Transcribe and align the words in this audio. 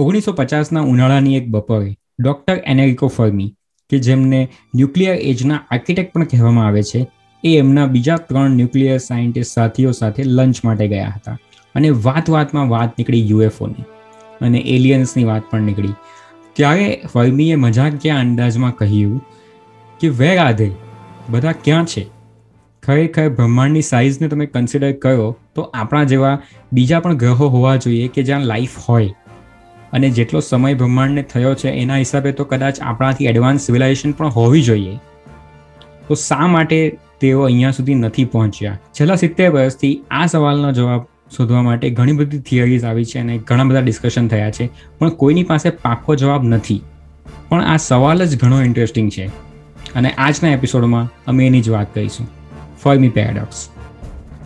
ઓગણીસો 0.00 0.32
પચાસના 0.32 0.80
ઉનાળાની 0.80 1.36
એક 1.36 1.48
બપોરે 1.48 1.96
ડોક્ટર 2.20 2.62
એનેરિકો 2.66 3.06
ફર્મી, 3.06 3.54
કે 3.90 3.98
જેમને 3.98 4.48
ન્યુક્લિયર 4.74 5.14
એજના 5.14 5.60
આર્કિટેક્ટ 5.70 6.12
પણ 6.12 6.24
કહેવામાં 6.24 6.66
આવે 6.66 6.82
છે, 6.82 7.06
એ 7.44 7.58
એમના 7.58 7.86
બીજા 7.86 8.16
ત્રણ 8.16 8.50
ન્યુક્લિયર 8.50 8.98
સાયન્ટિસ્ટ 8.98 9.52
સાથીઓ 9.52 9.90
સાથે 9.90 10.22
લંચ 10.22 10.64
માટે 10.64 10.88
ગયા 10.88 11.12
હતા. 11.16 11.38
અને 11.74 11.90
વાત 11.90 12.30
વાતમાં 12.30 12.68
વાત 12.68 12.98
નીકળી 12.98 13.30
યુએફઓની. 13.30 13.84
અને 14.40 14.58
એલિયન્સની 14.58 15.24
વાત 15.24 15.42
પણ 15.50 15.60
નીકળી. 15.60 15.88
ત્યારે 16.52 17.02
ફર્મીએ 17.12 17.54
મજાક 17.54 17.92
ક્યાં 18.02 18.20
અંદાજમાં 18.20 18.76
કહ્યું 18.76 19.22
કે, 20.00 20.08
વેર 20.08 20.38
આધે 20.38 20.70
બધા 21.28 21.52
ક્યાં 21.52 21.84
છે? 21.84 22.06
ખરેખર 22.82 23.28
બ્રહ્માંડની 23.28 23.82
સાઇઝને 23.82 24.28
તમે 24.28 24.46
કન્સિડર 24.46 24.92
કરો 24.92 25.36
તો 25.54 25.62
આપણા 25.62 26.04
જેવા 26.04 26.38
બીજા 26.72 27.00
પણ 27.00 27.16
ગ્રહો 27.16 27.48
હોવા 27.48 27.76
જોઈએ 27.76 28.08
કે 28.08 28.22
જ્યાં 28.22 28.40
લાઈફ 28.40 28.78
હોય. 28.88 29.14
અને 29.92 30.10
જેટલો 30.10 30.40
સમય 30.40 30.74
બ્રહ્માંડને 30.74 31.22
થયો 31.22 31.54
છે, 31.54 31.68
એના 31.68 31.96
હિસાબે 31.96 32.32
તો 32.32 32.44
કદાચ 32.44 32.80
આપણાથી 32.80 33.26
એડવાન્સ 33.26 33.66
સિવિલાઇઝેશન 33.66 34.12
પણ 34.12 34.28
હોવી 34.28 34.62
જોઈએ. 34.62 34.96
તો 36.08 36.14
શા 36.14 36.46
માટે 36.46 36.98
તેઓ 37.20 37.42
અહીંયા 37.42 37.70
સુધી 37.70 37.94
નથી 37.94 38.24
પહોંચ્યા? 38.24 38.78
છેલ્લા 38.92 39.14
સિત્તેર 39.14 39.50
વર્ષથી 39.50 40.00
આ 40.10 40.26
સવાલનો 40.26 40.72
જવાબ 40.72 41.04
શોધવા 41.36 41.62
માટે 41.62 41.90
ઘણી 41.90 42.12
બધી 42.12 42.38
થિયરીઝ 42.38 42.84
આવી 42.84 43.04
છે 43.04 43.18
અને 43.18 43.38
ઘણા 43.38 43.64
બધા 43.64 43.80
ડિસ્કશન 43.80 44.28
થયા 44.28 44.50
છે, 44.50 44.70
પણ 44.98 45.08
કોઈની 45.08 45.44
પાસે 45.44 45.70
પાકો 45.70 46.14
જવાબ 46.14 46.44
નથી. 46.44 46.80
પણ 47.48 47.64
આ 47.64 47.76
સવાલ 47.76 48.24
જ 48.24 48.40
ઘણો 48.40 48.62
ઇન્ટરેસ્ટિંગ 48.62 49.10
છે. 49.10 49.26
અને 49.94 50.10
આજના 50.10 50.50
એપિસોડમાં 50.50 51.10
અમે 51.26 51.46
એની 51.46 51.60
જ 51.60 51.68
વાત 51.68 51.94
કરીશું. 51.94 52.26
ફર્મી 52.82 53.08
પેરાડોક્સ 53.08 53.68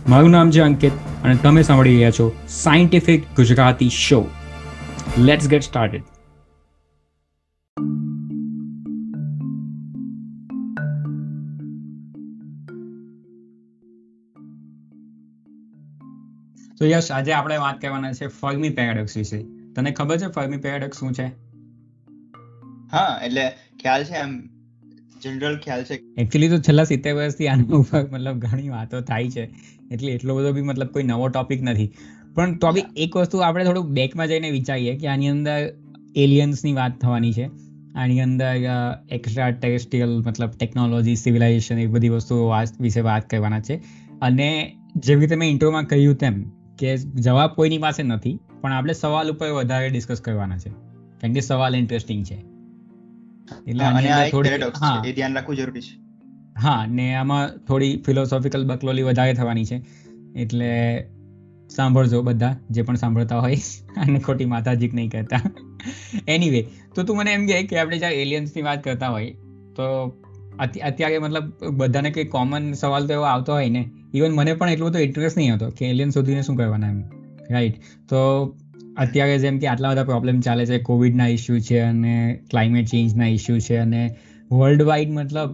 મારું 0.09 0.29
નામ 0.29 0.51
છે 0.51 0.59
અંકિત 0.59 0.91
અને 1.23 1.35
તમે 1.35 1.61
સાંભળી 1.63 1.93
રહ્યા 1.93 2.11
છો 2.11 2.25
scientific 2.49 3.23
Gujarati 3.35 3.89
show 3.89 4.19
let's 5.13 5.47
get 5.47 5.59
started. 5.59 6.01
તો 16.77 16.85
યશ 16.85 17.11
આજે 17.11 17.31
આપણે 17.31 17.57
વાત 17.57 17.81
કરવાના 17.81 18.13
છે 18.13 18.27
ફર્મી 18.27 18.69
પેરાડોક્સ 18.69 19.17
વિશે. 19.17 19.45
તને 19.75 19.91
ખબર 19.91 20.17
છે 20.17 20.27
ફર્મી 20.27 20.57
પેરાડોક્સ 20.57 20.99
શું 20.99 21.13
છે? 21.13 21.25
હા 22.91 23.21
એટલે 23.25 23.51
ખ્યાલ 23.79 24.03
છે 24.03 24.13
એમ. 24.13 24.49
જનરલ 25.21 25.57
ખ્યાલ 25.57 25.83
છે. 25.83 25.93
એકચ્યુઅલી 26.17 26.49
તો 26.49 26.57
છેલ્લા 26.57 26.83
સિત્તેર 26.83 27.13
વર્ષથી 27.13 27.47
આના 27.47 27.75
ઉપર 27.75 28.09
મતલબ 28.11 28.37
ઘણી 28.37 28.69
વાતો 28.69 29.01
થાય 29.01 29.29
છે. 29.29 29.53
એટલે 29.91 30.11
એટલો 30.11 30.37
બધો 30.37 30.51
બી 30.51 30.61
મતલબ 30.61 30.87
કોઈ 30.87 31.03
નવો 31.03 31.27
ટોપિક 31.27 31.61
નથી. 31.61 31.93
પણ 32.35 32.57
તો 32.57 32.71
બી 32.71 32.83
એક 32.95 33.17
વસ્તુ 33.17 33.37
આપણે 33.37 33.65
થોડું 33.65 33.89
બેકમાં 33.89 34.27
જઈને 34.27 34.51
વિચારીએ 34.51 34.95
કે 34.97 35.07
આની 35.07 35.27
અંદર 35.27 35.73
એલિયન્સની 36.15 36.73
વાત 36.73 36.99
થવાની 37.01 37.33
છે. 37.33 37.49
આની 37.95 38.21
અંદર 38.21 38.55
એક્સ્ટ્રા 39.09 39.51
ટેરેસ્ટ્રીયલ 39.51 40.17
મતલબ 40.17 40.49
ટેકનોલોજી 40.49 41.15
સિવિલાઇઝેશન 41.15 41.79
એ 41.79 41.85
બધી 41.87 42.09
વસ્તુઓ 42.09 42.51
વિશે 42.79 43.01
વાત 43.01 43.29
કરવાના 43.29 43.59
છે. 43.59 43.75
અને 44.21 44.75
જેવી 44.95 45.21
રીતે 45.21 45.35
મેં 45.35 45.49
ઇન્ટ્રોમાં 45.49 45.83
કહ્યું 45.83 46.15
તેમ 46.15 46.51
કે 46.79 46.97
જવાબ 46.97 47.49
કોઈની 47.49 47.77
પાસે 47.77 48.03
નથી 48.03 48.39
પણ 48.61 48.73
આપણે 48.73 48.93
સવાલ 48.93 49.31
ઉપર 49.31 49.49
વધારે 49.49 49.89
ડિસ્કસ 49.89 50.21
કરવાના 50.21 50.57
છે. 50.57 50.69
કારણ 51.21 51.33
કે 51.33 51.39
સવાલ 51.39 51.75
ઇન્ટરેસ્ટિંગ 51.75 52.25
છે. 52.25 52.35
એટલે 53.67 53.83
ધ્યાન 55.11 55.33
રાખવું 55.33 55.55
જરૂરી 55.55 55.81
છે. 55.81 55.93
હા 56.59 56.85
ને 56.85 57.15
આમાં 57.15 57.57
થોડી 57.67 58.03
ફિલોસોફિકલ 58.05 58.65
બકલોલી 58.65 59.01
વધારે 59.01 59.33
થવાની 59.33 59.65
છે. 59.65 59.81
એટલે 60.35 60.71
સાંભળજો 61.69 62.21
બધા, 62.21 62.55
જે 62.71 62.81
પણ 62.81 62.95
સાંભળતા 62.95 63.39
હોય 63.39 63.57
અને 63.97 64.19
ખોટી 64.19 64.45
માતાજીક 64.45 64.93
નહીં 64.93 65.09
કરતા 65.09 65.41
એનીવે 66.27 66.61
તો 66.95 67.03
તું 67.03 67.17
મને 67.17 67.33
એમ 67.33 67.47
કહે 67.47 67.63
કે 67.63 67.79
આપણે 67.79 67.97
જ્યારે 67.97 68.21
એલિયન્સની 68.21 68.61
વાત 68.61 68.83
કરતા 68.83 69.09
હોય, 69.09 69.31
તો 69.75 69.85
અત્યારે 70.59 71.17
મતલબ 71.19 71.73
બધાને 71.73 72.09
કંઈ 72.09 72.25
કોમન 72.25 72.71
સવાલ 72.73 73.07
તો 73.07 73.13
એવો 73.13 73.23
આવતો 73.23 73.53
હોય 73.53 73.69
ને 73.69 73.83
ઇવન 74.13 74.31
મને 74.31 74.53
પણ 74.53 74.69
એટલો 74.69 74.89
બધો 74.89 74.99
ઇન્ટરેસ્ટ 74.99 75.37
નહીં 75.37 75.55
હતો 75.55 75.69
કે 75.69 75.89
એલિયન 75.89 76.09
શોધીને 76.09 76.41
શું 76.41 76.55
કરવાના 76.55 76.89
એમ. 76.89 77.01
રાઈટ 77.51 77.75
તો 78.09 78.19
અત્યારે 78.97 79.37
જેમ 79.37 79.59
કે 79.59 79.67
આટલા 79.67 79.91
બધા 79.91 80.03
પ્રોબ્લેમ 80.03 80.39
ચાલે 80.39 80.65
છે 80.65 80.77
કોવિડના 80.79 81.27
ઇસ્યુ 81.27 81.59
છે 81.59 81.79
અને 81.79 82.15
ક્લાઇમેટ 82.49 82.87
ચેન્જના 82.87 83.27
ઇસ્યુ 83.27 83.59
છે 83.59 83.77
અને 83.77 84.01
વર્લ્ડ 84.51 84.81
વાઇડ 84.81 85.11
મતલબ 85.11 85.49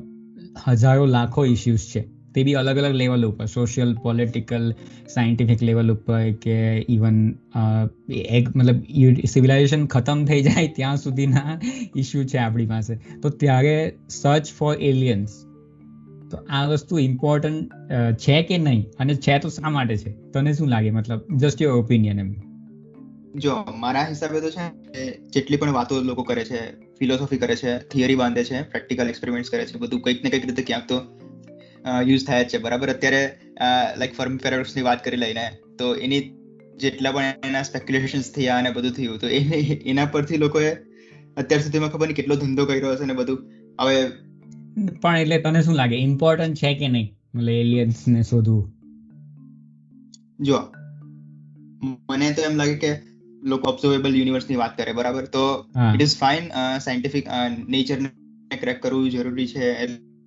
હજારો 0.67 1.05
લાખો 1.05 1.45
ઇસ્યુઝ 1.45 1.85
છે. 1.95 2.01
તે 2.35 2.43
બી 2.43 2.53
અલગ 2.53 2.77
અલગ 2.77 2.95
લેવલ 2.95 3.25
ઉપર 3.25 3.45
સોશિયલ 3.45 3.93
પોલિટિકલ 3.95 4.71
સાયન્ટિફિક 5.13 5.63
લેવલ 5.63 5.91
ઉપર 5.91 6.31
કે 6.31 6.57
ઇવન 6.89 7.21
એક 8.09 8.55
મતલબ 8.55 8.83
સિવિલાઇઝેશન 9.25 9.85
ખતમ 9.85 10.25
થઈ 10.25 10.41
જાય 10.41 10.67
ત્યાં 10.67 10.97
સુધીના 10.97 11.59
ઇસ્યુ 11.95 12.23
છે 12.23 12.37
આપણી 12.37 12.65
પાસે. 12.65 12.95
તો 12.95 13.29
ત્યારે 13.29 13.95
સર્ચ 14.09 14.53
ફોર 14.57 14.75
એલિયન્સ 14.75 15.29
તો 16.31 16.37
આ 16.49 16.65
વસ્તુ 16.65 16.99
ઇમ્પોર્ટન્ટ 16.99 17.71
છે 18.13 18.43
કે 18.43 18.57
નહીં? 18.57 18.85
અને 18.99 19.15
છે 19.15 19.39
તો 19.39 19.49
શા 19.49 19.69
માટે 19.69 19.97
છે? 19.97 20.11
તને 20.31 20.53
શું 20.53 20.67
લાગે? 20.67 20.91
મતલબ 20.91 21.37
જસ્ટ 21.37 21.61
યોર 21.61 21.73
ઓપિનિયન 21.73 22.19
એમ. 22.19 22.31
જો, 23.35 23.55
મારા 23.77 24.05
હિસાબે 24.05 24.41
તો 24.41 24.49
છે 24.49 24.65
જેટલી 25.29 25.57
પણ 25.57 25.71
વાતો 25.71 26.01
લોકો 26.01 26.23
કરે 26.23 26.43
છે 26.45 26.61
ફિલોસોફી 26.99 27.37
કરે 27.37 27.55
છે 27.55 27.77
થિયરી 27.77 28.15
બાંધે 28.15 28.43
છે 28.43 28.61
પ્રેક્ટિકલ 28.61 29.09
એક્સપેરિમેન્ટ્સ 29.09 29.49
કરે 29.49 29.65
છે, 29.65 29.77
બધું 29.79 30.01
કંઈક 30.01 30.23
ને 30.23 30.29
કંઈક 30.29 30.45
રીતે 30.45 30.63
ક્યાંક 30.63 30.87
તો 30.89 31.01
યુઝ 32.09 32.25
થાય 32.27 32.45
છે. 32.45 32.57
બરાબર? 32.57 32.89
અત્યારે 32.89 33.23
લાઈક 33.97 34.13
ફર્મ 34.13 34.37
પેરાડોક્સની 34.37 34.83
વાત 34.83 35.03
કરી 35.05 35.17
લઈને 35.17 35.45
તો 35.79 35.85
એની 35.97 36.21
જેટલા 36.77 37.11
પણ 37.11 37.47
એના 37.47 37.63
સ્પેક્યુલેશન્સ 37.63 38.31
થયા 38.33 38.57
અને 38.57 38.71
બધું 38.71 38.91
થયું 38.91 39.19
તો 39.19 39.27
એને 39.27 40.05
પરથી 40.11 40.37
લોકોએ 40.37 40.71
અત્યાર 41.37 41.61
સુધીમાં 41.61 41.91
ખબર 41.91 42.07
નહીં 42.07 42.15
કેટલો 42.15 42.35
ધંધો 42.35 42.65
કર્યો 42.65 42.91
હશે 42.91 43.05
ને 43.05 43.13
બધું. 43.13 43.39
હવે 43.81 43.95
પણ 45.01 45.17
એટલે 45.17 45.37
તને 45.41 45.61
શું 45.61 45.75
લાગે 45.75 45.97
ઇમ્પોર્ટન્ટ 45.99 46.55
છે 46.55 46.73
કે 46.73 46.87
નહીં? 46.87 47.07
એટલે 47.37 47.53
એલિયન્સ 47.59 48.03
ને 48.07 48.21
શોધવું? 48.23 48.63
જો 50.41 50.59
મને 52.09 52.31
તો 52.31 52.41
એમ 52.41 52.55
લાગે 52.55 52.75
કે 52.77 52.91
લોકો 53.43 53.65
ઓબ્ઝર્વેબલ 53.69 54.15
યુનિવર્સની 54.15 54.55
વાત 54.55 54.77
કરે 54.77 54.93
બરાબર? 54.93 55.25
તો 55.27 55.43
it 55.95 56.01
is 56.01 56.15
fine 56.17 56.49
scientific 56.79 57.25
nature 57.69 57.99
ને 58.01 58.57
ક્રેક 58.57 58.81
કરવું 58.83 59.11
જરૂરી 59.11 59.47
છે 59.47 59.65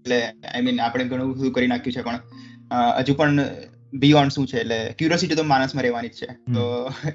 એટલે 0.04 0.20
આઈ 0.24 0.62
મીન 0.62 0.80
આપણે 0.80 1.04
ઘણું 1.04 1.30
બધું 1.32 1.52
કરી 1.52 1.66
નાખ્યું 1.66 1.92
છે 1.92 2.02
પણ 2.02 2.20
હજુ 2.98 3.14
પણ 3.14 3.40
બિયોન્ડ 3.94 4.32
શું 4.32 4.46
છે 4.46 4.58
એટલે 4.58 4.78
ક્યુરિયોસિટી 4.98 5.34
તો 5.34 5.44
માણસમાં 5.44 5.82
રહેવાની 5.82 6.08
જ 6.08 6.12
છે. 6.12 6.28
તો 6.54 6.64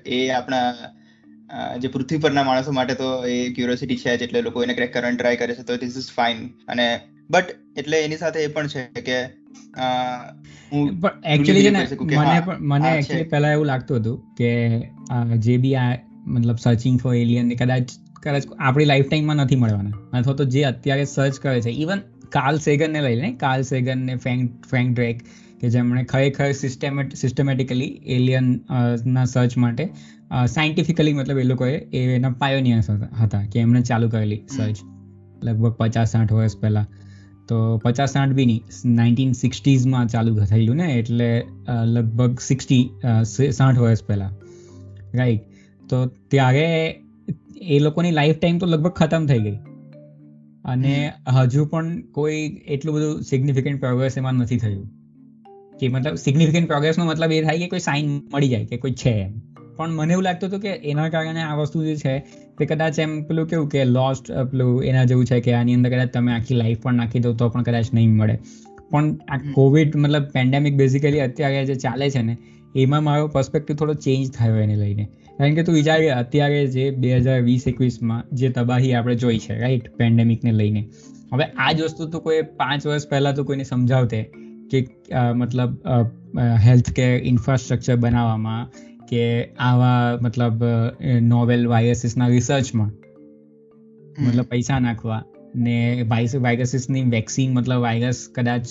એ 0.05 0.19
આપણા 0.29 1.77
જે 1.77 1.87
પૃથ્વી 1.87 2.17
પરના 2.17 2.43
માણસો 2.43 2.71
માટે 2.71 2.93
તો 2.95 3.07
એ 3.25 3.37
ક્યુરિયોસિટી 3.53 3.97
છે 3.97 4.17
જ 4.17 4.21
એટલે 4.21 4.41
લોકો 4.41 4.63
એને 4.63 4.73
ક્રેક 4.73 4.93
કરવાની 4.93 5.17
ટ્રાય 5.17 5.35
કરે 5.35 5.55
છે 5.55 5.63
તો 5.63 5.77
ધીસ 5.77 5.97
ઇઝ 5.97 6.11
ફાઇન 6.15 6.43
અને 6.67 6.85
બટ 7.29 7.55
એટલે 7.77 8.03
એની 8.03 8.17
સાથે 8.17 8.43
એ 8.43 8.47
પણ 8.47 8.67
છે 8.67 8.83
કે 9.01 9.17
એકચ્યુઅલી 11.27 11.63
છે 11.63 11.69
ને 11.69 11.87
મને 12.17 12.37
મને 12.59 12.93
એકચ્યુઅલી 12.97 13.29
પહેલા 13.29 13.51
એવું 13.51 13.65
લાગતું 13.65 13.97
હતું 13.97 14.17
કે 14.37 14.51
જે 15.37 15.57
બી 15.57 15.75
આ 15.75 15.89
મતલબ 16.27 16.55
સર્ચિંગ 16.55 17.01
ફોર 17.01 17.15
એલિયન 17.15 17.51
કદાચ 17.55 17.97
કદાચ 18.23 18.47
આપણી 18.59 18.85
લાઈફ 18.85 19.09
ટાઈમમાં 19.09 19.35
નથી 19.35 19.55
મળવાના. 19.55 19.95
અથવા 20.13 20.33
તો 20.33 20.45
જે 20.45 20.63
અત્યારે 20.63 21.05
સર્ચ 21.05 21.39
કરે 21.39 21.61
છે 21.61 21.75
ઇવન 21.83 22.01
કાર્લ 22.31 22.57
સેગનને 22.57 23.01
લઈ 23.01 23.15
લે 23.15 23.31
કાર્લ 23.33 23.61
સેગન 23.61 24.05
ને 24.05 24.15
ફેંક 24.15 24.65
ફ્રેન્ક 24.69 24.95
ડ્રેક 24.95 25.23
કે 25.61 25.69
જેમણે 25.69 26.03
ખરેખર 26.03 26.51
સિસ્ટેમેટ 26.51 27.15
સિસ્ટમેટિકલી 27.15 27.89
એલિયન 28.07 28.47
ના 29.05 29.25
સર્ચ 29.25 29.57
માટે 29.57 29.83
સાયન્ટિફિકલી 30.47 31.13
મતલબ 31.13 31.37
એ 31.37 31.43
લોકોએ 31.43 31.75
એના 32.15 32.29
પાયોનિયર્સ 32.29 32.89
હતા 33.21 33.43
કે 33.45 33.59
એમણે 33.59 33.81
ચાલુ 33.81 34.09
કરેલી 34.09 34.41
સર્ચ 34.57 34.77
લગભગ 35.43 35.71
પચાસ 35.71 36.11
સાઠ 36.11 36.33
વર્ષ 36.33 36.57
પહેલાં. 36.57 36.87
તો 37.47 37.77
પચાસ 37.77 38.11
સાઠ 38.11 38.29
બી 38.29 38.45
નહીં 38.45 38.63
નાઇન્ટીન 38.85 39.31
સિક્સટીઝમાં 39.33 40.07
ચાલુ 40.07 40.45
થયેલું, 40.45 40.75
ને? 40.75 40.87
એટલે 40.93 41.29
લગભગ 41.85 42.39
સિક્સટી 42.39 42.89
સાઠ 43.51 43.77
વર્ષ 43.77 44.03
પહેલાં. 44.03 44.33
રાઈટ 45.15 45.41
તો 45.89 46.05
ત્યારે 46.05 46.65
એ 47.61 47.79
લોકોની 47.79 48.11
લાઈફ 48.11 48.37
ટાઈમ 48.37 48.57
તો 48.57 48.65
લગભગ 48.65 48.91
ખતમ 48.91 49.25
થઈ 49.25 49.39
ગઈ. 49.39 49.57
અને 50.65 51.11
હજુ 51.27 51.65
પણ 51.65 52.01
કોઈ 52.01 52.61
એટલું 52.67 52.95
બધું 52.95 53.21
સિગ્નિફિકન્ટ 53.21 53.79
પ્રોગ્રેસ 53.79 54.17
એમાં 54.17 54.33
નથી 54.33 54.57
થયું. 54.57 54.89
કે 55.79 55.87
મતલબ 55.87 56.15
સિગ્નિફિકન્ટ 56.15 56.67
પ્રોગ્રેસનો 56.67 57.05
મતલબ 57.05 57.31
એ 57.31 57.43
થાય 57.43 57.57
કે 57.57 57.67
કોઈ 57.67 57.79
સાઇન 57.79 58.21
મળી 58.33 58.49
જાય 58.49 58.65
કે 58.65 58.77
કોઈ 58.77 58.91
છે 58.91 59.09
એમ. 59.09 59.39
પણ 59.75 59.89
મને 59.89 60.13
એવું 60.13 60.23
લાગતું 60.23 60.49
હતું 60.49 60.59
કે 60.59 60.69
એના 60.69 61.09
કારણે 61.09 61.41
આ 61.41 61.55
વસ્તુ 61.55 61.83
જે 61.83 61.95
છે 61.95 62.19
તે 62.59 62.65
કદાચ 62.65 62.99
એમ 62.99 63.23
પેલું 63.23 63.47
કેવું 63.47 63.69
કે 63.69 63.85
લોસ્ટ 63.85 64.31
પેલું 64.31 64.83
એના 64.83 65.03
જેવું 65.03 65.25
છે 65.25 65.39
કે 65.39 65.53
આની 65.53 65.73
અંદર 65.73 65.89
કદાચ 65.89 66.13
તમે 66.13 66.33
આખી 66.33 66.55
લાઈફ 66.55 66.81
પણ 66.81 66.93
નાખી 66.93 67.19
દો 67.19 67.33
તો 67.33 67.49
પણ 67.49 67.63
કદાચ 67.63 67.85
નહીં 67.93 68.15
મળે. 68.15 68.39
પણ 68.89 69.15
આ 69.29 69.37
કોવિડ 69.53 69.95
મતલબ 69.95 70.23
પેન્ડેમિક 70.23 70.75
બેઝિકલી 70.75 71.19
અત્યારે 71.19 71.65
જે 71.65 71.75
ચાલે 71.75 72.09
છે 72.09 72.21
ને 72.21 72.37
એમાં 72.75 73.03
મારો 73.03 73.27
પર્સપેક્ટિવ 73.27 73.75
થોડો 73.75 73.93
ચેન્જ 73.93 74.31
થયો 74.31 74.55
એને 74.55 74.75
લઈને. 74.75 75.07
કારણ 75.39 75.55
કે 75.57 75.63
તું 75.67 75.75
વિચાર 75.75 75.99
અત્યારે 76.15 76.61
જે 76.73 76.85
બે 77.03 77.13
હજાર 77.17 77.39
વીસ 77.43 77.65
એકવીસમાં 77.71 78.25
જે 78.39 78.51
તબાહી 78.57 78.91
આપણે 78.93 79.15
જોઈ 79.23 79.39
છે 79.45 79.57
રાઈટ 79.61 79.87
પેન્ડેમિકને 79.99 80.53
લઈને. 80.53 80.81
હવે 81.31 81.45
આ 81.57 81.71
જ 81.73 81.87
વસ્તુ 81.87 82.07
તો 82.13 82.21
કોઈ 82.25 82.41
પાંચ 82.61 82.87
વર્ષ 82.87 83.09
પહેલા 83.11 83.33
તો 83.37 83.45
કોઈને 83.49 83.65
સમજાવતે 83.71 84.19
કે 84.71 84.79
મતલબ 85.35 85.71
હેલ્થ 86.65 86.91
કેર 86.97 87.13
ઇન્ફ્રાસ્ટ્રક્ચર 87.31 87.97
બનાવવામાં 87.97 88.63
કે 89.09 89.23
આવા 89.67 90.01
મતલબ 90.21 90.65
નોવેલ 91.27 91.67
વાયરસીસના 91.73 92.29
રિસર્ચમાં 92.35 92.91
મતલબ 94.19 94.47
પૈસા 94.49 94.79
નાખવા. 94.79 95.21
ને 95.55 96.05
વાયરસીસની 96.41 97.03
વેક્સિન 97.03 97.53
મતલબ 97.53 97.81
વાયરસ 97.81 98.27
કદાચ 98.35 98.65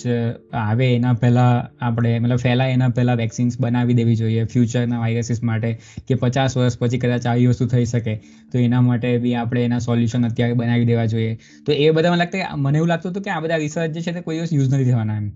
આવે 0.53 0.95
એના 0.95 1.13
પહેલા 1.13 1.69
આપણે 1.81 2.19
મતલબ 2.19 2.37
ફેલાય 2.37 2.71
એના 2.71 2.89
પહેલા 2.89 3.13
વેક્સિન્સ 3.13 3.61
બનાવી 3.61 3.93
દેવી 3.93 4.15
જોઈએ 4.15 4.43
ફ્યુચરના 4.43 4.99
વાયરસીસ 4.99 5.43
માટે 5.43 5.79
કે 6.07 6.15
પચાસ 6.15 6.57
વર્ષ 6.57 6.79
પછી 6.79 6.99
કદાચ 6.99 7.27
આવી 7.27 7.45
વસ્તુ 7.45 7.67
થઈ 7.67 7.85
શકે 7.85 8.15
તો 8.51 8.59
એના 8.59 8.81
માટે 8.81 9.17
બી 9.17 9.35
આપણે 9.35 9.63
એના 9.63 9.79
સોલ્યુશન 9.79 10.25
અત્યારે 10.25 10.53
બનાવી 10.53 10.85
દેવા 10.85 11.05
જોઈએ. 11.05 11.39
તો 11.65 11.71
એ 11.71 11.91
બધા 11.91 12.09
મને 12.09 12.17
લાગતા 12.17 12.55
મને 12.55 12.77
એવું 12.77 12.87
લાગતું 12.87 13.11
હતું 13.11 13.23
કે 13.23 13.29
આ 13.29 13.39
બધા 13.39 13.55
રિસર્ચ 13.55 13.91
જે 13.91 14.01
છે 14.01 14.11
તે 14.11 14.21
કોઈ 14.21 14.35
દિવસ 14.35 14.53
યુઝ 14.53 14.73
નથી 14.73 14.91
થવાના 14.91 15.17
એમ. 15.17 15.31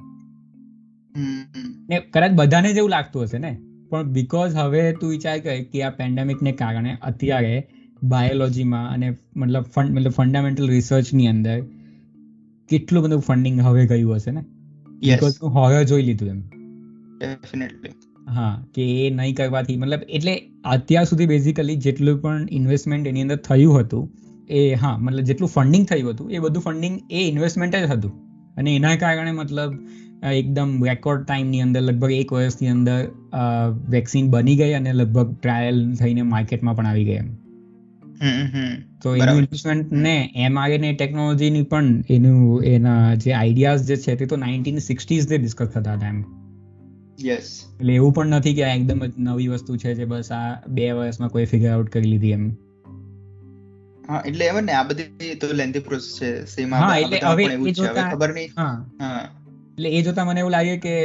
ને 1.89 1.99
કદાચ 1.99 2.31
બધાને 2.31 2.73
જ 2.73 2.77
એવું 2.77 2.89
લાગતું 2.89 3.23
હશે 3.23 3.37
ને? 3.37 3.57
પણ 3.89 4.03
બીકોઝ 4.03 4.55
હવે 4.55 4.91
તું 4.91 5.09
વિચાર 5.09 5.39
કર 5.39 5.63
કે 5.63 5.83
આ 5.83 5.89
પેન્ડેમિકને 5.89 6.51
કારણે 6.51 6.97
અત્યારે 7.01 7.67
બાયોલોજીમાં 8.03 8.91
અને 8.91 9.07
મતલબ 9.37 9.63
ફંડ 9.63 9.91
મતલબ 9.91 10.11
ફંડામેન્ટલ 10.11 10.69
રિસર્ચની 10.69 11.27
અંદર 11.27 11.61
કેટલું 12.69 13.03
બધું 13.03 13.19
ફંડિંગ 13.19 13.61
હવે 13.61 13.85
ગયું 13.85 14.15
હશે 14.15 14.31
ને? 14.31 14.43
બીકોઝ 14.99 15.37
હું 15.43 15.53
હોરર 15.53 15.83
જોઈ 15.83 16.01
લીધું 16.01 16.29
એમ. 16.29 16.41
ડેફિનેટલી 17.19 17.93
હા 18.29 18.65
કે 18.75 18.83
એ 19.07 19.09
નહીં 19.09 19.35
કરવાથી 19.35 19.77
મતલબ 19.77 19.99
એટલે 20.09 20.35
અત્યાર 20.65 21.03
સુધી 21.03 21.25
બેઝિકલી 21.25 21.75
જેટલું 21.75 22.21
પણ 22.21 22.47
ઇન્વેસ્ટમેન્ટ 22.51 23.07
એની 23.07 23.21
અંદર 23.21 23.35
થયું 23.35 23.79
હતું 23.79 24.11
એ 24.49 24.73
હા 24.73 24.97
મતલબ 24.97 25.23
જેટલું 25.23 25.49
ફંડિંગ 25.49 25.85
થયું 25.85 26.09
હતું 26.09 26.31
એ 26.31 26.39
બધું 26.39 26.63
ફંડિંગ 26.63 26.95
એ 27.11 27.27
ઇન્વેસ્ટમેન્ટ 27.27 27.75
જ 27.75 27.91
હતું. 27.91 28.13
અને 28.57 28.75
એના 28.75 28.95
કારણે 28.95 29.31
મતલબ 29.31 29.71
એકદમ 30.33 30.83
રેકોર્ડ 30.85 31.23
ટાઈમની 31.23 31.61
અંદર 31.61 31.81
લગભગ 31.81 32.11
એક 32.11 32.33
વર્ષની 32.33 32.67
અંદર 32.67 32.99
વેક્સિન 33.89 34.29
બની 34.29 34.55
ગઈ 34.55 34.73
અને 34.73 34.93
લગભગ 34.93 35.35
ટ્રાયલ 35.35 35.95
થઈને 35.95 36.21
માર્કેટમાં 36.21 36.75
પણ 36.75 36.85
આવી 36.85 37.05
ગઈ 37.05 37.11
એમ. 37.11 37.42
તો 39.01 39.15
એનું 39.15 39.37
ઇન્વેસ્ટમેન્ટ 39.37 39.91
ને 39.91 40.15
એમઆરએનએ 40.35 40.93
ટેકનોલોજીની 40.93 41.63
પણ 41.63 41.89
એનું 42.09 42.63
એના 42.65 43.15
જે 43.15 43.33
આઈડિયાઝ 43.33 43.83
જે 43.83 43.97
છે 43.97 44.15
તે 44.15 44.25
તો 44.25 44.35
નાઇન્ટીન 44.35 44.79
સિક્સટીઝ 44.79 45.27
જે 45.27 45.37
ડિસ્કસ 45.37 45.67
થતા 45.67 45.93
હતા 45.93 46.09
એમ. 46.09 46.23
યસ 47.19 47.49
એટલે 47.79 47.93
એવું 47.95 48.13
પણ 48.13 48.25
નથી 48.25 48.53
કે 48.53 48.63
આ 48.63 48.73
એકદમ 48.75 49.05
જ 49.05 49.11
નવી 49.19 49.47
વસ્તુ 49.47 49.77
છે 49.77 49.93
જે 49.93 50.05
બસ 50.05 50.31
આ 50.31 50.43
બે 50.67 50.91
વર્ષમાં 50.91 51.29
કોઈ 51.29 51.45
ફિગર 51.45 51.69
આઉટ 51.69 51.89
કરી 51.89 52.09
લીધી 52.09 52.31
એમ. 52.31 52.49
હા 54.09 54.21
એટલે 54.25 54.45
એમ 54.45 54.65
ને 54.65 54.73
આ 54.73 54.83
બધી 54.83 55.35
તો 55.35 55.53
લેન્ધી 55.53 55.79
પ્રોસેસ 55.79 56.19
છે. 56.19 56.45
સેમ 56.45 56.73
હા 56.73 56.97
એટલે 56.97 57.19
હવે 57.19 57.43
એ 57.43 57.71
જોતા 57.71 58.09
ખબર 58.11 58.33
નહીં. 58.33 58.51
હા. 58.57 59.29
એટલે 59.77 59.89
એ 59.89 60.01
જોતા 60.01 60.25
મને 60.25 60.39
એવું 60.39 60.51
લાગે 60.51 60.77
કે 60.77 60.95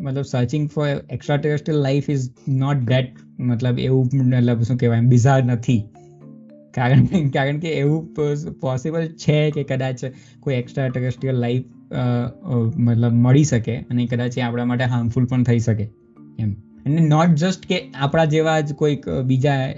મતલબ 0.00 0.22
searching 0.22 0.68
for 0.68 0.86
extra 1.10 1.36
terrestrial 1.36 1.80
life 1.80 2.10
is 2.10 2.28
not 2.48 2.76
that 2.76 3.10
મતલબ 3.38 3.78
એવું 3.78 4.08
મતલબ 4.14 4.62
શું 4.62 4.76
કહેવાય 4.76 5.00
બિઝાર 5.00 5.42
નથી. 5.44 5.82
કારણ 6.74 7.28
કારણ 7.28 7.58
કે 7.58 7.68
એવું 7.68 8.14
પોસિબલ 8.60 9.06
છે 9.08 9.50
કે 9.50 9.64
કદાચ 9.64 10.04
કોઈ 10.40 10.54
એક્સ્ટ્રા 10.54 10.88
ટેરેસ્ટ્રીયલ 10.88 11.36
લાઈફ 11.36 11.64
મતલબ 12.76 13.12
મળી 13.12 13.44
શકે 13.44 13.76
અને 13.76 14.06
કદાચ 14.06 14.38
એ 14.38 14.40
આપણા 14.40 14.64
માટે 14.64 14.84
હાર્મફુલ 14.84 15.24
પણ 15.24 15.42
થઈ 15.42 15.58
શકે. 15.58 15.88
એમ. 16.38 16.52
અને 16.86 17.00
નોટ 17.00 17.28
જસ્ટ 17.28 17.66
કે 17.66 17.80
આપણા 17.94 18.24
જેવા 18.24 18.60
જ 18.60 18.72
કોઈક 18.72 19.08
બીજા 19.08 19.72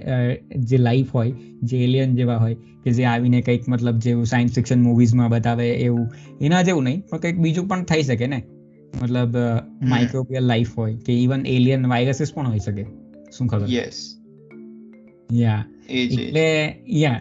જે 0.57 0.77
લાઈફ 0.77 1.15
હોય 1.15 1.33
જે 1.63 1.85
એલિયન 1.85 2.17
જેવા 2.17 2.37
હોય 2.37 2.55
કે 2.55 2.91
જે 2.91 3.05
આવીને 3.05 3.41
કંઈક 3.41 3.69
મતલબ 3.69 3.99
જેવું 3.99 4.27
સાયન્સ 4.27 4.55
ફિક્શન 4.55 4.83
મૂવીઝમાં 4.83 5.31
બતાવે 5.31 5.71
એવું 5.71 6.11
એના 6.41 6.63
જેવું 6.63 6.85
નહીં 6.85 7.03
પણ 7.11 7.19
કંઈક 7.19 7.39
બીજું 7.39 7.69
પણ 7.69 7.85
થઈ 7.85 8.03
શકે 8.03 8.27
ને. 8.27 8.43
મતલબ 9.03 9.37
માઇક્રોબિયલ 9.83 10.45
લાઈફ 10.45 10.79
હોય 10.79 10.95
કે 10.97 11.13
ઇવન 11.15 11.47
એલિયન 11.47 11.87
વાયરસીસ 11.87 12.33
પણ 12.35 12.49
હોઈ 12.49 12.59
શકે. 12.59 12.85
શું 13.39 13.49
ખબર? 13.49 13.67
યસ 13.69 14.16
યા 15.31 15.65
એટલે 15.89 16.47
યા 16.87 17.21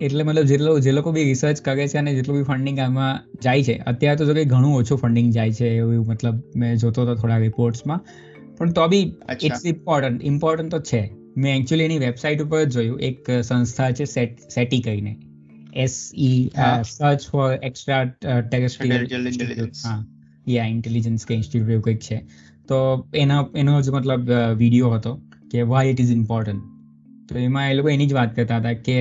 એટલે 0.00 0.22
મતલબ 0.22 0.46
જેટલો 0.46 0.78
જે 0.80 0.92
લોકો 0.92 1.12
બી 1.12 1.24
રિસર્ચ 1.24 1.60
કરે 1.60 1.88
છે 1.88 1.98
અને 1.98 2.14
જેટલું 2.14 2.36
બી 2.36 2.42
ફંડિંગ 2.42 2.78
આમાં 2.78 3.20
જાય 3.42 3.62
છે 3.62 3.74
અત્યારે 3.86 4.16
તો 4.16 4.24
જો 4.24 4.34
કે 4.34 4.44
ઘણું 4.44 4.74
ઓછું 4.74 4.98
ફંડિંગ 4.98 5.32
જાય 5.32 5.52
છે 5.52 5.76
એવું 5.76 6.06
મતલબ 6.06 6.40
મેં 6.56 6.76
જોતો 6.76 7.02
હતો 7.02 7.14
થોડા 7.14 7.38
રિપોર્ટ્સમાં 7.38 8.00
પણ 8.58 8.72
તો 8.72 8.88
બી 8.88 9.12
ઇટ્સ 9.42 9.66
ઇમ્પોર્ટન્ટ 9.66 10.24
ઇમ્પોર્ટન્ટ 10.24 10.70
તો 10.70 10.80
છે. 10.80 11.10
મેં 11.36 11.60
એકચ્યુઅલી 11.60 11.84
એની 11.84 11.98
વેબસાઇટ 11.98 12.42
ઉપર 12.42 12.64
જ 12.64 12.70
જોયું 12.70 13.00
એક 13.00 13.30
સંસ્થા 13.42 13.92
છે 13.92 14.04
સેટી 14.50 14.80
કહીને 14.80 15.16
S 15.74 16.12
E 16.14 16.50
search 16.84 17.30
for 17.30 17.52
extra 17.62 18.04
terrestrial 18.04 19.06
હા. 19.84 20.04
યા 20.48 20.64
ઇન્ટેલિજન્સ 20.66 21.26
કે 21.26 21.34
ઇન્સ્ટિટ્યૂટ 21.34 21.70
એવું 21.70 21.82
કંઈક 21.82 21.98
છે. 21.98 22.26
તો 22.68 23.08
એના 23.14 23.46
એનો 23.54 23.80
જ 23.80 23.90
મતલબ 23.90 24.30
વીડિયો 24.56 24.90
હતો 24.90 25.20
કે 25.50 25.62
વાય 25.62 25.90
ઇટ 25.90 26.00
ઇઝ 26.00 26.10
ઇમ્પોર્ટન્ટ 26.10 26.73
તો 27.28 27.38
એમાં 27.40 27.68
એ 27.68 27.74
લોકો 27.74 27.90
એની 27.90 28.06
જ 28.06 28.16
વાત 28.16 28.34
કરતા 28.34 28.58
હતા 28.58 28.74
કે 28.80 28.96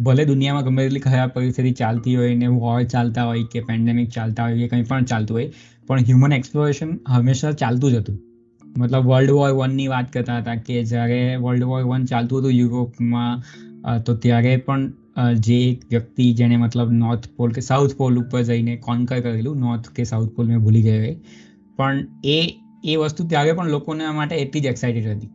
ભલે 0.00 0.24
દુનિયામાં 0.24 0.66
ગમે 0.66 0.82
તેટલી 0.82 1.04
ખરાબ 1.06 1.34
પરિસ્થિતિ 1.34 1.72
ચાલતી 1.74 2.16
હોય 2.16 2.34
ને 2.36 2.50
વોર 2.56 2.78
ચાલતા 2.88 3.24
હોય 3.24 3.48
કે 3.48 3.64
પેન્ડેમિક 3.64 4.10
ચાલતા 4.10 4.46
હોય 4.46 4.60
કે 4.62 4.70
કંઈ 4.72 4.86
પણ 4.86 5.06
ચાલતું 5.06 5.34
હોય, 5.34 5.48
પણ 5.88 6.04
હ્યુમન 6.04 6.32
એક્સપ્લોરેશન 6.32 6.94
હંમેશા 7.10 7.52
ચાલતું 7.56 7.90
જ 7.90 8.00
હતું. 8.00 8.18
મતલબ 8.74 9.08
વર્લ્ડ 9.08 9.32
વોર 9.32 9.52
વનની 9.58 9.88
વાત 9.88 10.10
કરતા 10.10 10.40
હતા 10.40 10.56
કે 10.62 10.80
જ્યારે 10.84 11.20
વર્લ્ડ 11.38 11.66
વોર 11.66 11.84
વન 11.84 12.06
ચાલતું 12.06 12.40
હતું 12.40 12.54
યુરોપમાં 12.54 13.42
તો 14.04 14.16
ત્યારે 14.18 14.54
પણ 14.62 14.86
જે 15.40 15.58
એક 15.64 15.84
વ્યક્તિ 15.88 16.26
જેણે 16.34 16.56
મતલબ 16.58 16.94
નોર્થ 16.96 17.28
પોલ 17.36 17.52
કે 17.52 17.62
સાઉથ 17.62 17.96
પોલ 17.96 18.18
ઉપર 18.18 18.42
જઈને 18.44 18.74
કોન્કર 18.80 19.20
કરેલું 19.20 19.60
નોર્થ 19.60 19.88
કે 19.92 20.06
સાઉથ 20.06 20.32
પોલ 20.32 20.46
મેં 20.46 20.60
ભૂલી 20.60 20.82
ગયો 20.82 21.14
પણ 21.78 22.02
એ 22.30 22.38
એ 22.86 22.96
વસ્તુ 22.98 23.28
ત્યારે 23.28 23.54
પણ 23.54 23.74
લોકોના 23.74 24.12
માટે 24.14 24.36
એટલી 24.38 24.62
જ 24.62 24.66
એક્સાઇટેડ 24.68 25.08
હતી. 25.08 25.30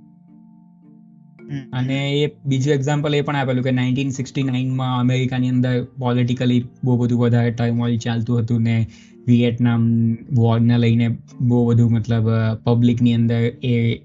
અને 1.50 2.12
એ 2.12 2.32
બીજું 2.46 2.74
એક્ઝામ્પલ 2.74 3.16
એ 3.16 3.22
પણ 3.22 3.36
આપેલું 3.36 3.64
કે 3.64 3.72
નાઇન્ટીન 3.72 4.10
સિક્સટી 4.10 4.44
નાઇનમાં 4.44 5.00
અમેરિકાની 5.00 5.50
અંદર 5.50 5.84
પોલિટિકલી 5.84 6.66
બહુ 6.84 6.98
બધું 6.98 7.20
વધારે 7.20 7.52
ટર્મોઇલ 7.52 7.98
ચાલતું 7.98 8.40
હતું 8.40 8.62
ને 8.62 8.88
વિયેટનામ 9.28 10.18
વોરને 10.34 10.78
લઈને 10.78 11.18
બહુ 11.42 11.68
બધું 11.68 11.92
મતલબ 11.92 12.30
પબ્લિકની 12.64 13.14
અંદર 13.14 13.42
એ 13.64 13.96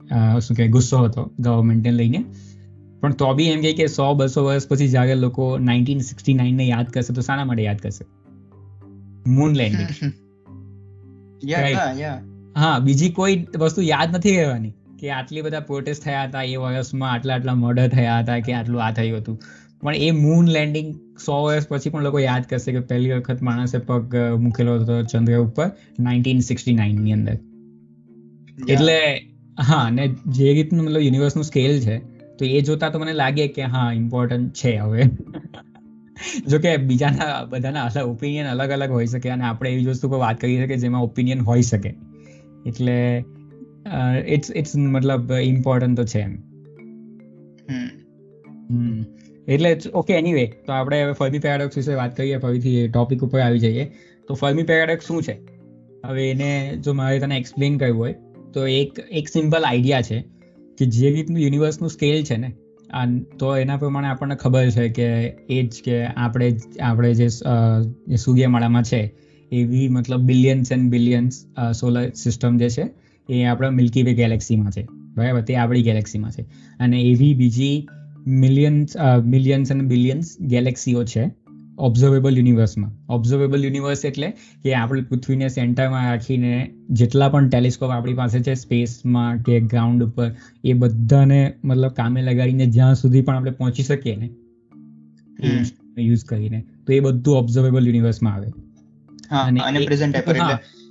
શું 0.41 0.57
કહેવાય 0.57 0.69
ગુસ્સો 0.69 0.99
હતો 0.99 1.31
ગવર્મેન્ટને 1.39 1.93
લઈને. 1.93 2.25
પણ 3.01 3.13
તો 3.13 3.35
બી 3.35 3.45
એમ 3.45 3.63
કહે 3.63 3.73
કે 3.73 3.87
સો 3.87 4.15
બસો 4.15 4.45
વર્ષ 4.45 4.69
પછી 4.69 4.89
જ્યારે 4.89 5.15
લોકો 5.15 5.59
નાઇન્ટીન 5.59 5.99
સિક્સટી 5.99 6.35
નાઇનને 6.35 6.65
યાદ 6.65 6.87
કરશે 6.87 7.15
તો 7.15 7.21
શાના 7.21 7.45
માટે 7.45 7.63
યાદ 7.63 7.79
કરશે? 7.79 8.05
મૂન 9.31 9.55
લેન્ડિંગ 9.55 10.13
હા 12.57 12.79
બીજી 12.79 13.11
કોઈ 13.11 13.47
વસ્તુ 13.59 13.83
યાદ 13.83 14.17
નથી 14.17 14.37
રહેવાની. 14.37 14.73
કે 14.99 15.11
આટલી 15.11 15.43
બધા 15.43 15.61
પ્રોટેસ્ટ 15.63 16.03
થયા 16.03 16.25
હતા 16.25 16.45
એ 16.45 16.57
વર્ષમાં 16.57 17.13
આટલા 17.13 17.35
આટલા 17.35 17.55
મર્ડર 17.57 17.89
થયા 17.89 18.19
હતા 18.19 18.39
કે 18.41 18.53
આટલું 18.53 18.85
આ 18.85 18.91
થયું 18.93 19.21
હતું. 19.21 19.39
પણ 19.83 19.95
એ 19.99 20.11
મૂન 20.19 20.47
લેન્ડિંગ 20.49 20.89
સો 21.19 21.35
વર્ષ 21.43 21.69
પછી 21.69 21.91
પણ 21.91 22.03
લોકો 22.03 22.19
યાદ 22.19 22.47
કરશે 22.47 22.73
કે 22.73 22.83
પહેલી 22.85 23.13
વખત 23.13 23.43
માણસે 23.43 23.79
પગ 23.83 24.25
મૂકેલો 24.39 24.79
હતો 24.79 25.03
ચંદ્ર 25.05 25.41
ઉપર 25.41 25.69
નાઇન્ટીન 26.01 26.43
સિક્સટી 26.43 26.75
નાઇનની 26.75 27.13
અંદર. 27.13 27.37
એટલે 28.69 28.99
હા 29.63 29.91
ને 29.91 30.05
જે 30.33 30.53
રીતનું 30.53 30.85
મતલબ 30.85 31.03
યુનિવર્સનું 31.03 31.45
સ્કેલ 31.45 31.81
છે 31.81 31.97
તો 32.39 32.45
એ 32.51 32.63
જોતા 32.63 32.91
તો 32.91 32.99
મને 32.99 33.13
લાગે 33.15 33.47
કે 33.49 33.63
હા 33.69 33.89
ઇમ્પોર્ટન્ટ 33.93 34.55
છે 34.55 34.73
હવે. 34.79 35.03
જો 36.47 36.59
કે 36.59 36.73
બીજાના 36.89 37.45
બધાના 37.45 37.85
અલગ 37.85 38.09
ઓપિનિયન 38.09 38.47
અલગ 38.47 38.71
અલગ 38.71 38.91
હોઈ 38.91 39.07
શકે 39.07 39.31
અને 39.31 39.45
આપણે 39.45 39.73
એવી 39.73 39.87
વસ્તુ 39.87 40.09
પર 40.09 40.19
વાત 40.19 40.41
કરી 40.41 40.59
શકીએ 40.59 40.79
જેમાં 40.79 41.03
ઓપિનિયન 41.03 41.41
હોઈ 41.41 41.63
શકે. 41.63 41.91
એટલે 42.67 42.97
ઇટ્સ 44.27 44.51
ઇટ્સ 44.57 44.77
મતલબ 44.77 45.33
ઇમ્પોર્ટન્ટ 45.33 45.97
તો 45.97 46.05
છે 46.05 46.19
એમ 46.19 46.39
એટલે 49.49 49.77
ઓકે 49.95 50.15
એનીવે 50.15 50.47
તો 50.47 50.73
આપણે 50.73 51.03
હવે 51.03 51.13
ફર્મી 51.13 51.39
પેરાડોક્સ 51.39 51.77
વિશે 51.77 51.95
વાત 51.95 52.17
કરીએ 52.17 52.37
ફરીથી 52.37 52.89
ટોપિક 52.89 53.25
ઉપર 53.25 53.41
આવી 53.41 53.59
જઈએ. 53.59 53.93
તો 54.29 54.35
ફર્મી 54.35 54.63
પેરાડોક્સ 54.63 55.07
શું 55.07 55.23
છે? 55.23 55.39
હવે 56.07 56.31
એને 56.31 56.77
જો 56.77 56.93
મારે 56.93 57.19
તને 57.19 57.37
એક્સપ્લેન 57.37 57.79
કરવું 57.79 58.01
હોય 58.01 58.15
તો 58.55 58.67
એક 58.67 59.01
એક 59.11 59.29
સિમ્પલ 59.29 59.63
આઈડિયા 59.63 60.03
છે 60.03 60.25
કે 60.79 60.87
જે 60.87 61.11
રીતનું 61.11 61.41
યુનિવર્સનું 61.41 61.91
સ્કેલ 61.91 62.25
છે 62.25 62.37
ને 62.37 62.53
તો 63.39 63.57
એના 63.57 63.77
પ્રમાણે 63.77 64.09
આપણને 64.09 64.35
ખબર 64.35 64.71
છે 64.71 64.89
કે 64.89 65.07
એ 65.51 65.63
જ 65.63 65.83
કે 65.85 66.05
આપણે 66.05 66.57
આપણે 66.81 67.15
જે 67.15 67.29
સૂર્યમાળામાં 68.17 68.83
છે 68.83 69.15
એવી 69.53 69.89
મતલબ 69.89 70.21
billions 70.21 70.73
and 70.73 70.91
billions 70.91 71.47
solar 71.81 72.11
system 72.11 72.57
જે 72.57 72.69
છે 72.69 73.04
એ 73.29 73.45
આપણા 73.45 73.71
મિલ્કી 73.71 74.03
વે 74.03 74.15
ગેલેક્સીમાં 74.15 74.71
છે. 74.71 74.87
બરાબર? 75.17 75.41
તે 75.41 75.57
આપણી 75.57 75.83
ગેલેક્સીમાં 75.83 76.31
છે. 76.31 76.43
અને 76.81 77.01
એવી 77.01 77.35
બીજી 77.35 77.89
મિલિયન્સ 78.27 78.97
મિલિયન્સ 79.25 79.73
અને 79.73 79.85
બિલિયન્સ 79.85 80.41
ગેલેક્સીઓ 80.41 81.05
છે 81.05 81.35
ઓબ્ઝર્વેબલ 81.79 82.37
યુનિવર્સમાં 82.37 83.13
ઓબ્ઝર્વેબલ 83.13 83.65
યુનિવર્સ 83.65 84.05
એટલે 84.05 84.33
કે 84.63 84.75
આપણે 84.75 85.03
પૃથ્વીને 85.03 85.49
સેન્ટરમાં 85.49 86.11
રાખીને 86.11 86.71
જેટલા 86.91 87.29
પણ 87.29 87.49
ટેલિસ્કોપ 87.49 87.91
આપણી 87.91 88.15
પાસે 88.15 88.41
છે 88.41 88.55
સ્પેસમાં 88.55 89.43
કે 89.43 89.61
ગ્રાઉન્ડ 89.61 90.05
ઉપર 90.05 90.31
એ 90.65 90.73
બધાને 90.73 91.53
મતલબ 91.65 91.91
કામે 91.91 92.23
લગાડીને 92.23 92.67
જ્યાં 92.67 92.95
સુધી 92.95 93.21
પણ 93.21 93.37
આપણે 93.37 93.51
પહોંચી 93.51 93.83
શકીએ 93.83 94.17
ને 94.17 94.31
યુઝ 95.99 96.25
કરીને 96.25 96.65
તો 96.87 96.93
એ 96.93 97.01
બધું 97.01 97.37
ઓબ્ઝર્વેબલ 97.37 97.87
યુનિવર્સમાં 97.87 98.35
આવે. 98.35 98.47
અને 99.31 99.85
પ્રેઝન્ટ 99.85 100.15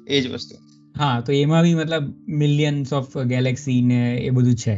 એ 0.08 0.22
જ 0.22 0.28
વસ્તુ. 0.28 0.73
હા 1.00 1.20
તો 1.20 1.32
એમાં 1.34 1.64
બી 1.64 1.76
મતલબ 1.76 2.14
મિલિયન્સ 2.28 2.94
ઓફ 2.94 3.18
ગેલેક્સી 3.18 3.82
ને 3.82 4.16
એ 4.18 4.30
બધું 4.30 4.56
છે. 4.56 4.76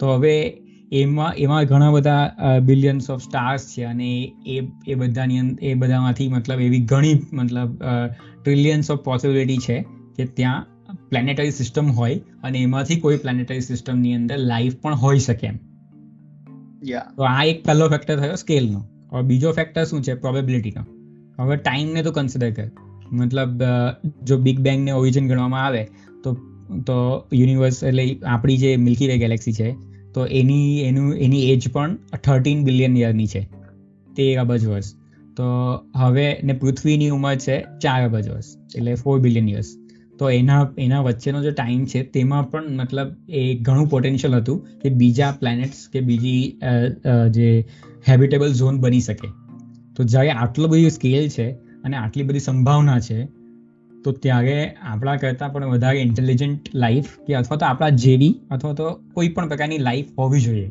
તો 0.00 0.14
હવે 0.14 0.60
એમાં 0.92 1.34
એમાં 1.34 1.64
ઘણા 1.64 1.90
બધા 1.90 2.36
બિલિયન્સ 2.62 3.10
ઓફ 3.10 3.22
સ્ટાર્સ 3.22 3.66
છે 3.68 3.82
અને 3.82 4.32
એ 4.46 4.60
એ 4.86 4.94
બધાની 4.94 5.40
એ 5.62 5.74
બધામાંથી 5.74 6.28
મતલબ 6.28 6.60
એવી 6.60 6.80
ઘણી 6.80 7.14
મતલબ 7.32 7.82
ટ્રિલિયન્સ 8.44 8.90
ઓફ 8.90 9.00
પોસિબિલિટી 9.00 9.56
છે 9.56 9.84
કે 10.16 10.24
ત્યાં 10.24 10.66
પ્લેનેટરી 11.10 11.50
સિસ્ટમ 11.50 11.90
હોય 11.90 12.20
અને 12.42 12.58
એમાંથી 12.58 12.96
કોઈ 12.96 13.16
પ્લેનેટરી 13.16 13.60
સિસ્ટમની 13.60 14.14
અંદર 14.14 14.36
લાઈફ 14.36 14.76
પણ 14.76 14.94
હોઈ 14.94 15.18
શકે 15.18 15.46
એમ. 15.46 15.56
તો 17.16 17.22
આ 17.22 17.44
એક 17.44 17.64
પહેલો 17.64 17.88
ફેક્ટર 17.88 18.20
થયો 18.20 18.34
સ્કેલનો 18.34 18.80
હવે 19.12 19.22
બીજો 19.22 19.52
ફેક્ટર 19.52 19.84
શું 19.84 20.02
છે? 20.02 20.14
પ્રોબેબિલિટીનો 20.14 20.82
હવે 21.38 21.56
ટાઈમને 21.56 22.02
તો 22.02 22.12
કન્સિડર 22.12 22.50
કર. 22.50 22.70
મતલબ 23.12 23.62
જો 24.26 24.38
બિગ 24.38 24.60
બેંગને 24.60 24.92
ઓરિજિન 24.92 25.28
ગણવામાં 25.28 25.66
આવે, 25.66 25.84
તો 26.24 26.36
તો 26.86 27.28
યુનિવર્સ 27.32 27.82
એટલે 27.84 28.16
આપણી 28.26 28.56
જે 28.56 28.76
મિલ્કી 28.76 29.08
વે 29.08 29.18
ગેલેક્સી 29.18 29.52
છે, 29.52 29.72
તો 30.14 30.26
એની, 30.26 30.80
એનું, 30.80 31.14
એની 31.16 31.50
એજ 31.50 31.70
પણ 31.72 31.96
થર્ટીન 32.24 32.64
બિલિયન 32.64 32.96
યરની 32.96 33.26
છે. 33.26 33.42
તેર 34.16 34.40
અબજ 34.40 34.66
વર્ષ. 34.66 34.94
તો 35.36 35.44
હવે 35.96 36.40
ને 36.44 36.52
પૃથ્વીની 36.52 37.08
ઉંમર 37.08 37.34
છે 37.36 37.64
ચાર 37.82 38.04
અબજ 38.04 38.28
વર્ષ, 38.30 38.46
એટલે 38.76 38.94
ફોર 38.94 39.20
બિલિયન 39.20 39.48
યર્સ 39.48 39.74
તો 40.18 40.30
એના 40.30 40.70
એના 40.78 41.00
વચ્ચેનો 41.00 41.42
જે 41.42 41.50
ટાઈમ 41.50 41.84
છે, 41.84 42.02
તેમાં 42.02 42.50
પણ 42.50 42.70
મતલબ 42.70 43.08
એ 43.28 43.54
ઘણું 43.54 43.88
પોટેન્શિયલ 43.88 44.34
હતું 44.34 44.80
કે 44.82 44.88
બીજા 44.88 45.30
પ્લેનેટ્સ 45.30 45.88
કે 45.92 46.00
બીજી 46.00 46.58
જે 47.30 47.64
હેબિટેબલ 48.08 48.52
ઝોન 48.52 48.78
બની 48.80 49.00
શકે. 49.00 49.28
તો 49.96 50.04
જ્યારે 50.04 50.30
આટલો 50.30 50.68
બધો 50.68 50.88
સ્કેલ 50.88 51.28
છે 51.28 51.52
અને 51.84 51.96
આટલી 51.96 52.22
બધી 52.22 52.38
સંભાવના 52.38 52.98
છે 53.00 53.18
તો 54.04 54.12
ત્યારે 54.12 54.56
આપણા 54.82 55.16
કરતાં 55.16 55.52
પણ 55.52 55.66
વધારે 55.66 56.00
ઇન્ટેલિજન્ટ 56.00 56.74
લાઈફ 56.74 57.10
કે 57.26 57.34
અથવા 57.34 57.56
તો 57.56 57.66
આપણા 57.66 57.88
જેવી 57.88 58.32
અથવા 58.50 58.72
તો 58.72 58.90
કોઈ 59.14 59.28
પણ 59.28 59.48
પ્રકારની 59.48 59.78
લાઈફ 59.78 60.18
હોવી 60.18 60.40
જોઈએ. 60.40 60.70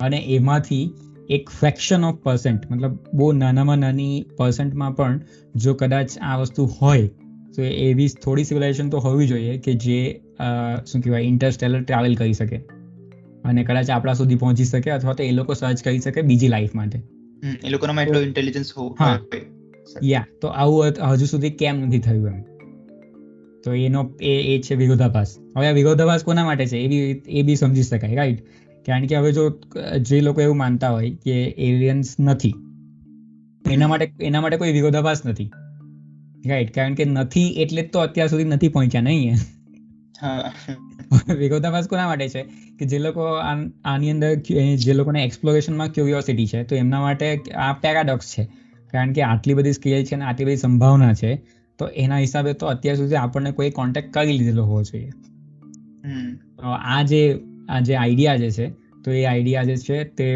અને 0.00 0.18
એમાંથી 0.28 0.82
એક 1.30 1.50
ફ્રેક્શન 1.50 2.04
ઓફ 2.04 2.14
પર્સન્ટ 2.16 2.70
મતલબ 2.70 2.98
બહુ 3.14 3.32
નાનામાં 3.32 3.78
નાની 3.78 4.24
પર્સન્ટમાં 4.38 4.94
પણ 4.96 5.20
જો 5.54 5.74
કદાચ 5.74 6.18
આ 6.22 6.36
વસ્તુ 6.36 6.66
હોય 6.82 7.06
તો 7.56 7.62
એવી 7.62 8.08
થોડી 8.24 8.44
સિવિલાઇઝેશન 8.44 8.90
તો 8.90 8.98
હોવી 8.98 9.26
જોઈએ 9.26 9.58
કે 9.58 9.74
જે 9.74 10.00
શું 10.86 11.00
કહેવાય 11.00 11.22
ઇન્ટરસ્ટેલર 11.22 11.82
ટ્રાવેલ 11.82 12.14
કરી 12.14 12.32
શકે. 12.32 12.56
અને 13.44 13.64
કદાચ 13.64 13.90
આપણા 13.90 14.14
સુધી 14.14 14.34
પહોંચી 14.34 14.64
શકે 14.64 14.90
અથવા 14.90 15.12
તો 15.12 15.22
એ 15.22 15.30
લોકો 15.32 15.54
સર્ચ 15.54 15.84
કરી 15.84 15.98
શકે 15.98 16.22
બીજી 16.22 16.48
લાઈફ 16.48 16.74
માટે. 16.74 16.98
એ 17.64 17.68
લોકોનામાં 17.68 18.04
એટલો 18.04 18.20
ઇન્ટેલિજન્સ 18.20 18.72
હા 19.00 19.18
યા 20.04 20.26
તો 20.42 20.48
આવું 20.48 20.86
હજુ 20.86 21.26
સુધી 21.26 21.50
કેમ 21.50 21.80
નથી 21.80 21.98
થયું 21.98 22.28
એમ? 22.28 22.42
તો 23.64 23.72
એનો 23.72 24.14
એ 24.20 24.34
એ 24.42 24.60
છે 24.62 24.74
વિરોધાભાસ. 24.74 25.36
હવે 25.56 25.66
આ 25.66 25.70
વિરોધાભાસ 25.70 26.24
કોના 26.24 26.44
માટે 26.44 26.66
છે? 26.66 26.76
એ 26.76 26.88
બી 26.88 27.22
એ 27.28 27.42
બી 27.42 27.56
સમજી 27.56 27.82
શકાય 27.82 28.14
રાઈટ 28.14 28.46
કારણ 28.86 29.06
કે 29.06 29.16
હવે 29.16 29.32
જો 29.32 29.60
જે 30.00 30.20
લોકો 30.20 30.40
એવું 30.40 30.56
માનતા 30.56 30.90
હોય 30.90 31.10
કે 31.10 31.44
એલિયન્સ 31.44 32.16
નથી 32.20 32.54
એના 33.70 33.88
માટે 33.88 34.12
એના 34.20 34.40
માટે 34.40 34.56
કોઈ 34.56 34.72
વિરોધાભાસ 34.72 35.26
નથી 35.26 35.50
રાઈટ 36.46 36.74
કારણ 36.74 36.94
કે 36.94 37.04
નથી 37.04 37.48
એટલે 37.48 37.82
જ 37.82 37.90
તો 37.90 37.98
અત્યાર 37.98 38.28
સુધી 38.28 38.44
નથી 38.44 38.68
પહોંચ્યા 38.68 39.00
નહીં 39.00 39.34
વિરોધાભાસ 41.38 41.86
કોના 41.88 42.06
માટે 42.06 42.28
છે? 42.28 42.42
કે 42.78 42.86
જે 42.86 42.98
લોકો 42.98 43.20
આની 43.84 44.10
અંદર 44.10 44.34
જે 44.76 44.92
લોકોને 44.92 45.24
એક્સપ્લોરેશનમાં 45.24 45.92
ક્યુરિયોસિટી 45.92 46.46
છે 46.46 46.64
તો 46.64 46.76
એમના 46.76 47.00
માટે 47.00 47.40
આ 47.56 47.72
પેરાડોક્સ 47.72 48.34
છે. 48.38 48.48
કારણ 48.92 49.12
કે 49.12 49.22
આટલી 49.22 49.54
બધી 49.54 49.72
સ્કેલ 49.72 50.04
છે 50.04 50.14
અને 50.14 50.24
આટલી 50.24 50.48
બધી 50.48 50.56
સંભાવના 50.56 51.14
છે 51.14 51.32
તો 51.78 51.88
એના 51.96 52.18
હિસાબે 52.18 52.52
તો 52.54 52.66
અત્યાર 52.66 52.96
સુધી 52.96 53.16
આપણને 53.16 53.52
કોઈ 53.52 53.70
કોન્ટેક્ટ 53.70 54.12
કરી 54.12 54.36
લીધેલો 54.38 54.64
હોવો 54.64 54.82
જોઈએ. 54.82 55.12
તો 56.58 56.76
આ 56.90 57.02
જે 57.02 57.22
આ 57.68 57.80
જે 57.80 57.96
આઈડિયા 57.96 58.36
જે 58.36 58.50
છે 58.50 58.66
તો 59.04 59.10
એ 59.12 59.24
આઈડિયા 59.24 59.64
જે 59.64 59.76
છે 59.78 59.98
તે 60.18 60.28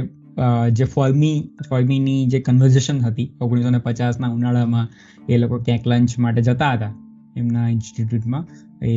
જે 0.72 0.84
ફોર્મી 0.84 1.36
ફોર્મીની 1.68 2.20
જે 2.26 2.40
કન્વર્ઝેશન 2.40 3.00
હતી 3.00 3.28
ઓગણીસો 3.40 3.70
ને 3.70 3.78
પચાસના 3.78 4.30
ઉનાળામાં 4.30 4.86
એ 5.28 5.38
લોકો 5.38 5.58
ક્યાંક 5.58 5.86
લંચ 5.86 6.18
માટે 6.18 6.42
જતા 6.42 6.72
હતા. 6.72 6.92
એમના 7.36 7.66
ઇન્સ્ટિટ્યૂટમાં 7.68 8.44
એ 8.82 8.92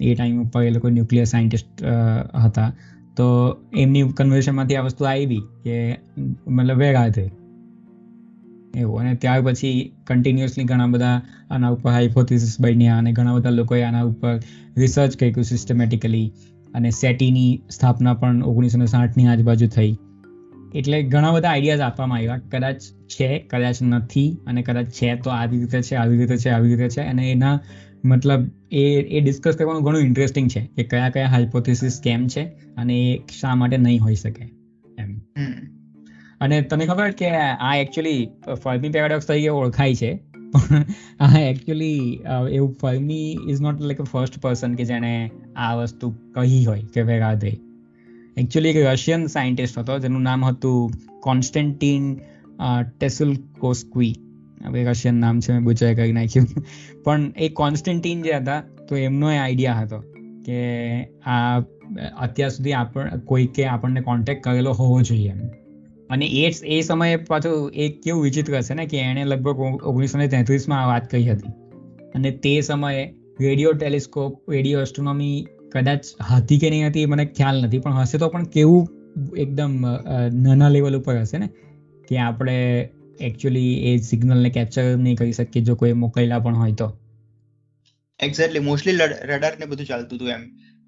એ 0.00 0.14
ટાઈમ 0.14 0.40
ઉપર 0.42 0.62
એ 0.62 0.70
લોકો 0.70 0.88
ન્યુક્લિયર 0.90 1.24
સાયન્ટિસ્ટ 1.24 1.84
હતા. 2.44 2.70
તો 3.16 3.26
એમની 3.76 4.02
કન્વર્ઝેશનમાંથી 4.12 4.76
આ 4.76 4.82
વસ્તુ 4.82 5.04
આવી 5.04 5.42
કે 5.64 5.76
મતલબ 6.48 6.78
વેગા 6.78 7.08
થઈ 7.08 7.28
એવું, 8.76 9.00
અને 9.00 9.14
ત્યાર 9.14 9.42
પછી 9.42 9.92
કન્ટિન્યુઅસલી 10.06 10.64
ઘણા 10.64 10.86
બધા 10.86 11.22
આના 11.50 11.68
ઉપર 11.68 11.90
હાઇપોથિસિસ 11.90 12.60
બન્યા 12.60 12.98
અને 12.98 13.12
ઘણા 13.12 13.34
બધા 13.34 13.50
લોકોએ 13.50 13.82
આના 13.82 14.02
ઉપર 14.02 14.40
રિસર્ચ 14.76 15.16
કર્યું 15.16 15.44
સિસ્ટમેટિકલી 15.44 16.32
અને 16.74 16.90
સેટીની 16.90 17.60
સ્થાપના 17.70 18.14
પણ 18.14 18.42
ઓગણીસો 18.42 18.78
ને 18.78 18.86
સાઠની 18.86 19.26
આજુબાજુ 19.26 19.66
થઈ. 19.66 19.96
એટલે 20.74 21.02
ઘણા 21.02 21.30
બધા 21.30 21.48
આઈડિયાઝ 21.48 21.80
આપવામાં 21.80 22.18
આવ્યા. 22.18 22.36
કદાચ 22.36 22.80
છે, 22.80 23.38
કદાચ 23.38 23.82
નથી 23.82 24.36
અને 24.46 24.62
કદાચ 24.62 24.86
છે 24.86 25.16
તો 25.16 25.30
આવી 25.30 25.58
રીતે 25.58 25.82
છે, 25.82 25.94
આવી 25.94 26.18
રીતે 26.18 26.36
છે, 26.36 26.48
આવી 26.48 26.68
રીતે 26.68 26.88
છે. 26.88 27.00
અને 27.00 27.30
એના 27.30 27.60
મતલબ 28.04 28.50
એ 28.70 29.02
એ 29.02 29.20
ડિસ્કસ 29.20 29.56
કરવાનું 29.56 29.82
ઘણું 29.82 30.02
ઇન્ટરેસ્ટિંગ 30.02 30.48
છે 30.50 30.60
કે 30.60 30.82
કયા 30.82 31.10
કયા 31.10 31.26
હાઇપોથિસિસ 31.26 32.00
કેમ 32.04 32.28
છે 32.28 32.42
અને 32.76 32.94
એ 32.94 33.20
શા 33.40 33.54
માટે 33.54 33.76
નહીં 33.76 34.02
હોઈ 34.02 34.14
શકે. 34.14 34.59
અને 36.40 36.62
તને 36.62 36.86
ખબર 36.86 37.10
કે 37.10 37.30
આ 37.30 37.76
એકચ્યુઅલી 37.76 38.28
ફર્મી 38.62 38.88
પેરાડોક્સ 38.88 39.26
તરીકે 39.26 39.48
ઓળખાય 39.48 39.94
છે. 39.94 40.12
પણ 40.52 40.84
આ 41.20 41.38
એકચ્યુઅલી 41.38 42.20
એવું 42.52 42.76
Fermi 42.80 43.38
is 43.48 43.60
not 43.60 43.80
like 43.80 44.00
a 44.00 44.04
first 44.04 44.40
person 44.40 44.74
કે 44.74 44.84
જેણે 44.84 45.30
આ 45.56 45.74
વસ્તુ 45.74 46.14
કહી 46.34 46.64
હોય 46.64 46.82
કે 46.94 47.02
વેરાધે 47.02 47.58
એકચ્યુઅલી 48.36 48.68
એક 48.68 48.86
રશિયન 48.86 49.26
સાયન્ટિસ્ટ 49.26 49.78
હતો, 49.78 49.98
જેનું 49.98 50.22
નામ 50.22 50.44
હતું 50.44 50.92
કોન્સ્ટન્ટિન 51.20 52.16
ટેસલ 52.98 53.36
કોસ્કવી 53.58 54.14
હવે 54.64 54.84
રશિયન 54.84 55.14
નામ 55.14 55.40
છે, 55.40 55.52
મેં 55.52 55.64
બુચાઈ 55.64 55.94
કરી 55.94 56.12
નાખ્યું. 56.12 56.46
પણ 57.04 57.32
એ 57.36 57.48
કોન્સ્ટન્ટિન 57.48 58.22
જે 58.22 58.32
હતા, 58.32 58.62
તો 58.88 58.96
એમનો 58.96 59.30
એ 59.30 59.36
આઈડિયા 59.36 59.80
હતો 59.80 60.00
કે 60.46 60.58
આ 61.26 61.58
અત્યાર 62.20 62.50
સુધી 62.50 62.72
આપણ 62.72 63.18
કોઈકે 63.18 63.64
આપણને 63.64 64.00
કોન્ટેક્ટ 64.00 64.44
કરેલો 64.44 64.72
હોવો 64.72 65.02
જોઈએ 65.02 65.30
એમ. 65.30 65.59
અને 66.10 66.26
એ 66.26 66.50
એ 66.64 66.80
સમયે 66.80 67.16
પાછું 67.16 67.70
એક 67.74 68.02
કેવું 68.02 68.22
વિચિત્ર 68.22 68.56
હશે 68.56 68.74
ને 68.74 68.86
કે 68.86 68.98
એણે 68.98 69.24
લગભગ 69.24 69.60
ઓગણીસો 69.84 70.18
ને 70.18 70.28
તેત્રીસમાં 70.28 70.82
આ 70.82 70.86
વાત 70.86 71.10
કહી 71.10 71.30
હતી. 71.30 71.48
અને 72.14 72.30
તે 72.30 72.60
સમયે 72.60 73.14
રેડિયો 73.40 73.72
ટેલિસ્કોપ 73.72 74.50
રેડિયો 74.50 74.80
એસ્ટ્રોનોમી 74.80 75.46
કદાચ 75.72 76.04
હતી 76.36 76.58
કે 76.58 76.70
નહીં 76.70 76.88
હતી 76.88 77.06
મને 77.06 77.24
ખ્યાલ 77.24 77.62
નથી 77.62 77.78
પણ 77.78 77.92
હશે 77.92 78.18
તો 78.18 78.28
પણ 78.28 78.44
કેવું 78.44 78.88
એકદમ 79.36 79.84
નાના 80.32 80.68
લેવલ 80.68 80.96
ઉપર 80.96 81.20
હશે 81.20 81.38
ને? 81.38 81.48
કે 82.08 82.18
આપણે 82.18 82.88
એકચ્યુઅલી 83.20 83.74
એ 83.84 83.96
સિગ્નલને 83.96 84.50
કેપ્ચર 84.50 84.96
નહીં 84.96 85.16
કરી 85.16 85.32
શકીએ 85.32 85.62
જો 85.62 85.74
કોઈ 85.74 85.92
મોકલેલા 85.92 86.38
પણ 86.38 86.56
હોય 86.56 86.72
તો. 86.72 86.98
એક્ઝેક્ટલી 88.20 88.58
મોસ્ટલી 88.58 88.96
રડાર 89.22 89.52
ને 89.60 89.66
બધું 89.66 89.86
ચાલતું 89.86 90.18
હતું 90.18 90.28
એમ. 90.28 90.40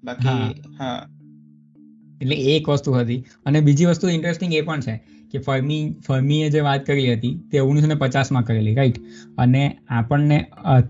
બાકી 0.03 0.61
હા. 0.77 1.07
એટલે 2.23 2.35
એક 2.53 2.69
વસ્તુ 2.69 2.93
હતી. 2.93 3.19
અને 3.45 3.61
બીજી 3.61 3.85
વસ્તુ 3.85 4.09
ઇન્ટરેસ્ટિંગ 4.09 4.53
એ 4.53 4.61
પણ 4.61 4.79
છે 4.79 4.95
કે 5.31 5.39
ફર્મી 5.39 5.83
ફર્મીએ 6.07 6.49
જે 6.49 6.59
વાત 6.59 6.85
કરી 6.85 7.13
હતી 7.13 7.35
તે 7.51 7.59
ઓગણીસો 7.59 7.87
ને 7.87 7.95
પચાસમાં 7.95 8.43
કરેલી 8.43 8.75
રાઈટ 8.75 8.97
અને 9.37 9.61
આપણને 9.89 10.39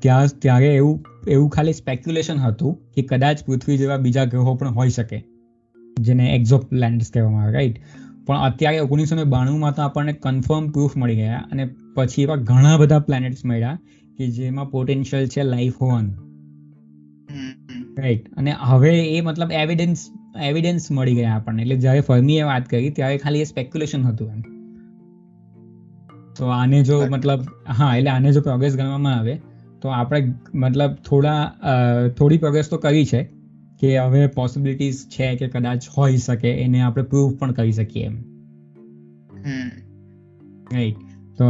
ત્યાં 0.02 0.28
ત્યારે 0.40 0.74
એવું 0.76 1.06
એવું 1.28 1.50
ખાલી 1.50 1.74
સ્પેક્યુલેશન 1.74 2.38
હતું 2.38 2.80
કે 2.96 3.02
કદાચ 3.02 3.44
પૃથ્વી 3.46 3.78
જેવા 3.78 3.98
બીજા 3.98 4.26
ગ્રહો 4.26 4.56
પણ 4.56 4.76
હોઈ 4.76 4.90
શકે 4.90 5.24
જેને 6.00 6.26
એક્ઝોપ 6.36 6.66
પ્લેનેટ્સ 6.66 7.12
કહેવામાં 7.12 7.44
આવે 7.44 7.54
રાઈટ 7.54 7.78
પણ 8.26 8.38
અત્યારે 8.38 8.80
ઓગણીસો 8.80 9.16
ને 9.16 9.24
બાણુંમાં 9.24 9.76
તો 9.76 9.82
આપણને 9.82 10.14
કન્ફર્મ 10.14 10.68
પ્રૂફ 10.70 10.98
મળી 10.98 11.16
ગયા 11.16 11.48
અને 11.52 11.70
પછી 11.96 12.22
એવા 12.22 12.36
ઘણા 12.36 12.78
બધા 12.78 13.00
પ્લેનેટ્સ 13.00 13.46
મળ્યા 13.46 13.80
કે 14.18 14.28
જેમાં 14.28 14.70
પોટેન્શિયલ 14.72 15.28
છે 15.28 15.44
લાઈફ 15.44 15.74
હોવાનું. 15.82 16.16
રાઈટ 17.98 18.30
અને 18.34 18.52
હવે 18.60 18.94
એ 19.08 19.22
મતલબ 19.22 19.52
એવિડન્સ 19.52 20.06
એવિડન્સ 20.34 20.92
મળી 20.92 21.14
ગયા 21.14 21.36
આપણને. 21.36 21.62
એટલે 21.62 21.76
જ્યારે 21.76 22.02
ફર્મીએ 22.02 22.44
વાત 22.44 22.66
કરી 22.66 22.90
ત્યારે 22.90 23.18
ખાલી 23.18 23.42
એ 23.42 23.44
સ્પેક્યુલેશન 23.44 24.04
હતું 24.04 24.32
એમ. 24.32 24.42
તો 26.36 26.46
આને 26.46 26.84
જો 26.84 27.00
મતલબ 27.08 27.42
હા 27.80 27.96
એટલે 27.96 28.10
આને 28.10 28.32
જો 28.32 28.42
પ્રોગ્રેસ 28.42 28.76
ગણવામાં 28.76 29.18
આવે 29.18 29.36
તો 29.82 29.90
આપણે 29.90 30.34
મતલબ 30.54 30.92
થોડા 31.06 31.40
થોડી 32.08 32.38
પ્રોગ્રેસ 32.38 32.70
તો 32.70 32.78
કરી 32.78 33.06
છે 33.06 33.22
કે 33.82 33.98
હવે 33.98 34.28
પોસિબિલિટીઝ 34.28 35.06
છે 35.08 35.36
કે 35.36 35.48
કદાચ 35.48 35.88
હોઈ 35.98 36.18
શકે 36.18 36.52
એને 36.52 36.82
આપણે 36.82 37.04
પ્રૂવ 37.04 37.32
પણ 37.40 37.52
કરી 37.52 37.72
શકીએ 37.72 38.06
એમ. 38.06 38.18
રાઈટ 40.72 40.98
તો 41.40 41.46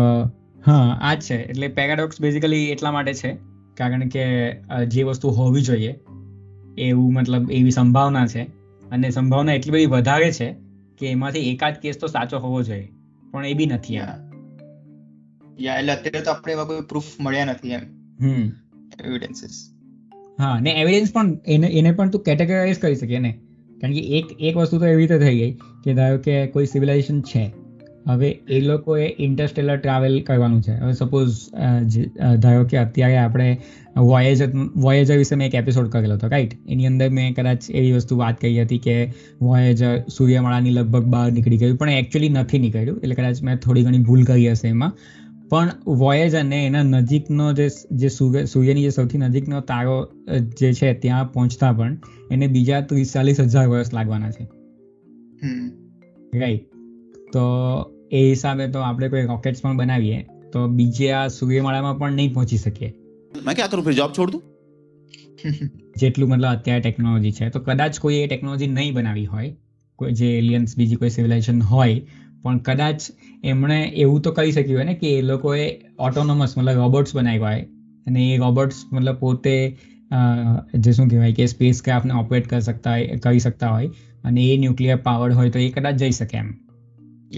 હા 0.65 0.97
આ 1.01 1.13
જ 1.15 1.21
છે. 1.21 1.35
એટલે 1.35 1.67
પેરાડોક્સ 1.67 2.21
બેઝિકલી 2.21 2.69
એટલા 2.69 2.91
માટે 2.91 3.13
છે 3.13 3.31
કારણ 3.77 4.07
કે 4.07 4.25
જે 4.87 5.03
વસ્તુ 5.03 5.29
હોવી 5.29 5.61
જોઈએ 5.61 5.95
એવું 6.77 7.13
મતલબ 7.13 7.51
એવી 7.51 7.71
સંભાવના 7.71 8.27
છે 8.27 8.43
અને 8.93 9.09
સંભાવના 9.09 9.53
એટલી 9.53 9.71
બધી 9.71 9.85
વધારે 9.85 10.31
છે 10.31 10.55
કે 10.97 11.07
એમાંથી 11.07 11.51
એકાદ 11.51 11.73
કેસ 11.73 11.97
તો 11.97 12.07
સાચો 12.07 12.37
હોવો 12.37 12.63
જોઈએ 12.63 12.89
પણ 13.31 13.45
એ 13.45 13.53
બી 13.53 13.65
નથી 13.65 13.93
યા 13.93 14.19
એટલે 15.77 15.93
અત્યારે 15.93 16.21
તો 16.21 16.31
આપણે 16.31 16.53
એવા 16.53 16.63
કોઈ 16.63 16.81
પ્રૂફ 16.81 17.03
મળ્યા 17.19 17.45
નથી 17.45 17.69
એમ. 17.69 17.79
હમ. 18.21 18.51
એવિડન્સીસ 19.05 19.69
હા 20.39 20.59
ને 20.59 20.71
એવિડન્સ 20.71 21.13
પણ 21.13 21.37
એને 21.47 21.67
એને 21.67 21.91
પણ 21.91 22.09
તું 22.09 22.23
કેટેગરાઇઝ 22.23 22.79
કરી 22.79 22.95
શકે 22.95 23.19
ને. 23.19 23.39
કારણ 23.81 23.93
કે 23.93 23.99
એક 23.99 24.25
એક 24.39 24.57
વસ્તુ 24.57 24.79
તો 24.79 24.85
એવી 24.85 25.01
રીતે 25.01 25.19
થઈ 25.19 25.37
ગઈ 25.37 25.51
કે 25.83 25.93
ધારો 25.93 26.17
કે 26.17 26.47
કોઈ 26.47 26.65
સિવિલાઇઝેશન 26.65 27.21
છે 27.21 27.62
હવે 28.05 28.29
એ 28.49 28.59
લોકોએ 28.61 29.05
ઇન્ટરસ્ટેલર 29.19 29.77
ટ્રાવેલ 29.77 30.15
કરવાનું 30.27 30.61
છે. 30.61 30.73
હવે 30.73 30.93
સપોઝ 30.93 31.37
ધારો 32.43 32.63
કે 32.65 32.77
અત્યારે 32.77 33.17
આપણે 33.17 33.49
વોયેજ 34.03 34.39
વોયેજર 34.85 35.17
વિશે 35.17 35.35
મેં 35.35 35.47
એક 35.47 35.55
એપિસોડ 35.61 35.89
કરેલો 35.93 36.15
હતો 36.17 36.27
રાઈટ 36.27 36.53
એની 36.67 36.89
અંદર 36.91 37.09
મેં 37.17 37.35
કદાચ 37.35 37.69
એવી 37.71 37.91
વસ્તુ 37.97 38.17
વાત 38.17 38.39
કરી 38.41 38.61
હતી 38.61 38.81
કે 38.85 38.95
વોયેજર 39.41 39.93
સૂર્યમાળાની 40.09 40.73
લગભગ 40.77 41.11
બહાર 41.15 41.27
નીકળી 41.31 41.61
ગયું 41.63 41.77
પણ 41.77 41.99
એકચ્યુઅલી 41.99 42.31
નથી 42.37 42.59
નીકળ્યું. 42.59 42.97
એટલે 43.03 43.15
કદાચ 43.15 43.43
મેં 43.43 43.61
થોડી 43.65 43.83
ઘણી 43.83 44.03
ભૂલ 44.03 44.23
કરી 44.23 44.49
હશે 44.51 44.67
એમાં. 44.67 44.97
પણ 45.49 45.69
વોયેજરને 46.01 46.59
એના 46.65 46.83
નજીકનો 46.83 47.47
જે 47.53 47.67
જે 48.01 48.09
સૂર્ય 48.09 48.45
સૂર્યની 48.45 48.83
જે 48.83 48.91
સૌથી 48.97 49.17
નજીકનો 49.17 49.59
તારો 49.71 49.97
જે 50.59 50.73
છે 50.73 50.93
ત્યાં 51.01 51.31
પહોંચતા 51.33 51.73
પણ 51.73 51.97
એને 52.31 52.47
બીજા 52.47 52.81
ત્રીસ 52.81 53.13
ચાલીસ 53.13 53.41
હજાર 53.41 53.67
વર્ષ 53.67 53.93
લાગવાના 53.93 54.31
છે. 54.31 54.43
રાઈટ 56.33 56.63
તો 57.33 57.43
એ 58.13 58.23
હિસાબે 58.23 58.65
તો 58.67 58.79
આપણે 58.79 59.09
કોઈ 59.09 59.25
રોકેટ્સ 59.25 59.61
પણ 59.61 59.77
બનાવીએ 59.77 60.19
તો 60.53 60.63
બીજે 60.77 61.11
આ 61.11 61.27
સૂર્યમાળામાં 61.29 61.99
પણ 61.99 62.13
નહીં 62.13 62.33
પહોંચી 62.33 62.57
શકીએ. 62.57 62.89
મેં 63.45 63.55
ક્યાં 63.55 63.71
કરું 63.71 63.85
ફિર 63.85 63.93
જોબ 63.93 64.11
છોડ 64.11 64.33
દઉં? 64.33 64.41
જેટલું 66.01 66.29
મતલબ 66.29 66.49
અત્યારે 66.49 66.81
ટેકનોલોજી 66.81 67.31
છે. 67.31 67.49
તો 67.49 67.59
કદાચ 67.59 67.99
કોઈ 67.99 68.19
એ 68.19 68.27
ટેકનોલોજી 68.27 68.71
નહીં 68.71 68.93
બનાવી 68.93 69.25
હોય 69.25 69.51
કોઈ 69.99 70.13
જે 70.13 70.29
એલિયન્સ 70.37 70.77
બીજી 70.77 70.95
કોઈ 70.95 71.09
સિવિલાઇઝેશન 71.09 71.61
હોય 71.61 71.97
પણ 72.43 72.59
કદાચ 72.59 73.09
એમણે 73.43 73.79
એવું 74.03 74.21
તો 74.21 74.31
કરી 74.31 74.51
શક્યું 74.51 74.77
હોય 74.77 74.85
ને 74.85 74.95
કે 74.95 75.15
એ 75.17 75.21
લોકોએ 75.21 75.65
ઓટોનોમસ 75.99 76.57
મતલબ 76.57 76.77
રોબોટ્સ 76.77 77.15
બનાવ્યા 77.15 77.49
હોય. 77.49 77.65
અને 78.07 78.21
એ 78.29 78.37
રોબોટ્સ 78.37 78.85
મતલબ 78.91 79.17
પોતે 79.17 79.55
જે 80.79 80.91
શું 80.91 81.09
કહેવાય 81.09 81.33
કે 81.33 81.47
સ્પેસ 81.47 81.81
ક્રાફ્ટને 81.81 82.19
ઓપરેટ 82.19 82.47
કરી 82.47 82.61
શકતા 82.61 82.93
હોય 82.93 83.19
કરી 83.19 83.39
શકતા 83.39 83.69
હોય 83.69 83.89
અને 84.23 84.41
એ 84.43 84.57
ન્યુક્લિયર 84.57 84.99
પાવર 85.07 85.31
હોય 85.33 85.49
તો 85.49 85.59
એ 85.59 85.69
કદાચ 85.69 85.95
જઈ 85.95 86.11
શકે 86.11 86.37
એમ. 86.37 86.53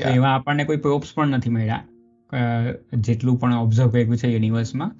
એવા 0.01 0.29
આપણને 0.29 0.63
કોઈ 0.63 0.77
પ્રોપ્સ 0.77 1.07
પણ 1.15 1.27
નથી 1.27 1.49
મળ્યા. 1.49 1.83
જેટલું 2.97 3.39
પણ 3.39 3.53
ઓબ્ઝર્વ 3.53 3.89
કર્યું 3.89 4.17
છે 4.17 4.27
યુનિવર્સમાં 4.27 4.91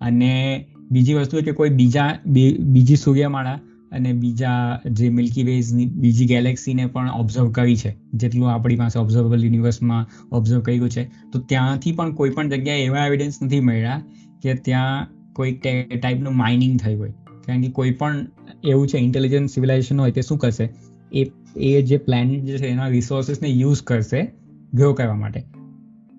અને 0.00 0.64
બીજી 0.90 1.14
વસ્તુ 1.14 1.42
કે 1.42 1.52
કોઈ 1.52 1.70
બીજા 1.70 2.18
બીજી 2.26 2.96
સૂર્યમાળા 2.96 3.60
અને 3.92 4.12
બીજા 4.12 4.80
જે 4.90 5.08
મિલ્કી 5.08 5.42
વેઝની 5.42 5.86
બીજી 5.86 6.26
ગેલેક્સીને 6.26 6.86
પણ 6.86 7.10
ઓબ્ઝર્વ 7.10 7.52
કરી 7.52 7.76
છે. 7.76 7.96
જેટલું 8.14 8.50
આપણી 8.50 8.76
પાસે 8.76 8.98
ઓબ્ઝર્વેબલ 8.98 9.44
યુનિવર્સમાં 9.44 10.06
ઓબ્ઝર્વ 10.32 10.60
કર્યું 10.60 10.90
છે. 10.90 11.04
તો 11.32 11.38
ત્યાંથી 11.38 11.92
પણ 11.92 12.14
કોઈ 12.14 12.30
પણ 12.30 12.48
જગ્યાએ 12.48 12.84
એવા 12.84 13.06
એવિડન્સ 13.06 13.42
નથી 13.42 13.60
મળ્યા 13.60 14.02
કે 14.42 14.54
ત્યાં 14.54 15.08
કોઈ 15.32 15.52
ટાઈપનું 16.02 16.36
માઇનિંગ 16.36 16.78
થયું 16.80 17.00
હોય. 17.00 17.12
કારણ 17.46 17.62
કે 17.62 17.68
કોઈ 17.68 17.90
પણ 17.90 18.26
એવું 18.64 18.88
છે 18.88 18.98
ઇન્ટેલિજન્ટ 18.98 19.50
સિવિલાઇઝેશન 19.50 20.00
હોય 20.00 20.10
તે 20.10 20.22
શું 20.22 20.38
કરશે? 20.38 20.68
એ 21.12 21.26
એ 21.56 21.82
જે 21.82 21.96
પ્લેનેટ 21.96 22.44
જે 22.44 22.58
છે, 22.58 22.66
એના 22.66 22.88
રિસોર્સિસને 22.88 23.48
યુઝ 23.48 23.82
કરશે 23.82 24.39
ગ્રો 24.74 24.92
કરવા 24.92 25.14
માટે. 25.14 25.40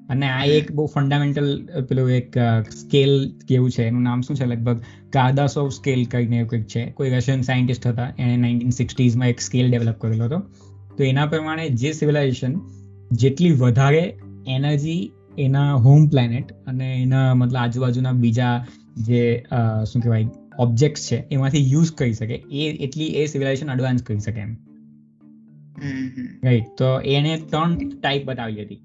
અને 0.09 0.27
આ 0.29 0.43
એક 0.43 0.71
બહુ 0.71 0.85
ફંડામેન્ટલ 0.85 1.69
પેલું 1.89 2.09
એક 2.11 2.37
સ્કેલ 2.69 3.31
કેવું 3.47 3.71
છે? 3.71 3.83
એનું 3.83 4.01
નામ 4.01 4.21
શું 4.21 4.35
છે? 4.35 4.45
લગભગ 4.45 4.81
કાદાસોવ 5.09 5.69
સ્કેલ 5.69 6.05
કરીને 6.05 6.37
એવું 6.37 6.49
કંઈક 6.49 6.65
છે. 6.65 6.91
કોઈ 6.91 7.09
રશિયન 7.09 7.41
સાયન્ટિસ્ટ 7.41 7.87
હતા, 7.87 8.13
એણે 8.19 8.37
નાઇન્ટીન 8.37 8.69
સિક્સટીઝમાં 8.69 9.27
એક 9.27 9.39
સ્કેલ 9.39 9.71
ડેવલપ 9.71 9.95
કરેલો 9.99 10.25
હતો. 10.25 10.39
તો 10.97 11.03
એના 11.03 11.25
પ્રમાણે 11.25 11.69
જે 11.69 11.91
સિવિલાઇઝેશન 11.91 12.55
જેટલી 13.11 13.51
વધારે 13.51 14.19
એનર્જી 14.47 15.11
એના 15.37 15.73
હોમ 15.73 16.07
પ્લેનેટ 16.07 16.51
અને 16.51 17.01
એના 17.01 17.33
મતલબ 17.33 17.57
આજુબાજુના 17.57 18.11
બીજા 18.11 18.65
જે 18.97 19.43
શું 19.91 20.01
કહેવાય 20.01 20.27
ઓબ્જેક્ટ્સ 20.59 21.11
છે, 21.11 21.23
એમાંથી 21.31 21.71
યુઝ 21.71 21.91
કરી 21.91 22.13
શકે. 22.13 22.33
એ, 22.33 22.77
એટલી 22.83 23.07
એ 23.07 23.25
સિવિલાઇઝેશન 23.25 23.71
એડવાન્સ 23.71 24.03
કરી 24.03 24.19
શકે 24.19 24.39
એમ. 24.39 24.57
રાઈટ 26.43 26.69
તો 26.77 26.89
એને 27.13 27.33
ત્રણ 27.47 27.71
ટાઈપ 27.93 28.23
બતાવી 28.25 28.63
હતી. 28.63 28.79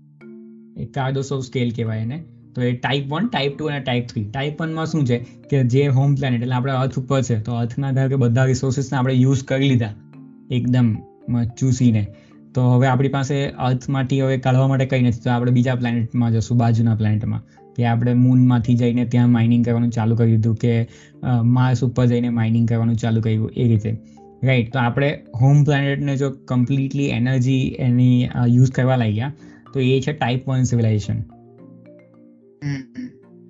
એક 0.77 0.89
કાર્ડોસો 0.95 1.41
સ્કેલ 1.41 1.71
કહેવાય 1.77 2.07
એને. 2.07 2.19
તો 2.55 2.63
એ 2.63 2.71
ટાઈપ 2.75 3.09
વન 3.11 3.27
ટાઈપ 3.27 3.55
ટુ 3.55 3.67
અને 3.67 3.81
ટાઈપ 3.81 4.07
થ્રી 4.11 4.25
ટાઈપ 4.27 4.63
વનમાં 4.63 4.87
શું 4.87 5.03
છે 5.07 5.19
કે 5.51 5.59
જે 5.73 5.83
હોમ 5.97 6.15
પ્લાનેટ 6.15 6.43
એટલે 6.43 6.57
આપણે 6.59 6.75
અર્થ 6.75 6.97
ઉપર 7.01 7.21
છે, 7.23 7.37
તો 7.41 7.53
અર્થના 7.55 7.93
ધાર 7.93 8.09
કે 8.09 8.21
બધા 8.23 8.47
રિસોર્સિસને 8.53 8.99
આપણે 8.99 9.15
યુઝ 9.17 9.43
કરી 9.45 9.69
લીધા, 9.69 9.95
એકદમ 10.51 10.89
ચૂસીને. 11.59 12.03
તો 12.55 12.63
હવે 12.71 12.87
આપણી 12.87 13.13
પાસે 13.15 13.37
અર્થમાંથી 13.67 14.21
હવે 14.23 14.37
કાઢવા 14.39 14.69
માટે 14.69 14.87
કંઈ 14.87 15.07
નથી, 15.09 15.23
તો 15.25 15.31
આપણે 15.31 15.53
બીજા 15.53 15.77
પ્લાનેટમાં 15.77 16.31
જશું, 16.33 16.59
બાજુના 16.59 16.97
પ્લાનેટમાં 16.97 17.43
કે 17.77 17.85
આપણે 17.85 18.13
મૂનમાંથી 18.17 18.77
જઈને 18.83 19.05
ત્યાં 19.15 19.33
માઇનિંગ 19.33 19.65
કરવાનું 19.65 19.91
ચાલુ 19.91 20.15
કરી 20.17 20.37
દીધું, 20.37 20.57
કે 20.57 20.73
માર્સ 21.57 21.83
ઉપર 21.85 22.07
જઈને 22.07 22.29
માઇનિંગ 22.39 22.69
કરવાનું 22.69 22.97
ચાલુ 22.97 23.21
કર્યું, 23.21 23.51
એ 23.57 23.67
રીતે. 23.69 23.91
રાઈટ 24.47 24.73
તો 24.73 24.79
આપણે 24.79 25.11
હોમ 25.41 25.65
પ્લાનેટને 25.65 26.17
જો 26.17 26.31
કમ્પ્લીટલી 26.47 27.11
એનર્જી 27.11 27.63
એની 27.79 28.17
યુઝ 28.49 28.73
કરવા 28.73 28.97
લાગ્યા 28.97 29.33
તો 29.73 29.85
એ 29.87 30.01
છે 30.01 30.13
ટાઈપ 30.13 30.49
વન 30.49 30.65
સિવિલાઇઝેશન 30.65 31.23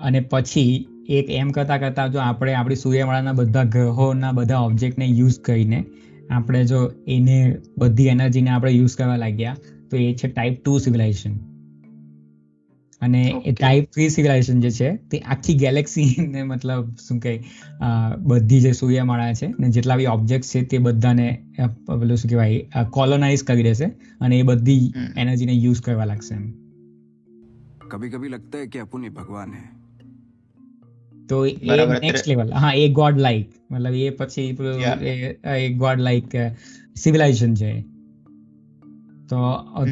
અને 0.00 0.20
પછી 0.30 0.70
એક 1.08 1.30
એમ 1.30 1.50
કરતા 1.50 1.78
કરતા 1.78 2.08
જો 2.08 2.18
આપણે 2.18 2.54
આપણી 2.54 2.76
સૂર્યમાળાના 2.76 3.34
બધા 3.34 3.64
ગ્રહોના 3.64 4.32
બધા 4.32 4.60
ઓબ્જેક્ટને 4.60 5.10
યુઝ 5.10 5.40
કરીને 5.40 5.82
આપણે 6.30 6.64
જો 6.64 6.80
એને 7.08 7.36
બધી 7.78 8.08
એનર્જીને 8.08 8.50
આપણે 8.50 8.70
યુઝ 8.70 8.96
કરવા 8.96 9.16
લાગ્યા 9.16 9.56
તો 9.90 9.96
એ 9.96 10.08
છે 10.14 10.28
ટાઈપ 10.28 10.58
ટુ 10.60 10.78
સિવિલાઇઝેશન 10.78 11.36
અને 13.02 13.22
એ 13.44 13.52
ટાઈપ 13.52 13.88
થ્રી 13.92 14.08
સિવિલાઇઝેશન 14.08 14.60
જે 14.60 14.70
છે 14.70 14.90
તે 15.10 15.18
આખી 15.26 15.54
ગેલેક્સીને 15.54 16.42
મતલબ 16.42 16.92
શું 16.98 17.18
કહે 17.20 17.34
બધી 18.24 18.60
જે 18.60 18.72
સૂર્યમાળા 18.72 19.32
છે 19.34 19.48
ને 19.58 19.70
જેટલા 19.70 19.96
બી 19.96 20.06
ઓબ્જેક્ટ 20.06 20.50
છે 20.52 20.62
તે 20.64 20.78
બધાને 20.78 21.26
પેલું 21.86 22.16
શું 22.16 22.30
કહેવાય 22.30 22.84
કોલોનાઇઝ 22.90 23.44
કરી 23.44 23.62
દેશે 23.62 23.86
અને 24.20 24.38
એ 24.38 24.42
બધી 24.42 24.84
એનર્જીને 25.16 25.54
યુઝ 25.54 25.82
કરવા 25.82 26.04
લાગશે 26.04 26.34
એમ. 26.34 26.46
કભી 27.88 28.10
કભી 28.10 28.28
લગતા 28.28 28.60
હૈ 28.60 28.68
કે 28.68 28.78
અપુની 28.80 29.10
ભગવાન 29.10 29.52
હૈ? 29.54 29.66
તો 31.28 31.36
એ 31.46 31.52
નેક્સ્ટ 32.00 32.28
લેવલ 32.28 32.52
હા 32.54 32.72
એ 32.76 32.88
ગોડ 32.92 33.18
લાઈક 33.18 33.48
મતલબ 33.70 33.94
એ 34.00 34.10
પછી 34.10 34.48
એ 35.56 35.68
ગોડ 35.76 36.00
લાઈક 36.00 36.34
સિવિલાઇઝેશન 36.96 37.54
છે 37.54 37.70
તો 39.28 39.38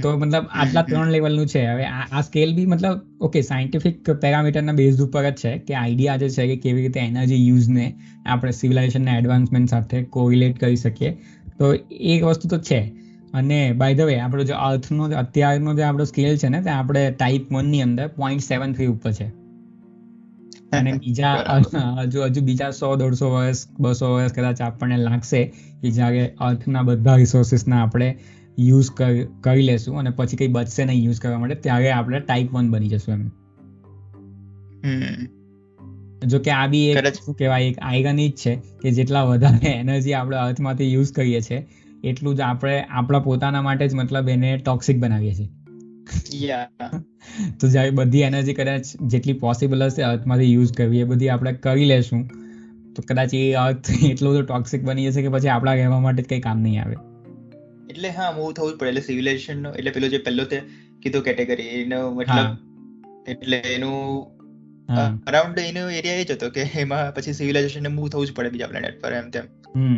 તો 0.03 0.19
મતલબ 0.19 0.45
આટલા 0.53 0.83
ત્રણ 0.83 1.11
લેવલનું 1.11 1.47
છે. 1.47 1.67
હવે 1.67 1.85
આ 1.85 2.21
સ્કેલ 2.21 2.55
બી 2.55 2.67
મતલબ 2.67 3.01
ઓકે 3.21 3.41
સાયન્ટિફિક 3.43 4.11
પેરામીટરના 4.11 4.73
બેઝ 4.73 5.01
ઉપર 5.01 5.31
જ 5.31 5.35
છે 5.35 5.59
કે 5.59 5.75
આઈડિયા 5.75 6.17
જે 6.17 6.29
છે 6.29 6.47
કે 6.47 6.57
કેવી 6.57 6.83
રીતે 6.83 7.01
એનર્જી 7.01 7.47
યુઝને 7.49 7.87
આપણે 8.27 8.51
સિવિલાઇઝેશનના 8.51 9.19
એડવાન્સમેન્ટ 9.19 9.71
સાથે 9.71 10.03
કોરિલેટ 10.03 10.59
કરી 10.59 10.77
શકીએ. 10.77 11.11
તો 11.59 11.73
એ 11.91 12.21
વસ્તુ 12.23 12.49
તો 12.49 12.59
છે. 12.59 12.93
અને 13.33 13.73
બાય 13.73 13.95
ધ 13.95 14.01
વે 14.01 14.19
આપણો 14.21 14.43
જે 14.43 14.53
અર્થનો 14.53 15.05
અત્યારનો 15.05 15.75
જે 15.75 15.83
આપણો 15.83 16.05
સ્કેલ 16.05 16.37
છે 16.37 16.49
ને 16.49 16.61
તે 16.63 16.71
આપણે 16.71 17.11
ટાઈપ 17.11 17.53
વનની 17.53 17.83
અંદર 17.83 18.07
પોઈન્ટ 18.09 18.43
સેવન 18.43 18.73
થ્રી 18.73 18.87
ઉપર 18.87 19.13
છે. 19.13 19.27
અને 20.73 20.93
બીજા 21.03 21.35
હજુ 22.03 22.23
હજુ 22.23 22.41
બીજા 22.41 22.71
સો 22.71 22.97
દોઢસો 22.97 23.31
વર્ષ 23.31 23.67
બસો 23.81 24.15
વર્ષ 24.15 24.33
કદાચ 24.33 24.61
આપણને 24.61 24.97
લાગશે 24.97 25.45
કે 25.81 25.91
જ્યારે 25.91 26.35
અર્થના 26.41 26.83
બધા 26.83 27.17
રિસોર્સિસના 27.17 27.83
આપણે 27.83 28.09
યુઝ 28.59 28.91
કરી 29.41 29.63
લેશું 29.63 29.99
અને 29.99 30.11
પછી 30.11 30.37
કંઈ 30.37 30.49
બચશે 30.49 30.85
નહીં 30.85 31.05
યુઝ 31.05 31.21
કરવા 31.21 31.39
માટે 31.39 31.55
ત્યારે 31.55 31.91
આપણે 31.91 32.21
ટાઈપ 32.21 32.55
વન 32.55 32.71
બની 32.71 32.89
જશું 32.89 33.15
એમ. 33.15 33.31
જો 36.27 36.39
કે 36.39 36.51
આ 36.51 36.67
બી 36.67 36.91
એક 36.91 37.07
શું 37.07 37.35
કહેવાય 37.35 37.65
એક 37.65 37.79
આયગની 37.83 38.29
જ 38.29 38.33
છે 38.33 38.57
કે 38.83 38.91
જેટલા 38.91 39.23
વધારે 39.23 39.69
એનર્જી 39.69 40.13
આપણે 40.13 40.37
અર્થમાંથી 40.37 40.93
યુઝ 40.93 41.13
કરીએ 41.13 41.41
છીએ 41.41 41.67
એટલું 42.05 42.37
જ 42.37 42.41
આપણે 42.41 42.81
આપણા 42.83 43.19
પોતાના 43.19 43.63
માટે 43.63 43.89
જ 43.89 43.95
મતલબ 43.95 44.29
એને 44.29 44.57
ટોક્સિક 44.57 44.99
બનાવીએ 44.99 45.35
છીએ. 45.35 45.49
તો 47.61 47.69
જ્યારે 47.69 47.91
બધી 47.91 48.21
એનર્જી 48.21 48.55
કદાચ 48.55 48.85
જેટલી 49.07 49.33
પોસિબલ 49.33 49.85
હશે 49.85 50.03
અર્થમાંથી 50.03 50.53
યુઝ 50.53 50.73
કરવી 50.73 50.99
એ 50.99 51.05
બધી 51.05 51.29
આપણે 51.29 51.53
કરી 51.53 51.85
લેશું. 51.85 52.27
તો 52.95 53.03
કદાચ 53.09 53.35
એ 53.35 53.53
અર્થ 53.53 53.91
એટલો 54.11 54.31
બધો 54.31 54.43
ટોક્સિક 54.43 54.85
બની 54.85 55.07
જશે 55.07 55.23
કે 55.23 55.29
પછી 55.29 55.49
આપણા 55.49 55.75
રહેવા 55.75 56.01
માટે 56.01 56.23
જ 56.23 56.27
કંઈ 56.27 56.41
કામ 56.41 56.61
નહીં 56.61 56.85
આવે. 56.85 56.97
એટલે 57.95 58.11
હા 58.11 58.31
મૂવ 58.33 58.53
થવું 58.53 58.79
પડે. 58.79 58.89
એટલે 58.89 59.01
સિવિલાઇઝેશન 59.01 59.63
નો 59.63 59.73
એટલે 59.73 59.91
પેલો 59.91 60.09
જે 60.09 60.19
પહેલો 60.19 60.45
તે 60.45 60.61
કીધો 61.03 61.21
કેટેગરી 61.21 61.63
એનો 61.63 62.11
મતલબ 62.11 62.57
એટલે 63.29 63.57
એનું 63.57 64.35
અરાઉન્ડ 65.27 65.59
એનો 65.59 65.91
એરિયા 65.91 66.15
એ 66.15 66.25
જ 66.25 66.33
હતો 66.33 66.51
કે 66.51 66.63
એમાં 66.75 67.15
પછી 67.15 67.33
સિવિલાઇઝેશન 67.33 67.83
ને 67.83 67.89
મૂવ 67.89 68.09
થવું 68.09 68.27
જ 68.27 68.33
પડે 68.33 68.51
બીજા 68.51 68.67
પ્લેનેટ 68.67 69.01
પર 69.01 69.13
એમ 69.13 69.31
તેમ. 69.31 69.47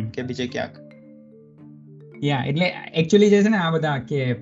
કે 0.09 0.21
બીજે 0.21 0.47
ક્યાંક. 0.47 0.77
યા 2.23 2.43
એટલે 2.47 2.73
એકચ્યુઅલી 2.95 3.29
જે 3.29 3.43
છે 3.43 3.49
ને 3.49 3.57
આ 3.57 3.71
બધા 3.71 3.97
કે 3.97 4.33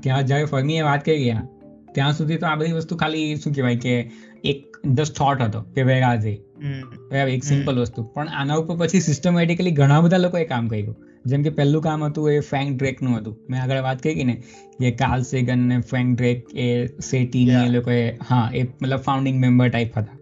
ત્યાં 0.00 0.26
જ્યારે 0.26 0.44
ફર્મીએ 0.44 0.82
વાત 0.82 1.04
કરી 1.04 1.24
ગયા 1.24 1.48
ત્યાં 1.94 2.12
સુધી 2.12 2.36
તો 2.36 2.46
આ 2.46 2.54
બધી 2.54 2.72
વસ્તુ 2.72 2.96
ખાલી 2.96 3.36
શું 3.36 3.52
કહેવાય 3.52 3.76
કે 3.76 4.10
એક 4.44 4.76
જસ્ટ 4.86 5.14
થોટ 5.14 5.42
હતો 5.42 5.62
કે 5.62 5.82
વેર 5.82 6.02
આર 6.02 7.28
એક 7.28 7.44
સિમ્પલ 7.44 7.78
વસ્તુ. 7.78 8.02
પણ 8.04 8.28
આના 8.28 8.54
ઉપર 8.54 8.76
પછી 8.76 9.00
સિસ્ટમેટિકલી 9.00 9.70
ઘણા 9.70 10.00
બધા 10.00 10.16
લોકોએ 10.16 10.44
કામ 10.44 10.68
કર્યું. 10.68 10.96
જેમ 11.26 11.42
કે 11.42 11.50
પહેલું 11.50 11.82
કામ 11.82 12.04
હતું 12.04 12.30
એ 12.30 12.40
ફ્રેન્ક 12.40 12.78
ડ્રેકનું 12.78 13.18
હતું. 13.18 13.36
મેં 13.50 13.62
આગળ 13.62 13.80
વાત 13.80 14.02
કરી 14.02 14.24
ને? 14.24 14.42
કે 14.80 14.90
કાર્લ 14.90 15.22
સેગન 15.22 15.58
ને 15.58 15.80
ફ્રેન્ક 15.80 16.16
ડ્રેક 16.16 16.54
એ 16.54 16.86
સેટી 16.86 17.44
એ 17.50 17.68
લોકોએ 17.68 18.02
હા 18.30 18.50
એ 18.54 18.62
મતલબ 18.62 18.98
ફાઉન્ડિંગ 18.98 19.40
મેમ્બર 19.40 19.68
ટાઈપ 19.68 19.98
હતા. 19.98 20.18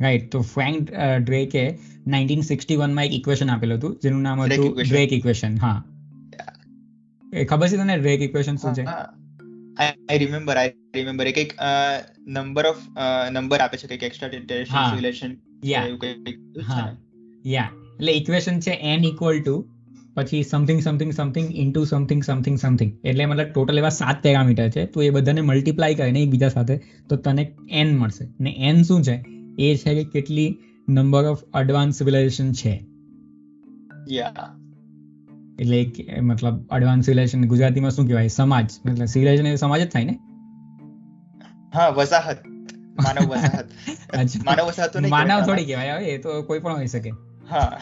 રાઈટ 0.00 0.30
તો 0.32 0.40
ફ્રેન્ક 0.40 0.90
ડ્રેકે 1.26 1.78
નાઇન્ટીન 2.06 2.40
સિક્સટી 2.40 2.76
વનમાં 2.76 3.04
એક 3.04 3.12
ઇક્વેશન 3.12 3.50
આપેલું 3.50 3.78
હતું 3.78 3.98
જેનું 4.02 4.22
નામ 4.22 4.40
હતું 4.40 4.82
ડ્રેક 4.88 5.12
ઇક્વેશન 5.12 5.56
હા. 5.56 5.84
એ 7.32 7.44
ખબર 7.44 7.68
છે 7.68 7.76
તને 7.76 7.98
ડ્રેક 7.98 8.20
ઇક્વેશન 8.20 8.56
શું 8.56 8.74
છે? 8.74 8.84
આઈ 8.84 10.18
રિમેમ્બર 10.18 10.56
આઈ 10.56 10.72
રિમેમ્બર 10.94 11.26
એક 11.26 11.38
એક 11.38 11.54
નંબર 12.28 12.66
ઓફ 12.66 12.82
નંબર 13.30 13.58
આપે 13.58 13.76
છે 13.76 13.86
કંઈક 13.86 14.02
એક્સ્ટ્રા 14.02 14.28
ટેરેસ્ટ્રિયલ 14.28 14.96
રિલેશન 14.96 15.36
યા 15.64 15.86
હા. 16.68 16.96
યા 17.46 17.70
એટલે 17.98 18.12
ઇક્વેશન 18.12 18.60
છે 18.60 18.96
n 18.96 19.04
ઇક્વલ 19.04 19.40
ટુ 19.42 19.56
પછી 20.14 20.42
something 20.42 20.80
something 20.80 21.12
something 21.12 21.52
into 21.54 21.84
something 21.84 22.22
something 22.22 22.58
something 22.58 22.92
એટલે 23.04 23.26
મતલબ 23.26 23.46
ટોટલ 23.46 23.78
એવા 23.78 23.88
સાત 23.88 24.22
પેરામીટર 24.22 24.70
છે 24.70 24.86
તો 24.86 25.02
એ 25.02 25.10
બધાને 25.10 25.40
મલ્ટીપ્લાય 25.40 25.94
કરીને 25.94 26.22
એકબીજા 26.22 26.48
સાથે 26.48 26.80
તો 27.08 27.16
તને 27.16 27.52
એન 27.70 27.96
મળશે. 27.96 28.28
ને 28.40 28.54
એન 28.58 28.82
શું 28.82 29.02
છે? 29.02 29.24
એ 29.58 29.76
છે 29.76 29.94
કે 29.94 30.04
કેટલી 30.04 30.58
નંબર 30.88 31.24
ઓફ 31.24 31.38
એડવાન્સ 31.60 31.98
સિવિલાઇઝેશન 31.98 32.52
છે. 32.52 32.86
એટલે 35.58 35.92
મતલબ 36.20 36.74
એડવાન્સ 36.76 37.04
સિવિલાઇઝેશન 37.04 37.44
ગુજરાતીમાં 37.44 37.90
શું 37.90 38.06
કહેવાય? 38.06 38.28
સમાજ. 38.28 38.70
મતલબ 38.86 39.04
સિવિલાઇઝેશન 39.04 39.46
એ 39.46 39.56
સમાજ 39.56 39.82
જ 39.82 39.90
થાય 39.90 40.04
ને? 40.04 40.18
હા 41.74 41.88
વસાહત. 41.88 42.46
માનવ 43.02 43.28
વસાહત. 43.28 43.68
માનવ 44.46 44.66
વસાહત 44.66 44.92
તો 44.92 45.00
નહીં 45.00 45.10
માનવ 45.10 45.42
થોડી 45.42 45.64
કહેવાય 45.64 45.96
હવે 45.96 46.04
એ 46.04 46.18
તો 46.18 46.42
કોઈ 46.42 46.58
પણ 46.58 46.76
હોઈ 46.76 46.86
શકે. 46.86 47.10
હા. 47.50 47.78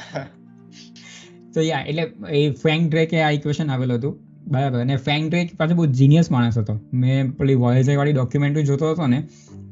તો 1.54 1.60
યા 1.60 1.84
એટલે 1.88 2.04
એ 2.30 2.50
ફેંગ 2.50 2.90
ડ્રેકે 2.90 3.20
આ 3.20 3.30
ઇક્વેશન 3.30 3.70
આવેલું 3.70 3.98
હતું. 3.98 4.18
બરાબર. 4.48 4.80
અને 4.80 4.96
ફેંગ 4.96 5.30
ડ્રેક 5.30 5.56
પાછો 5.56 5.74
બહુ 5.74 5.86
જીનિયસ 5.86 6.30
માણસ 6.30 6.58
હતો. 6.58 6.80
મેં 6.94 7.30
પેલી 7.30 7.54
વાળી 7.54 8.12
ડોક્યુમેન્ટરી 8.12 8.62
જોતો 8.62 8.90
હતો 8.90 9.06
ને 9.06 9.22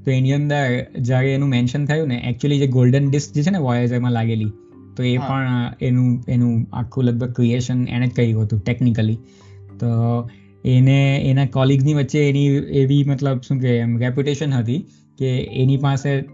તો 0.05 0.11
એની 0.11 0.33
અંદર 0.33 0.87
જ્યારે 1.01 1.35
એનું 1.35 1.49
મેન્શન 1.49 1.87
થયું 1.87 2.09
ને 2.09 2.23
એકચ્યુઅલી 2.29 2.59
જે 2.59 2.67
ગોલ્ડન 2.67 3.11
ડિસ્ક 3.11 3.35
જે 3.35 3.43
છે 3.43 3.51
ને 3.51 3.59
વોયેજરમાં 3.59 4.13
લાગેલી 4.13 4.51
તો 4.97 5.03
એ 5.03 5.17
પણ 5.17 5.73
એનું 5.81 6.25
એનું 6.29 6.67
આખું 6.73 7.05
લગભગ 7.05 7.33
ક્રિએશન 7.33 7.89
એને 7.89 8.07
જ 8.07 8.11
કર્યું 8.11 8.45
હતું 8.45 8.61
ટેકનિકલી 8.61 9.19
તો 9.79 9.91
એને 10.65 11.23
એના 11.25 11.47
કોલિગ્સની 11.47 11.95
વચ્ચે 11.95 12.29
એની 12.29 12.47
એવી 12.83 13.05
મતલબ 13.05 13.41
શું 13.41 13.59
કે 13.59 13.77
એમ 13.79 13.99
રેપ્યુટેશન 13.99 14.53
હતી 14.53 14.79
કે 15.19 15.29
એની 15.37 15.77
પાસે 15.77 16.25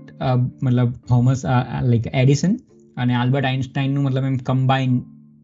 મતલબ 0.63 0.93
થોમસ 1.09 1.43
લાઈક 1.83 2.07
એડિસન 2.13 2.57
અને 2.97 3.15
આલ્બર્ટ 3.15 3.45
આઇન્સ્ટાઈનનું 3.45 4.05
મતલબ 4.05 4.25
એમ 4.25 4.37
કમ્બાઈન 4.37 4.95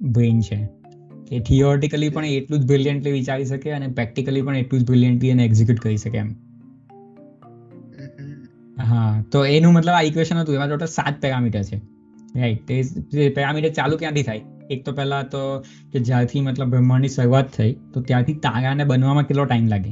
બ્રેઇન 0.03 0.41
છે. 0.41 0.69
કે 1.29 1.41
થિયોરિટિકલી 1.41 2.09
પણ 2.09 2.25
એટલું 2.25 2.61
જ 2.61 2.67
બ્રિલિયન્ટલી 2.67 3.13
વિચારી 3.13 3.45
શકે 3.45 3.71
અને 3.71 3.87
પ્રેક્ટિકલી 3.87 4.43
પણ 4.43 4.57
એટલું 4.57 4.83
જ 4.83 4.87
બ્રિલિયન્ટલી 4.87 5.29
એને 5.29 5.45
એક્ઝિક્યુટ 5.45 5.79
કરી 5.79 5.97
શકે 5.97 6.19
એમ. 6.19 6.31
હા 8.85 9.25
તો 9.33 9.45
એનું 9.45 9.73
મતલબ 9.73 9.95
આ 9.95 10.03
ઇક્વેશન 10.03 10.37
હતું. 10.37 10.55
એમાં 10.55 10.69
ટોટલ 10.69 10.87
સાત 10.87 11.21
પેરામીટર 11.21 11.63
છે. 11.63 11.81
રાઈટ 12.37 12.67
તે 12.67 13.29
પેરામીટર 13.29 13.69
ચાલુ 13.69 13.97
ક્યાંથી 13.97 14.23
થાય? 14.23 14.41
એક 14.71 14.85
તો 14.85 14.93
પહેલા 14.93 15.23
તો 15.23 15.59
કે 15.93 16.01
જ્યારથી 16.01 16.41
મતલબ 16.41 16.69
બ્રહ્માંડની 16.69 17.09
શરૂઆત 17.09 17.49
થઈ 17.49 17.73
તો 17.95 18.01
ત્યારથી 18.01 18.33
તારાને 18.33 18.85
બનવામાં 18.85 19.25
કેટલો 19.25 19.45
ટાઈમ 19.45 19.67
લાગે? 19.67 19.91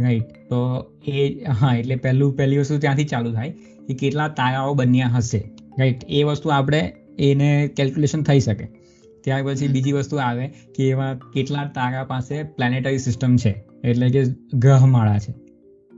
રાઈટ 0.00 0.22
તો 0.22 0.90
એ 1.08 1.44
હા 1.44 1.74
એટલે 1.74 1.96
પહેલું 1.96 2.36
પહેલી 2.36 2.58
વસ્તુ 2.58 2.78
ત્યાંથી 2.78 3.04
ચાલુ 3.04 3.32
થાય 3.32 3.50
કે 3.88 3.94
કેટલા 3.94 4.28
તારાઓ 4.28 4.74
બન્યા 4.74 5.08
હશે. 5.08 5.50
રાઈટ 5.78 6.04
એ 6.08 6.22
વસ્તુ 6.22 6.48
આપણે 6.48 6.92
એને 7.18 7.68
કેલ્ક્યુલેશન 7.76 8.22
થઈ 8.22 8.40
શકે. 8.40 8.79
ત્યાર 9.24 9.42
પછી 9.42 9.68
બીજી 9.68 9.92
વસ્તુ 9.92 10.16
આવે 10.16 10.46
કે 10.46 10.88
એવા 10.88 11.14
કેટલા 11.14 11.64
તારા 11.64 12.04
પાસે 12.04 12.42
પ્લેનેટરી 12.42 12.98
સિસ્ટમ 12.98 13.36
છે. 13.36 13.52
એટલે 13.84 14.08
કે 14.10 14.24
ગ્રહમાળા 14.54 15.18
છે. 15.18 15.32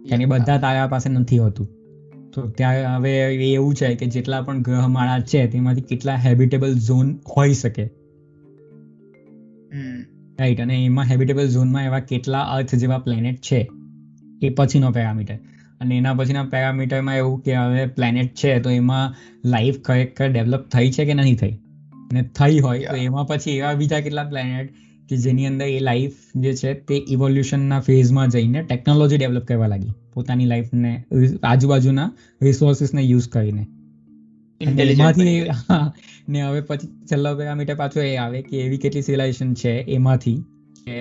કારણ 0.09 0.19
કે 0.19 0.25
બધા 0.25 0.59
તારા 0.59 0.87
પાસે 0.87 1.11
નથી 1.11 1.39
હોતું. 1.39 1.69
તો 2.35 2.49
ત્યાં 2.49 2.97
હવે 2.97 3.35
એવું 3.35 3.75
છે 3.75 3.95
કે 3.95 4.07
જેટલા 4.07 4.43
પણ 4.43 4.63
ગ્રહમાળા 4.63 5.21
છે 5.21 5.47
તેમાંથી 5.47 5.81
કેટલા 5.81 6.15
હેબિટેબલ 6.17 6.75
ઝોન 6.75 7.17
હોઈ 7.37 7.53
શકે. 7.53 7.85
રાઈટ 10.41 10.61
અને 10.61 10.85
એમાં 10.85 11.05
હેબિટેબલ 11.05 11.49
ઝોનમાં 11.49 11.85
એવા 11.85 12.01
કેટલા 12.01 12.43
અર્થ 12.43 12.75
જેવા 12.75 12.99
પ્લેનેટ 12.99 13.39
છે 13.41 13.69
એ 14.43 14.49
પછીનો 14.51 14.91
પેરામીટર 14.91 15.35
અને 15.81 15.97
એના 15.97 16.15
પછીના 16.15 16.43
પેરામીટરમાં 16.45 17.17
એવું 17.17 17.43
કે 17.43 17.55
હવે 17.57 17.87
પ્લેનેટ 17.87 18.35
છે 18.35 18.61
તો 18.61 18.71
એમાં 18.71 19.15
લાઈફ 19.45 19.79
ખરેખર 19.81 20.29
ડેવલપ 20.29 20.69
થઈ 20.69 20.91
છે 20.91 21.05
કે 21.05 21.15
નથી 21.15 21.35
થઈ? 21.35 21.55
અને 22.13 22.23
થઈ 22.39 22.59
હોય 22.61 22.87
તો 22.87 22.97
એમાં 23.01 23.27
પછી 23.27 23.59
એવા 23.59 23.75
બીજા 23.75 24.01
કેટલા 24.01 24.25
પ્લેનેટ 24.25 24.73
કે 25.11 25.17
જેની 25.17 25.47
અંદર 25.47 25.67
એ 25.67 25.79
લાઈફ 25.81 26.17
જે 26.37 26.53
છે 26.55 26.73
તે 26.89 26.99
ઇવોલ્યુશનના 27.09 27.81
ફેઝમાં 27.81 28.29
જઈને 28.29 28.63
ટેકનોલોજી 28.63 29.17
ડેવલપ 29.17 29.45
કરવા 29.45 29.67
લાગી. 29.67 29.93
પોતાની 30.15 30.47
લાઈફને 30.47 30.93
આજુબાજુના 31.43 32.09
રિસોર્સિસને 32.43 33.03
યુઝ 33.03 33.29
કરીને. 33.29 33.65
એમાંથી 34.61 35.35
ને 36.29 36.43
હવે 36.43 36.61
પછી 36.61 36.89
છેલ્લો 37.11 37.35
પેરામીટર 37.37 37.75
પાછો 37.75 38.01
એ 38.01 38.17
આવે 38.17 38.43
કે 38.43 38.61
એવી 38.61 38.79
કેટલી 38.79 39.03
સિવિલાઇઝેશન 39.03 39.55
છે 39.55 39.73
એમાંથી 39.97 40.37
કે 40.87 40.99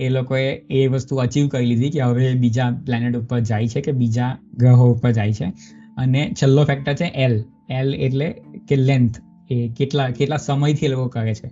એ 0.00 0.08
લોકોએ 0.08 0.46
એ 0.70 0.86
વસ્તુ 0.86 1.16
અચીવ 1.16 1.48
કરી 1.48 1.66
લીધી 1.66 1.90
કે 1.90 2.00
હવે 2.00 2.34
બીજા 2.34 2.70
પ્લેનેટ 2.86 3.16
ઉપર 3.16 3.40
જાય 3.40 3.68
છે 3.68 3.80
કે 3.80 3.92
બીજા 3.92 4.30
ગ્રહો 4.56 4.88
ઉપર 4.92 5.12
જાય 5.12 5.32
છે. 5.32 5.52
અને 5.96 6.22
છેલ્લો 6.42 6.64
ફેક્ટર 6.64 6.94
છે 6.94 7.04
એલ 7.04 7.36
એલ 7.70 7.94
એટલે 7.94 8.28
કે 8.68 8.76
લેન્થ 8.76 9.16
એ 9.50 9.68
કેટલા 9.68 10.10
કેટલા 10.10 10.36
સમયથી 10.36 10.86
એ 10.86 10.88
લોકો 10.88 11.08
કરે 11.08 11.34
છે. 11.34 11.48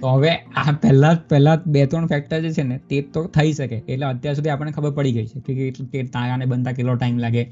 તો 0.00 0.08
હવે 0.08 0.30
આ 0.30 0.72
પહેલા 0.72 1.18
પહેલા 1.28 1.62
બે 1.66 1.86
ત્રણ 1.86 2.06
ફેક્ટર 2.06 2.40
જે 2.40 2.50
છે 2.50 2.62
ને 2.62 2.78
તે 2.78 3.00
તો 3.00 3.24
થઈ 3.24 3.52
શકે. 3.52 3.82
એટલે 3.88 4.06
અત્યાર 4.06 4.34
સુધી 4.34 4.48
આપણને 4.48 4.72
ખબર 4.72 4.90
પડી 4.90 5.12
ગઈ 5.12 5.26
છે 5.26 5.40
કે 5.40 5.54
કેટલ- 5.54 5.88
કે 5.88 6.02
તારાને 6.02 6.44
બનતા 6.44 6.72
કેટલો 6.72 6.94
ટાઈમ 6.94 7.18
લાગે 7.18 7.44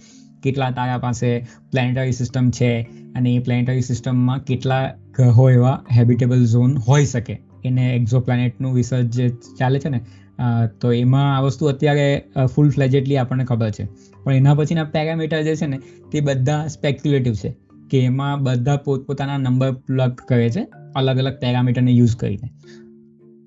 કેટલા 0.43 0.71
તારા 0.71 0.99
પાસે 0.99 1.39
પ્લેનેટરી 1.71 2.13
સિસ્ટમ 2.13 2.51
છે 2.51 2.81
અને 3.15 3.35
એ 3.35 3.39
પ્લેનેટરી 3.39 3.81
સિસ્ટમમાં 3.81 4.45
કેટલા 4.45 4.95
ગ્રહો 5.17 5.51
એવા 5.51 5.85
હેબિટેબલ 5.93 6.45
ઝોન 6.45 6.77
હોઈ 6.77 7.05
શકે. 7.05 7.39
એને 7.65 7.97
એક્ઝો 7.97 8.21
પ્લેનેટનું 8.21 8.77
રિસર્ચ 8.77 9.05
જે 9.05 9.29
ચાલે 9.59 9.79
છે 9.79 9.89
ને 9.89 10.01
તો 10.81 10.93
એમાં 10.93 11.37
આ 11.37 11.41
વસ્તુ 11.41 11.67
અત્યારે 11.67 12.25
ફૂલ 12.55 12.71
ફ્લેજેટલી 12.71 13.17
આપણને 13.17 13.45
ખબર 13.45 13.71
છે. 13.71 13.89
પણ 14.25 14.33
એના 14.33 14.55
પછીના 14.55 14.85
પેરામીટર 14.85 15.43
જે 15.43 15.57
છે 15.57 15.67
ને 15.67 15.79
તે 16.13 16.21
બધા 16.21 16.67
સ્પેક્યુલેટિવ 16.67 17.35
છે. 17.35 17.70
કે 17.91 18.05
એમાં 18.05 18.43
બધા 18.43 18.77
પોતપોતાના 18.85 19.39
નંબર 19.39 19.73
પ્લગ 19.87 20.21
કરે 20.29 20.51
છે 20.51 20.63
અલગ 20.97 21.19
અલગ 21.19 21.41
પેરામીટરને 21.41 21.93
યુઝ 21.93 22.15
કરીને. 22.17 22.49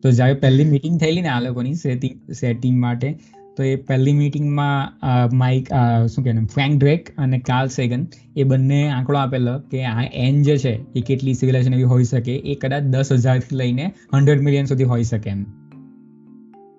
તો 0.03 0.11
જ્યારે 0.11 0.35
પહેલી 0.41 0.67
મિટિંગ 0.71 0.99
થયેલી 0.99 1.21
ને 1.21 1.27
આ 1.27 1.39
લોકોની 1.41 1.79
સેટિંગ 1.81 2.19
સેટિંગ 2.33 2.75
માટે, 2.81 3.09
તો 3.57 3.63
એ 3.63 3.75
પહેલી 3.87 4.13
મિટિંગમાં 4.13 5.35
માઇક 5.37 5.71
શું 6.07 6.23
કહેવાય 6.23 6.45
ફ્રેન્ક 6.53 6.79
ડ્રેક 6.79 7.11
અને 7.17 7.37
કાર્લ 7.39 7.67
સેગન 7.69 8.05
એ 8.35 8.43
બંને 8.43 8.79
આંકડો 8.89 9.17
આપેલો 9.17 9.53
કે 9.71 9.83
આ 9.85 10.05
એન 10.19 10.43
જે 10.43 10.55
છે, 10.57 10.73
એ 10.95 11.01
કેટલી 11.01 11.33
સિવિલાઇઝેશન 11.33 11.73
એવી 11.73 11.89
હોઈ 11.93 12.03
શકે, 12.03 12.35
એ 12.35 12.55
કદાચ 12.55 12.83
દસ 12.93 13.13
હજારથી 13.17 13.55
લઈને 13.55 13.85
હંડ્રેડ 14.13 14.41
મિલિયન 14.41 14.65
સુધી 14.65 14.89
હોઈ 14.93 15.03
શકે 15.03 15.29
એમ. 15.29 15.43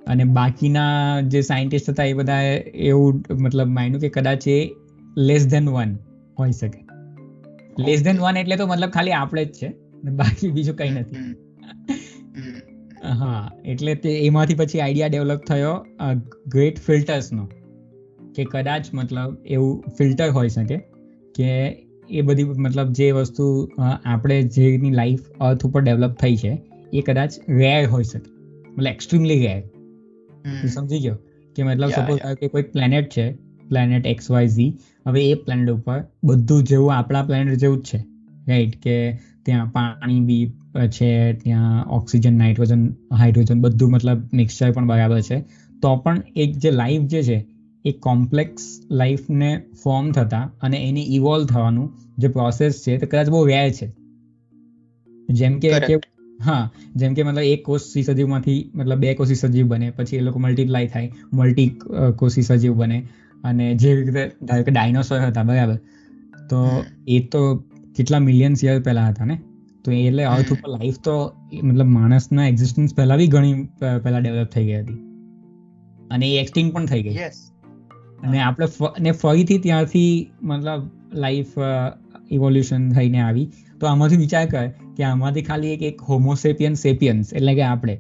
અને 0.07 0.24
બાકીના 0.38 1.20
જે 1.33 1.40
સાયન્ટિસ્ટ 1.40 1.90
હતા 1.90 2.05
એ 2.05 2.12
બધા 2.12 2.40
એવું, 2.85 3.24
મતલબ 3.40 3.68
માન્યું 3.68 4.00
કે 4.00 4.09
કદાચ 4.09 4.48
એ 4.48 4.59
લેસ 5.29 5.46
ધેન 5.46 5.68
વન 5.68 5.94
હોઈ 6.38 6.53
શકે. 6.53 6.84
લેસ 7.78 8.04
ધેન 8.04 8.18
વન 8.18 8.37
એટલે 8.37 8.56
તો 8.56 8.66
મતલબ 8.66 8.90
ખાલી 8.90 9.12
આપણે 9.12 9.44
જ 9.44 9.52
છે. 9.52 9.68
બાકી 10.12 10.50
બીજું 10.50 10.76
કંઈ 10.76 10.90
નથી. 10.90 11.22
હા 13.18 13.50
એટલે 13.64 13.94
તે 13.94 14.12
એમાંથી 14.18 14.54
પછી 14.54 14.80
આઈડિયા 14.80 15.08
ડેવલપ 15.08 15.42
થયો 15.44 15.72
ગ્રેટ 16.46 16.78
ફિલ્ટર્સનો 16.78 17.44
કે 18.34 18.44
કદાચ 18.44 18.84
મતલબ 18.94 19.37
એવું 19.46 19.84
ફિલ્ટર 19.98 20.30
હોઈ 20.30 20.48
શકે 20.48 20.78
કે 21.34 21.50
એ 22.10 22.20
બધી 22.20 22.44
મતલબ 22.44 22.88
જે 22.92 23.10
વસ્તુ 23.10 23.68
આપણે 24.04 24.42
જેની 24.42 24.90
લાઈફ 24.90 25.30
અર્થ 25.40 25.66
ઉપર 25.66 25.80
ડેવલપ 25.80 26.14
થઈ 26.14 26.37
છે 26.37 26.52
એ 26.92 27.00
કદાચ 27.00 27.32
રેર 27.48 27.87
હોઈ 27.87 28.04
શકે. 28.04 28.28
મતલબ 28.70 28.87
એક્સ્ટ્રીમલી 28.87 29.46
રેર 29.46 29.60
તું 29.60 30.70
સમજી 30.70 31.00
ગયો? 31.00 31.16
કે 31.56 31.62
મતલબ 31.62 31.88
સપોઝ 31.88 32.20
કે 32.40 32.48
કોઈ 32.48 32.62
પ્લેનેટ 32.62 33.08
છે 33.08 33.26
પ્લેનેટ 33.64 34.07
એક્સ 34.07 34.27
વાય 34.29 34.50
ઝી 34.50 34.70
હવે 35.07 35.22
એ 35.27 35.38
પ્લેનેટ 35.42 35.72
ઉપર 35.72 36.00
બધું 36.24 36.66
જેવું 36.66 36.94
આપણા 36.94 37.24
પ્લેનેટ 37.24 37.59
જેવું 37.59 37.81
જ 37.81 37.90
છે. 37.90 38.00
રાઈટ 38.46 38.77
કે 38.79 38.96
ત્યાં 39.44 39.70
પાણી 39.72 40.20
બી 40.22 40.44
છે 40.90 41.11
ત્યાં 41.38 41.66
ઓક્સિજન 41.96 42.37
નાઇટ્રોજન 42.37 42.85
હાઇડ્રોજન 43.14 43.62
બધું 43.62 43.92
મતલબ 43.92 44.24
મિક્સચર 44.33 44.72
પણ 44.72 44.88
બરાબર 44.88 45.20
છે. 45.22 45.38
તો 45.83 45.90
પણ 45.98 46.16
એક 46.37 46.57
જે 46.59 46.70
લાઈફ 46.72 47.07
જે 47.09 47.22
છે 47.24 47.38
એ 47.85 47.92
કોમ્પ્લેક્સ 48.00 48.62
લાઈફને 48.92 49.50
ફોર્મ 49.77 50.11
થતા 50.12 50.44
અને 50.61 50.79
એની 50.83 51.07
ઇવોલ્વ 51.12 51.46
થવાનું 51.48 51.88
જે 52.18 52.29
પ્રોસેસ 52.31 52.83
છે 52.83 52.98
તે 52.98 53.07
કદાચ 53.07 53.29
બહુ 53.29 53.44
રેર 53.46 53.70
છે. 53.72 53.87
જેમ 55.29 55.55
કે 55.61 55.70
કે 55.83 55.96
હા 56.40 56.62
જેમ 56.94 57.14
કે 57.14 57.24
મતલબ 57.24 57.46
એક 57.48 57.62
કોષી 57.62 58.05
સજીવમાંથી 58.05 58.61
મતલબ 58.72 59.00
બે 59.00 59.14
કોષી 59.14 59.38
સજીવ 59.38 59.66
બને 59.66 59.90
પછી 59.92 60.18
એ 60.18 60.27
લોકો 60.27 60.38
મલ્ટીપ્લાય 60.38 60.88
થાય 60.88 61.09
મલ્ટી 61.33 61.68
કોષી 62.16 62.44
સજીવ 62.44 62.74
બને. 62.77 62.98
અને 63.44 63.74
જે 63.74 63.94
રીતે 63.94 64.30
ધારો 64.42 64.62
કે 64.62 64.72
ડાયનોસોર 64.72 65.20
હતા 65.20 65.42
બરાબર. 65.42 65.74
તો 66.50 66.85
એ 67.09 67.20
તો 67.20 67.57
કેટલા 67.96 68.18
મિલિયન્સ 68.18 68.64
યર 68.64 68.83
પહેલા 68.83 69.09
હતા 69.09 69.24
ને? 69.24 69.40
તો 69.85 69.92
એટલે 69.92 70.24
અર્થ 70.24 70.52
ઉપર 70.52 70.68
લાઈફ 70.68 70.98
તો 70.98 71.33
મતલબ 71.62 71.87
માણસના 71.87 72.48
એક્ઝિસ્ટન્સ 72.48 72.94
પહેલા 72.94 73.16
બી 73.16 73.26
ઘણી 73.26 73.68
પહેલા 74.02 74.18
ડેવલપ 74.18 74.48
થઈ 74.48 74.64
ગઈ 74.64 74.80
હતી. 74.80 74.94
અને 76.11 76.28
એ 76.28 76.40
એક્સટિંગ 76.40 76.72
પણ 76.72 76.87
થઈ 76.87 77.02
ગઈ. 77.02 77.16
અને 78.22 78.40
આપણે 78.40 78.66
ને 79.00 79.12
ફરીથી 79.12 79.59
ત્યાંથી 79.59 80.30
મતલબ 80.42 80.90
લાઈફ 81.14 81.46
ઇવોલ્યુશન 82.30 82.92
થઈને 82.92 83.20
આવી. 83.20 83.48
તો 83.80 83.87
આમાંથી 83.87 84.16
વિચાર 84.16 84.46
કર 84.46 84.66
કે 84.96 85.02
આમાંથી 85.02 85.42
ખાલી 85.42 85.72
એક 85.72 85.83
એક 85.83 86.00
હોમોસેપિયન 86.00 86.74
સેપિયન્સ 86.74 87.35
એટલે 87.35 87.54
કે 87.54 87.62
આપણે. 87.62 87.96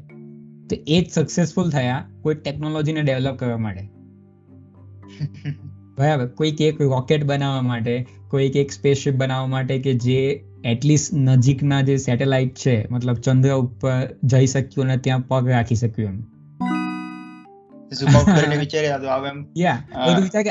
તો 0.70 0.76
એ 0.86 1.00
જ 1.00 1.10
સક્સેસફુલ 1.10 1.70
થયા 1.70 2.04
કોઈ 2.22 2.34
ટેકનોલોજીને 2.34 3.02
ડેવલપ 3.02 3.36
કરવા 3.36 3.56
માટે. 3.56 3.93
બરાબર. 5.98 6.26
કોઈક 6.26 6.60
એક 6.60 6.80
રોકેટ 6.80 7.24
બનાવવા 7.24 7.62
માટે 7.62 8.06
કોઈક 8.28 8.56
એક 8.56 8.72
સ્પેસશિપ 8.72 9.14
બનાવવા 9.14 9.46
માટે 9.46 9.78
કે 9.78 9.94
જે 9.94 10.44
એટલીસ્ટ 10.64 11.14
નજીકના 11.14 11.80
જે 11.80 11.96
સેટેલાઇટ 11.96 12.54
છે 12.54 12.86
મતલબ 12.90 13.14
ચંદ્ર 13.14 13.52
ઉપર 13.52 14.16
જઈ 14.24 14.46
શક્યું 14.46 14.84
અને 14.84 14.96
ત્યાં 14.96 15.20
પગ 15.20 15.48
રાખી 15.48 15.74
શક્યું 15.74 16.08
એમ. 16.08 16.22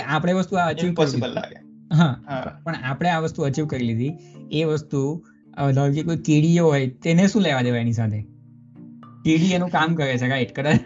આપણે 0.07 0.33
વસ્તુ 0.33 0.55
અચીવ 0.55 0.93
પણ 2.63 2.75
આપણે 2.75 3.09
આ 3.09 3.19
વસ્તુ 3.19 3.43
અચીવ 3.43 3.67
કરી 3.67 3.85
લીધી. 3.85 4.13
એ 4.51 4.63
વસ્તુ 4.63 5.25
ધારો 5.73 5.93
કે 5.93 6.03
કોઈ 6.03 6.17
કીડીઓ 6.17 6.65
હોય 6.65 6.87
તેને 6.87 7.27
શું 7.27 7.41
લેવા 7.41 7.61
દેવા 7.61 7.77
એની 7.77 7.91
સાથે? 7.91 8.32
કીડી 9.23 9.53
એનું 9.53 9.69
કામ 9.69 9.95
કરે 9.95 10.17
છે 10.17 10.29
રાઈટ 10.29 10.53
કદાચ 10.59 10.79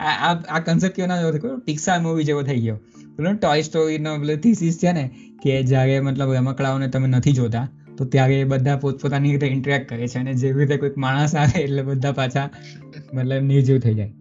આ 0.00 0.34
આ 0.50 0.60
કન્સેપ્ટ 0.60 0.96
કેવો 0.96 1.08
ના 1.08 1.56
પિક્સાર 1.64 1.98
મૂવી 2.00 2.24
જેવો 2.24 2.42
થઈ 2.42 2.60
ગયો. 2.60 2.76
પેલો 3.16 3.32
ટોય 3.32 3.62
સ્ટોરીનો 3.62 4.18
પેલો 4.18 4.36
થીસીસ 4.36 4.78
છે 4.78 4.92
ને 4.92 5.10
કે 5.42 5.62
જ્યારે 5.62 6.00
મતલબ 6.00 6.32
રમકડાઓને 6.32 6.88
તમે 6.88 7.08
નથી 7.08 7.32
જોતા 7.32 7.66
તો 7.98 8.04
ત્યારે 8.04 8.40
એ 8.40 8.44
બધા 8.44 8.76
પોતપોતાની 8.76 9.30
રીતે 9.30 9.46
ઇન્ટરેક્ટ 9.46 9.88
કરે 9.88 10.08
છે 10.08 10.18
અને 10.18 10.34
જેવી 10.34 10.60
રીતે 10.60 10.76
કોઈક 10.76 10.96
માણસ 10.96 11.34
આવે 11.36 11.60
એટલે 11.60 11.82
બધા 11.82 12.12
પાછા 12.12 12.50
મતલબ 13.14 13.42
નિર્જીવ 13.42 13.78
થઈ 13.78 13.94
જાય. 13.94 14.12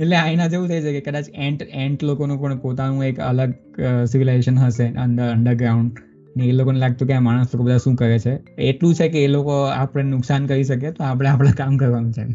એટલે 0.00 0.16
આઈના 0.16 0.46
જેવું 0.46 0.68
થઈ 0.68 0.82
જાય 0.82 0.92
કે 0.92 1.00
કદાચ 1.00 1.28
એન્ટ 1.34 1.62
એન્ટ 1.62 2.04
લોકોનું 2.04 2.40
પણ 2.40 2.58
પોતાનું 2.58 3.04
એક 3.04 3.20
અલગ 3.20 3.54
સિવિલાઇઝેશન 4.04 4.58
હશે 4.58 4.86
અંદર 4.86 5.30
અંડરગ્રાઉન્ડ 5.30 5.98
ને 6.35 6.47
એ 6.47 6.51
લોકોને 6.51 6.79
લાગતું 6.79 7.07
કે 7.07 7.13
આ 7.13 7.19
માણસ 7.19 7.53
લોકો 7.53 7.63
બધા 7.63 7.77
શું 7.77 7.95
કરે 7.95 8.19
છે 8.19 8.33
એટલું 8.67 8.93
છે 8.93 9.09
કે 9.09 9.23
એ 9.23 9.27
લોકો 9.27 9.57
આપણે 9.71 10.07
નુકસાન 10.09 10.45
કરી 10.45 10.63
શકે 10.63 10.91
તો 10.91 11.03
આપણે 11.03 11.29
આપણા 11.29 11.57
કામ 11.57 11.77
કરવાનું 11.77 12.13
છે 12.13 12.25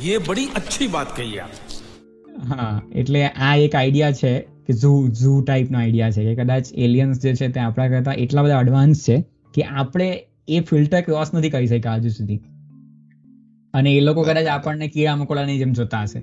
ये 0.00 0.18
बड़ी 0.18 0.44
अच्छी 0.56 0.86
बात 0.88 1.14
कही 1.16 1.38
आप 1.38 1.52
હા 2.48 2.72
એટલે 2.94 3.22
આ 3.26 3.52
એક 3.56 3.74
આઈડિયા 3.74 4.12
છે 4.12 4.32
કે 4.66 4.72
ઝૂ 4.72 4.98
ઝૂ 5.12 5.36
ટાઈપનો 5.42 5.78
આઈડિયા 5.78 6.10
છે 6.10 6.24
કે 6.24 6.34
કદાચ 6.42 6.72
એલિયન્સ 6.78 7.22
જે 7.22 7.34
છે 7.34 7.48
તે 7.48 7.60
આપણા 7.60 7.88
કરતા 7.88 8.16
એટલા 8.18 8.42
બધા 8.42 8.60
એડવાન્સ 8.60 9.04
છે 9.04 9.16
કે 9.54 9.62
આપણે 9.74 10.08
એ 10.48 10.60
ફિલ્ટર 10.60 11.00
ક્રોસ 11.00 11.34
નથી 11.34 11.50
કરી 11.50 11.66
શક્યા 11.66 11.96
હજુ 11.96 12.08
સુધી 12.08 12.40
અને 13.74 13.90
એ 13.94 14.00
લોકો 14.00 14.22
કદાચ 14.22 14.46
આપણને 14.46 14.88
કીડા 14.88 15.16
મકોડાની 15.16 15.58
જેમ 15.58 15.72
જોતા 15.72 16.02
હશે 16.02 16.22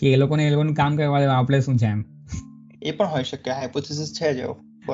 કે 0.00 0.12
એ 0.12 0.16
લોકોને 0.16 0.46
એ 0.46 0.50
લોકોનું 0.50 0.74
કામ 0.74 0.96
કરવા 0.96 1.20
દેવા 1.20 1.38
આપણે 1.38 1.60
શું 1.60 1.76
છે 1.76 1.86
એમ 1.86 2.04
એ 2.81 2.91
પણ 2.91 3.05
હોઈ 3.07 3.23
શકે 3.23 3.51
હાઇપોથેસિસ 3.51 4.11
છે 4.17 4.33
જ 4.33 4.49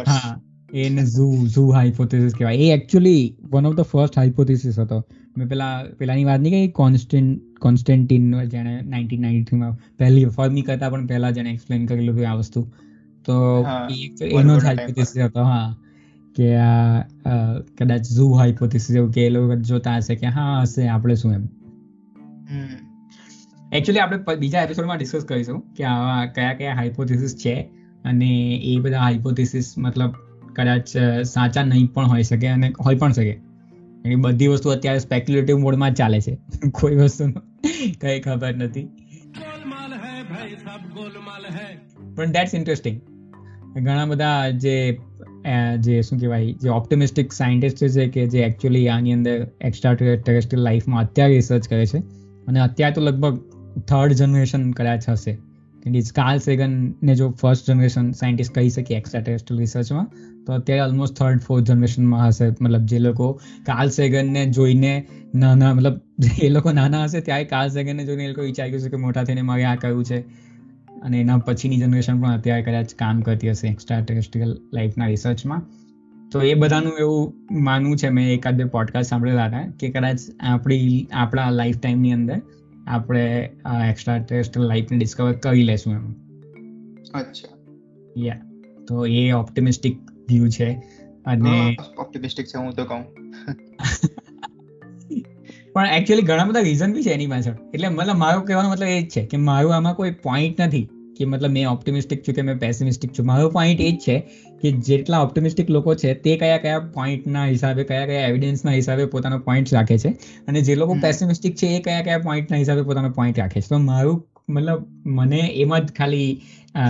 હા 0.08 0.34
એને 0.82 1.04
ઝૂ 1.06 1.48
ઝૂ 1.48 1.70
હાઇપોથેસિસ 1.72 2.34
કહેવાય. 2.34 2.58
એ 2.58 2.72
actually 2.72 3.22
one 3.52 3.66
of 3.66 3.76
the 3.76 3.82
first 3.82 4.18
hypothesis 4.18 4.80
હતો. 4.80 4.98
મેં 5.38 5.48
પેલા 5.48 5.74
પેલાની 6.00 6.26
વાત 6.26 6.42
નહીં 6.42 6.54
કહી 6.54 6.68
કોન્સ્ટન્ટ 6.68 7.60
કોન્સ્ટન્ટિન 7.60 8.26
જેણે 8.46 8.74
નાઇન્ટીન 8.84 9.22
નાઇન્ટી 9.22 9.44
થ્રીમાં 9.44 9.74
પહેલી 9.98 10.26
ફર્મી 10.38 10.62
કરતા 10.62 10.90
પણ 10.90 11.08
પહેલાં 11.08 11.34
જેણે 11.34 11.52
એક્સપ્લેન 11.52 11.86
કરેલું 11.86 12.24
આ 12.30 12.36
વસ્તુ. 12.36 12.66
તો 13.26 13.36
એનો 14.32 14.60
જ 14.60 14.66
હાઇપોથેસિસ 14.66 15.24
હતો 15.24 15.44
હા. 15.44 15.68
કે 16.36 16.50
આ 16.56 17.04
કદાચ 17.78 18.04
ઝૂ 18.18 18.34
હાઇપોથેસિસ 18.34 18.96
એવું 18.96 19.12
કે 19.12 19.26
એ 19.26 19.30
લોકો 19.30 19.56
જોતા 19.56 19.96
હશે 19.98 20.16
કે 20.16 20.28
હા 20.28 20.62
હશે 20.62 20.88
આપણે 20.88 21.16
શું 21.16 21.34
એમ. 21.34 21.48
એકચ્યુઅલી 23.74 24.00
આપણે 24.00 24.36
બીજા 24.36 24.62
એપિસોડમાં 24.62 24.98
ડિસ્કસ 24.98 25.26
કરીશું 25.26 25.60
કે 25.76 25.84
આવા 25.86 26.26
કયા 26.26 26.54
કયા 26.54 26.76
હાઇપોથેસિસ 26.76 27.36
છે. 27.36 27.56
અને 28.08 28.62
એ 28.64 28.78
બધા 28.78 29.00
હાઇપોથિસિસ 29.00 29.74
મતલબ 29.78 30.14
કદાચ 30.54 30.98
સાચા 31.26 31.64
નહીં 31.64 31.94
પણ 31.94 32.06
હોઈ 32.06 32.24
શકે 32.24 32.48
અને 32.48 32.74
હોઈ 32.86 32.96
પણ 32.96 33.12
શકે. 33.12 33.34
એની 34.06 34.16
બધી 34.16 34.48
વસ્તુ 34.48 34.70
અત્યારે 34.70 35.00
સ્પેક્યુલેટિવ 35.00 35.58
મોડમાં 35.58 35.94
ચાલે 35.94 36.22
છે. 36.22 36.38
કોઈ 36.72 36.96
વસ્તુ 36.96 37.32
કઈ 38.02 38.20
ખબર 38.20 38.56
નથી. 38.56 38.88
પણ 42.16 42.32
દેટ્સ 42.32 42.56
ઇન્ટરેસ્ટિંગ 42.56 43.02
ઘણા 43.80 44.06
બધા 44.06 44.50
જે 44.50 45.00
જે 45.78 46.02
શું 46.02 46.20
કહેવાય, 46.20 46.54
જે 46.54 46.70
ઓપ્ટિમિસ્ટિક 46.70 47.32
સાયન્ટિસ્ટ 47.32 47.88
છે 47.88 48.08
કે 48.08 48.26
જે 48.28 48.40
એકચ્યુઅલી 48.40 48.88
આની 48.90 49.14
અંદર 49.14 49.48
એક્સ્ટ્રા 49.62 49.94
ટેરેસ્ટ્રિયલ 49.94 50.64
લાઈફમાં 50.64 51.02
અત્યારે 51.02 51.34
રિસર્ચ 51.34 51.68
કરે 51.70 51.86
છે. 51.86 51.98
અને 52.48 52.60
અત્યારે 52.60 52.94
તો 52.94 53.02
લગભગ 53.02 53.36
થર્ડ 53.88 54.14
જનરેશન 54.14 54.72
કદાચ 54.72 55.10
હશે. 55.10 55.38
કાર્લ 56.16 56.40
સેગનને 56.40 57.16
જો 57.16 57.30
ફર્સ્ટ 57.30 57.72
જનરેશન 57.72 58.12
સાયન્ટિસ્ટ 58.12 58.54
કહી 58.56 58.70
શકીએ 58.70 58.98
એક્સ્ટ્રા 58.98 59.22
ટેરેસ્ટ્રિયલ 59.22 59.60
રિસર્ચમાં 59.60 60.08
તો 60.48 60.54
અત્યારે 60.54 60.82
ઓલમોસ્ટ 60.82 61.16
થર્ડ 61.16 61.40
ફોર્થ 61.40 61.66
જનરેશનમાં 61.66 62.28
હશે, 62.28 62.50
મતલબ 62.62 62.82
જે 62.82 63.00
લોકો 63.00 63.32
કાર્લ 63.66 63.90
સેગનને 63.90 64.46
જોઈને 64.46 65.08
નાના, 65.36 65.74
મતલબ 65.74 65.96
એ 66.44 66.50
લોકો 66.50 66.72
નાના 66.72 67.04
હશે 67.04 67.20
ત્યારે 67.20 67.46
કાર્લ 67.46 67.70
સેગનને 67.70 68.06
જોઈને 68.06 68.24
એ 68.24 68.28
લોકો 68.28 68.42
વિચાર્યું 68.42 68.82
છે 68.82 68.90
કે 68.90 68.98
મોટા 68.98 69.24
થઈને 69.24 69.42
મારે 69.42 69.64
આ 69.64 69.76
કહ્યું 69.76 70.06
છે. 70.06 70.48
અને 71.02 71.22
એના 71.22 71.38
પછીની 71.38 71.78
જનરેશન 71.78 72.22
પણ 72.22 72.38
અત્યારે 72.38 72.62
કદાચ 72.62 72.94
કામ 72.96 73.22
કરતી 73.22 73.50
હશે 73.50 73.68
એક્સ્ટ્રા 73.68 74.00
ટેરેસ્ટ્રિયલ 74.02 74.58
લાઈફના 74.74 75.08
રિસર્ચમાં 75.08 75.62
તો 76.32 76.42
એ 76.42 76.54
બધાનું 76.54 76.94
એવું 77.00 77.34
માનવું 77.52 77.98
છે, 77.98 78.10
મેં 78.10 78.34
એકાદ 78.34 78.56
બે 78.56 78.64
પોડકાસ્ટ 78.64 79.10
સાંભળેલા 79.10 79.46
હતા 79.46 79.72
કે 79.80 79.90
કદાચ 79.90 80.20
આપણી, 80.40 81.08
આપણા 81.14 81.50
લાઈફ 81.50 81.78
ટાઈમની 81.78 82.14
અંદર 82.14 82.42
આપણે 82.88 83.50
આ 83.66 83.86
એક્સ્ટ્રા 83.86 84.18
ટેરેસ્ટ્રિયલ 84.18 84.68
લાઈફને 84.68 84.98
ડિસ્કવર 84.98 85.34
કરી 85.34 85.64
લેશું 85.64 85.94
એમ. 85.94 86.16
અચ્છા. 87.20 87.58
યા 88.18 88.42
તો 88.88 89.06
એ 89.06 89.32
ઓપ્ટિમિસ્ટિક 89.32 90.12
વ્યૂ 90.12 90.48
છે. 90.48 90.84
અને 91.26 91.78
ઓપ્ટિમિસ્ટિક 91.98 92.46
છે 92.46 92.58
હું 92.58 92.72
તો 92.72 92.86
કહું. 92.86 93.04
પણ 95.74 95.86
એકચ્યુઅલી 95.86 96.22
ઘણા 96.22 96.46
બધા 96.46 96.60
રીઝન 96.60 96.94
બી 96.94 97.04
છે 97.04 97.10
એની 97.10 97.28
પાછળ. 97.28 97.54
એટલે 97.74 97.90
મતલબ 97.90 98.16
મારો 98.16 98.42
કહેવાનો 98.42 98.70
મતલબ 98.70 98.88
એ 98.88 99.02
જ 99.02 99.10
છે 99.10 99.26
કે 99.26 99.38
મારું 99.38 99.76
આમાં 99.76 99.96
કોઈ 99.96 100.12
પોઈન્ટ 100.12 100.62
નથી 100.62 100.90
કે 101.18 101.26
મતલબ 101.26 101.52
મેં 101.52 101.70
ઓપ્ટિમિસ્ટિક 101.70 102.28
છું 102.28 102.36
કે 102.36 102.42
મેં 102.42 102.60
પેસિમિસ્ટિક 102.60 103.12
છું. 103.20 103.26
મારો 103.26 103.50
પોઈન્ટ 103.50 103.82
એ 103.82 103.92
જ 103.92 103.96
છે 103.96 104.30
કે 104.62 104.72
જેટલા 104.82 105.22
ઓપ્ટિમિસ્ટિક 105.22 105.70
લોકો 105.70 105.96
છે 105.96 106.14
તે 106.20 106.36
કયા 106.38 106.58
કયા 106.58 106.80
પોઈન્ટના 106.94 107.46
હિસાબે 107.46 107.84
કયા 107.84 108.06
કયા 108.06 108.28
એવિડન્સના 108.28 108.72
હિસાબે 108.72 109.06
પોતાનો 109.08 109.40
પોઈન્ટ 109.40 109.74
રાખે 109.74 109.98
છે 109.98 110.12
અને 110.48 110.62
જે 110.62 110.76
લોકો 110.76 110.96
પેસિમિસ્ટિક 111.02 111.56
છે 111.56 111.68
એ 111.76 111.80
કયા 111.82 112.02
કયા 112.02 112.20
પોઈન્ટના 112.20 112.58
હિસાબે 112.58 112.82
પોતાનો 112.84 113.10
પોઈન્ટ 113.12 113.40
રાખે 113.40 113.62
છે. 113.62 113.68
તો 113.70 113.80
મારું 113.82 114.18
મતલબ 114.50 114.82
મને 115.16 115.42
એમાં 115.58 115.86
જ 115.86 115.92
ખાલી 115.92 116.30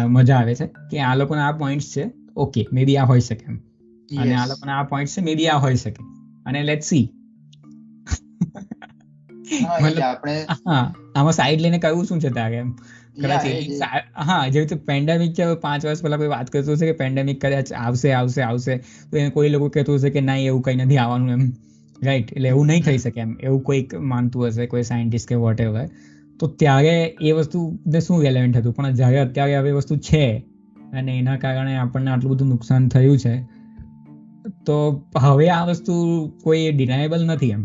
મજા 0.10 0.38
આવે 0.38 0.56
છે 0.56 0.68
કે 0.92 1.00
આ 1.02 1.16
લોકોના 1.16 1.48
આ 1.48 1.58
પોઈન્ટ્સ 1.58 1.94
છે 1.94 2.04
ઓકે 2.38 2.66
મે 2.72 2.86
બી 2.86 2.98
આ 2.98 3.06
હોઈ 3.06 3.22
શકે 3.22 3.46
એમ. 3.48 3.58
અને 4.10 4.34
આ 4.36 4.48
લોકોના 4.48 4.80
આ 4.80 4.84
પોઈન્ટ 4.86 5.12
છે 5.14 5.22
મે 5.22 5.36
બી 5.36 5.50
આ 5.50 5.60
હોઈ 5.60 5.78
શકે. 5.78 6.02
અને 6.46 6.64
લેટ 6.64 6.84
સી 6.84 7.06
હા 10.60 10.84
આમાં 11.16 11.34
સાઈડ 11.34 11.62
લઈને 11.62 11.80
કહ્યું 11.80 12.06
શું 12.06 12.20
છે 12.20 12.32
તારે 12.32 12.58
એમ? 12.58 12.70
કદાચ 13.18 13.46
હા 14.24 14.40
જેવી 14.48 14.64
રીતે 14.64 14.76
પેન્ડેમિક 14.86 15.32
છે 15.34 15.48
પાંચ 15.60 15.82
વર્ષ 15.84 16.02
પહેલા 16.02 16.18
કોઈ 16.18 16.32
વાત 16.32 16.50
કરતું 16.50 16.76
હશે 16.76 16.86
કે 16.86 16.96
પેન્ડેમિક 16.96 17.40
કદાચ 17.40 17.72
આવશે 17.78 18.10
આવશે 18.14 18.42
આવશે 18.44 18.74
તો 19.06 19.18
એને 19.18 19.30
કોઈ 19.32 19.50
લોકો 19.50 19.70
કહેતું 19.72 20.00
હશે 20.00 20.10
કે 20.12 20.22
ના 20.24 20.38
એવું 20.46 20.64
કઈ 20.64 20.78
નથી 20.78 21.00
આવવાનું 21.00 21.34
એમ. 21.38 21.44
રાઈટ 22.00 22.32
એટલે 22.32 22.50
એવું 22.50 22.68
નહીં 22.68 22.84
થઈ 22.84 22.98
શકે 23.00 23.20
એમ. 23.20 23.32
એવું 23.40 23.62
કોઈક 23.64 23.90
માનતું 24.06 24.48
હશે 24.48 24.68
કોઈ 24.68 24.84
સાયન્ટિસ્ટ 24.84 25.28
કે 25.28 25.36
વોટ 25.38 25.60
એવર 25.62 25.86
તો 26.40 26.48
ત્યારે 26.56 26.96
એ 27.22 27.34
વસ્તુ 27.34 27.60
શું 28.02 28.22
રેલેવન્ટ 28.22 28.58
હતું? 28.58 28.74
પણ 28.74 28.94
જ્યારે 28.94 29.20
અત્યારે 29.22 29.58
હવે 29.60 29.72
વસ્તુ 29.74 29.96
છે 30.02 30.24
અને 30.94 31.18
એના 31.18 31.38
કારણે 31.40 31.76
આપણને 31.78 32.12
આટલું 32.12 32.34
બધું 32.34 32.50
નુકસાન 32.50 32.90
થયું 32.90 33.18
છે 33.20 33.34
તો 34.66 34.78
હવે 35.22 35.48
આ 35.52 35.64
વસ્તુ 35.70 35.94
કોઈ 36.44 36.66
ડિનાયેબલ 36.74 37.24
નથી 37.28 37.52
એમ. 37.52 37.64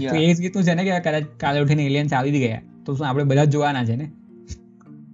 તો 0.00 0.16
એ 0.16 0.34
જ 0.34 0.40
રીતનું 0.40 0.64
છે 0.64 0.74
ને 0.74 0.84
કે 0.84 1.00
કદાચ 1.00 1.24
કાલે 1.36 1.60
ઉઠીને 1.60 1.86
એલિયન્સ 1.86 2.12
આવી 2.12 2.30
ગયા. 2.30 2.60
તો 2.86 2.94
શું 2.94 3.08
આપણે 3.08 3.24
બધા 3.24 3.44
જોવાના 3.44 3.84
છે 3.84 3.96
ને? 3.96 4.10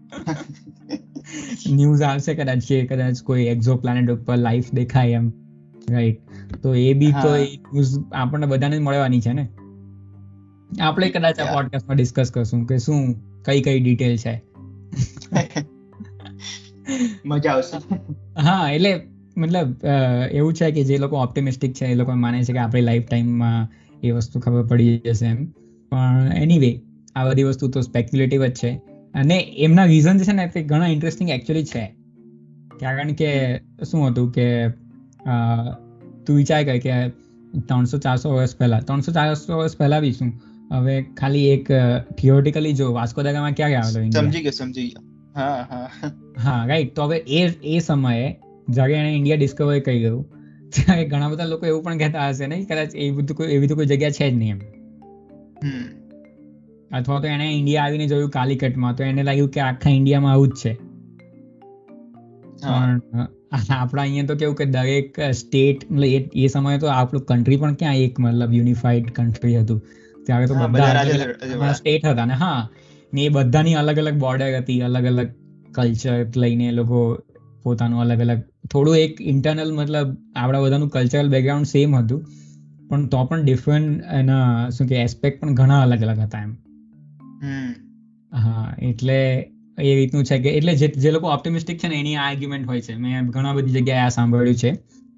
ન્યૂઝ 1.77 2.03
આવશે 2.03 2.35
કદાચ 2.35 2.69
કે 2.69 2.87
કદાચ 2.87 3.23
કોઈ 3.23 3.47
એક્ઝો 3.47 3.77
પ્લાનેટ 3.77 4.11
ઉપર 4.11 4.37
લાઈફ 4.37 4.75
દેખાય 4.75 5.11
એમ 5.11 5.33
રાઈટ 5.91 6.21
તો 6.63 6.75
એ 6.75 6.93
બી 6.93 7.13
તો 7.13 7.29
ન્યૂઝ 7.29 7.95
આપણને 8.15 8.47
બધાને 8.47 8.79
મળવાની 8.79 9.21
છે 9.21 9.33
ને? 9.33 9.49
આપણે 10.81 11.11
કદાચ 11.11 11.41
આ 11.41 11.55
પોડકાસ્ટમાં 11.55 11.97
ડિસ્કસ 11.97 12.31
કરશું 12.31 12.65
કે 12.67 12.79
શું 12.79 13.05
કઈ 13.43 13.61
કઈ 13.63 13.81
ડિટેલ 13.81 14.17
છે. 14.17 14.35
મજા 17.25 17.53
આવશે. 17.53 17.77
હા 18.41 18.71
એટલે 18.71 18.93
મતલબ 19.37 19.69
એવું 20.33 20.55
છે 20.55 20.71
કે 20.71 20.85
જે 20.85 20.99
લોકો 20.99 21.17
ઓપ્ટિમિસ્ટિક 21.17 21.73
છે 21.73 21.87
એ 21.87 21.95
લોકો 21.95 22.15
માને 22.15 22.43
છે 22.43 22.53
કે 22.53 22.59
આપણી 22.59 22.81
લાઈફ 22.81 23.07
ટાઈમમાં 23.07 23.69
એ 24.03 24.11
વસ્તુ 24.11 24.41
ખબર 24.41 24.67
પડી 24.67 24.99
જશે 24.99 25.27
એમ. 25.27 25.45
પણ 25.93 26.33
એનીવે 26.37 26.81
આ 27.17 27.29
બધી 27.29 27.43
વસ્તુ 27.43 27.69
તો 27.69 27.81
સ્પેક્યુલેટિવ 27.81 28.47
જ 28.47 28.55
છે. 28.55 28.71
અને 29.15 29.39
એમના 29.39 29.85
રીઝન 29.85 30.19
છે 30.19 30.33
ને 30.33 30.47
તે 30.47 30.63
ઘણા 30.63 30.87
ઇન્ટરેસ્ટિંગ 30.87 31.31
એકચ્યુઅલી 31.31 31.65
છે. 31.65 31.95
કારણ 32.81 33.13
કે 33.13 33.59
શું 33.59 34.09
હતું 34.09 34.33
કે 34.33 34.69
તું 36.27 36.37
વિચાર 36.37 36.65
કર 36.65 36.79
કે 36.79 37.09
ત્રણસો 37.61 37.99
ચારસો 37.99 38.31
વર્ષ 38.31 38.57
પહેલા 38.57 38.81
ત્રણસો 38.81 39.13
ચારસો 39.13 39.59
વર્ષ 39.59 39.77
પહેલા 39.77 40.01
બી 40.01 40.13
શું 40.13 40.33
હવે 40.73 41.03
ખાલી 41.03 41.47
એક 41.49 41.69
થિયોરિટિકલી 42.19 42.73
જો 42.73 42.93
વાસ્કો 42.93 43.23
દા 43.23 43.33
ગામા 43.33 43.51
ક્યારે 43.51 43.75
આવેલો 43.75 44.11
સમજી 44.11 44.41
ગયો 44.41 44.51
સમજી 44.51 44.89
ગયો. 44.89 45.03
હા 45.37 45.67
હા. 45.71 45.91
હા 46.45 46.67
રાઈટ 46.67 46.95
તો 46.95 47.03
હવે 47.03 47.17
એ 47.17 47.49
એ 47.65 47.79
સમયે 47.79 48.37
જ્યારે 48.69 48.95
એણે 48.95 49.15
ઇન્ડિયા 49.15 49.37
ડિસ્કવર 49.37 49.79
કરી 49.79 50.01
ગયું 50.01 50.38
ઘણા 51.11 51.29
બધા 51.29 51.45
લોકો 51.45 51.67
એવું 51.67 51.83
પણ 51.83 51.99
કહેતા 51.99 52.29
હશે 52.29 52.47
નહીં 52.47 52.67
કદાચ 52.67 52.97
એ 52.97 53.11
બધું 53.11 53.37
કોઈ 53.37 53.47
એવી 53.47 53.67
તો 53.67 53.75
કોઈ 53.75 53.87
જગ્યા 53.87 54.11
છે 54.11 54.31
જ 54.31 54.35
નહીં 54.35 54.51
એમ. 54.51 54.61
અથવા 56.95 57.21
તો 57.21 57.27
એને 57.27 57.47
ઇન્ડિયા 57.55 57.85
આવીને 57.85 58.07
જોયું 58.07 58.31
કાલિકટમાં 58.31 58.95
તો 58.95 59.05
એને 59.05 59.23
લાગ્યું 59.23 59.51
કે 59.51 59.61
આખા 59.61 59.91
ઇન્ડિયામાં 59.91 60.33
આવું 60.33 60.49
જ 60.49 60.55
છે. 60.65 60.75
પણ 62.63 63.01
આપણા 63.71 64.03
અહીંયા 64.03 64.27
તો 64.27 64.35
કેવું 64.35 64.57
કે 64.57 64.65
દરેક 64.65 65.21
સ્ટેટ 65.21 65.91
મતલબ 65.91 66.31
એ 66.35 66.47
સમયે 66.47 66.79
તો 66.79 66.87
આપણું 66.87 67.25
કન્ટ્રી 67.25 67.57
પણ 67.57 67.75
ક્યાં 67.75 67.97
એક 67.97 68.21
મતલબ 68.21 68.55
યુનિફાઈડ 68.55 69.11
કન્ટ્રી 69.11 69.61
હતું. 69.61 69.83
ત્યારે 70.27 70.47
તો 70.47 70.55
બધા 70.55 71.73
સ્ટેટ 71.73 72.07
હતા 72.07 72.25
ને 72.25 72.35
હા. 72.35 72.69
ને 73.15 73.23
એ 73.23 73.29
બધાની 73.29 73.75
અલગ 73.75 73.99
અલગ 73.99 74.15
બોર્ડર 74.15 74.57
હતી 74.57 74.81
અલગ 74.81 75.05
અલગ 75.05 75.29
કલ્ચર 75.75 76.27
લઈને 76.37 76.73
લોકો 76.73 77.19
પોતાનું 77.63 78.01
અલગ 78.01 78.21
અલગ. 78.21 78.41
થોડું 78.73 78.97
એક 78.97 79.21
ઇન્ટરનલ 79.21 79.73
મતલબ 79.73 80.17
આપણા 80.37 80.61
બધાનું 80.61 80.89
કલ્ચરલ 80.89 81.29
બેકગ્રાઉન્ડ 81.29 81.67
સેમ 81.67 81.97
હતું. 81.97 82.25
પણ 82.89 83.07
તો 83.07 83.25
પણ 83.25 83.45
ડિફરન્ટ 83.45 84.03
એના 84.13 84.71
શું 84.71 84.87
કે 84.87 84.97
એસ્પેક્ટ 84.97 85.41
પણ 85.41 85.55
ઘણા 85.55 85.81
અલગ 85.83 86.03
અલગ 86.03 86.19
હતા 86.19 86.43
એમ. 86.43 86.53
હા 88.33 88.75
એટલે 88.83 89.19
એ 89.79 89.95
રીતનું 89.95 90.25
છે 90.25 90.39
કે 90.39 90.51
એટલે 90.51 90.75
જે 90.75 91.11
લોકો 91.11 91.29
ઓપ્ટિમિસ્ટિક 91.29 91.79
છે 91.79 91.89
ને 91.89 91.95
એની 91.95 92.17
આર્ગ્યુમેન્ટ 92.17 92.67
હોય 92.67 92.81
છે. 92.81 92.97
મેં 92.97 93.27
ઘણા 93.27 93.53
બધી 93.53 93.71
જગ્યાએ 93.71 93.99
આ 93.99 94.09
સાંભળ્યું 94.09 94.55
છે. 94.55 94.71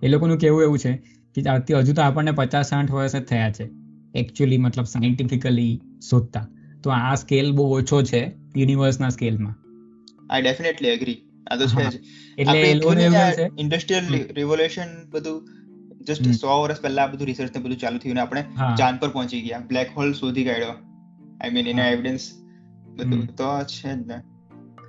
એ 0.03 0.09
લોકોનું 0.09 0.39
કેવું 0.39 0.63
એવું 0.63 0.79
છે 0.79 0.93
કે 1.37 1.75
હજુ 1.75 1.93
તો 1.93 2.03
આપણને 2.03 2.31
પચાસ 2.31 2.69
સાઠ 2.69 2.91
વર્ષ 2.91 3.17
જ 3.17 3.23
થયા 3.23 3.53
છે. 3.53 3.69
એકચ્યુઅલી 4.15 4.59
મતલબ 4.59 4.85
સાયન્ટિફિકલી 4.85 5.81
શોધતા. 6.11 6.47
તો 6.83 6.91
આ 6.91 7.15
સ્કેલ 7.15 7.53
બહુ 7.53 7.65
ઓછો 7.73 8.03
છે 8.03 8.21
યુનિવર્સના 8.57 9.09
સ્કેલમાં 9.09 9.55
આઈ 10.31 10.43
ડેફિનેટલી 10.43 10.89
એગ્રી 10.89 11.17
આ 11.47 11.57
તો 11.57 11.67
છે 11.67 12.01
એટલે 12.39 12.81
ઇન્ડસ્ટ્રીયલ 13.59 14.05
રિવોલ્યુશન 14.33 15.11
બધું 15.11 15.49
જસ્ટ 16.07 16.27
100 16.27 16.63
વર્ષ 16.63 16.81
પહેલા 16.81 17.03
આ 17.03 17.07
બધું 17.07 17.27
રિસર્ચ 17.27 17.57
ને 17.57 17.63
બધું 17.63 17.79
ચાલુ 17.79 17.99
થયું 17.99 18.15
ને 18.15 18.21
આપણે 18.21 18.43
ચાંદ 18.79 19.01
પર 19.01 19.09
પહોંચી 19.09 19.41
ગયા. 19.41 19.59
બ્લેક 19.59 19.91
હોલ 19.97 20.13
શોધી 20.13 20.45
કાઢ્યો. 20.45 20.75
આઈ 21.41 21.51
મીન 21.51 21.67
એના 21.67 21.89
એવિડન્સ 21.89 22.31
બધું. 22.97 23.27
તો 23.27 23.45
છે 23.63 23.95
જ 23.95 24.07
ને. 24.07 24.21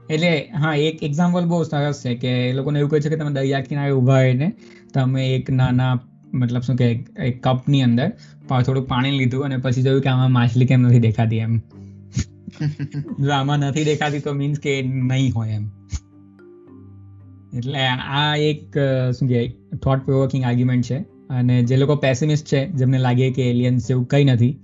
એટલે 0.10 0.52
હા 0.60 0.76
એક 0.76 1.04
એક્ઝામ્પલ 1.04 1.46
બહુ 1.46 1.64
સરસ 1.64 2.02
છે 2.06 2.16
કે 2.16 2.28
એ 2.28 2.54
લોકોને 2.54 2.80
એવું 2.80 2.92
કહે 2.92 3.00
છે 3.00 3.10
કે 3.10 3.16
તમે 3.16 3.32
દરિયા 3.32 3.62
કિનારે 3.62 3.92
ઊભા 3.92 4.22
રહીને 4.22 4.54
તમે 4.94 5.36
એક 5.36 5.50
નાના 5.50 6.00
મતલબ 6.34 6.62
શું 6.62 6.76
કે 6.76 7.06
એક 7.20 7.44
કપની 7.44 7.82
અંદર 7.82 8.10
થોડું 8.66 8.88
પાણી 8.88 9.12
લીધું 9.12 9.46
અને 9.46 9.58
પછી 9.58 9.82
જોયું 9.82 10.02
કે 10.02 10.10
આમાં 10.10 10.32
માછલી 10.32 10.66
કેમ 10.66 10.82
નથી 10.82 11.00
દેખાતી 11.00 11.38
એમ. 11.38 11.58
જો 13.20 13.32
આમાં 13.32 13.60
નથી 13.60 13.84
દેખાતી 13.84 14.20
તો 14.20 14.34
મીન્સ 14.34 14.60
કે 14.60 14.82
નહીં 14.82 15.34
હોય 15.34 15.50
એમ. 15.50 15.70
એટલે 17.58 17.80
આ 17.88 18.36
એક 18.36 18.78
શું 19.20 19.28
કહેવાય 19.28 19.48
થોટ 19.84 20.06
પ્રોવોકિંગ 20.06 20.44
આર્ગ્યુમેન્ટ 20.44 20.86
છે. 20.86 20.98
અને 21.30 21.64
જે 21.64 21.78
લોકો 21.78 21.96
પેસિમિસ્ટ 21.96 22.46
છે 22.46 22.68
જેમને 22.68 22.98
લાગે 22.98 23.32
કે 23.32 23.50
એલિયન્સ 23.50 23.88
જેવું 23.88 24.08
કંઈ 24.08 24.24
નથી 24.24 24.58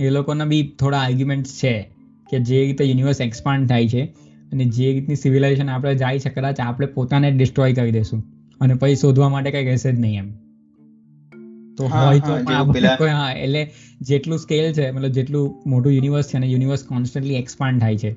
એ 0.00 0.10
લોકોના 0.10 0.44
બી 0.44 0.76
થોડા 0.78 0.98
આર્ગ્યુમેન્ટ્સ 0.98 1.52
છે 1.52 1.90
કે 2.30 2.38
જે 2.38 2.64
રીતે 2.64 2.84
યુનિવર્સ 2.84 3.20
એક્સપાન્ડ 3.20 3.68
થાય 3.68 3.88
છે 3.88 4.04
અને 4.52 4.64
જે 4.64 4.92
રીતની 4.92 5.14
સિવિલાઇઝેશન 5.14 5.70
આપણે 5.70 5.94
જાય 5.94 6.18
છે 6.18 6.30
કદાચ 6.30 6.60
આપણે 6.60 6.86
પોતાને 6.86 7.30
ડિસ્ટ્રોય 7.30 7.72
કરી 7.72 7.90
દઈશું 7.90 8.22
અને 8.60 8.74
પછી 8.74 8.96
શોધવા 8.96 9.28
માટે 9.28 9.50
કંઈ 9.50 9.64
રહેશે 9.64 9.92
જ 9.92 10.00
નહીં 10.00 10.18
એમ. 10.18 10.30
તો 11.74 11.84
હોય 11.86 12.18
તો 12.18 13.06
હા 13.06 13.32
એટલે 13.32 13.70
જેટલું 14.00 14.38
સ્કેલ 14.38 14.72
છે 14.72 14.90
મતલબ 14.90 15.10
જેટલું 15.10 15.62
મોટું 15.66 15.92
યુનિવર્સ 15.92 16.26
છે 16.26 16.36
અને 16.36 16.46
યુનિવર્સ 16.46 16.84
કોન્સ્ટન્ટલી 16.84 17.34
એક્સપાન્ડ 17.34 17.80
થાય 17.80 17.96
છે 17.96 18.16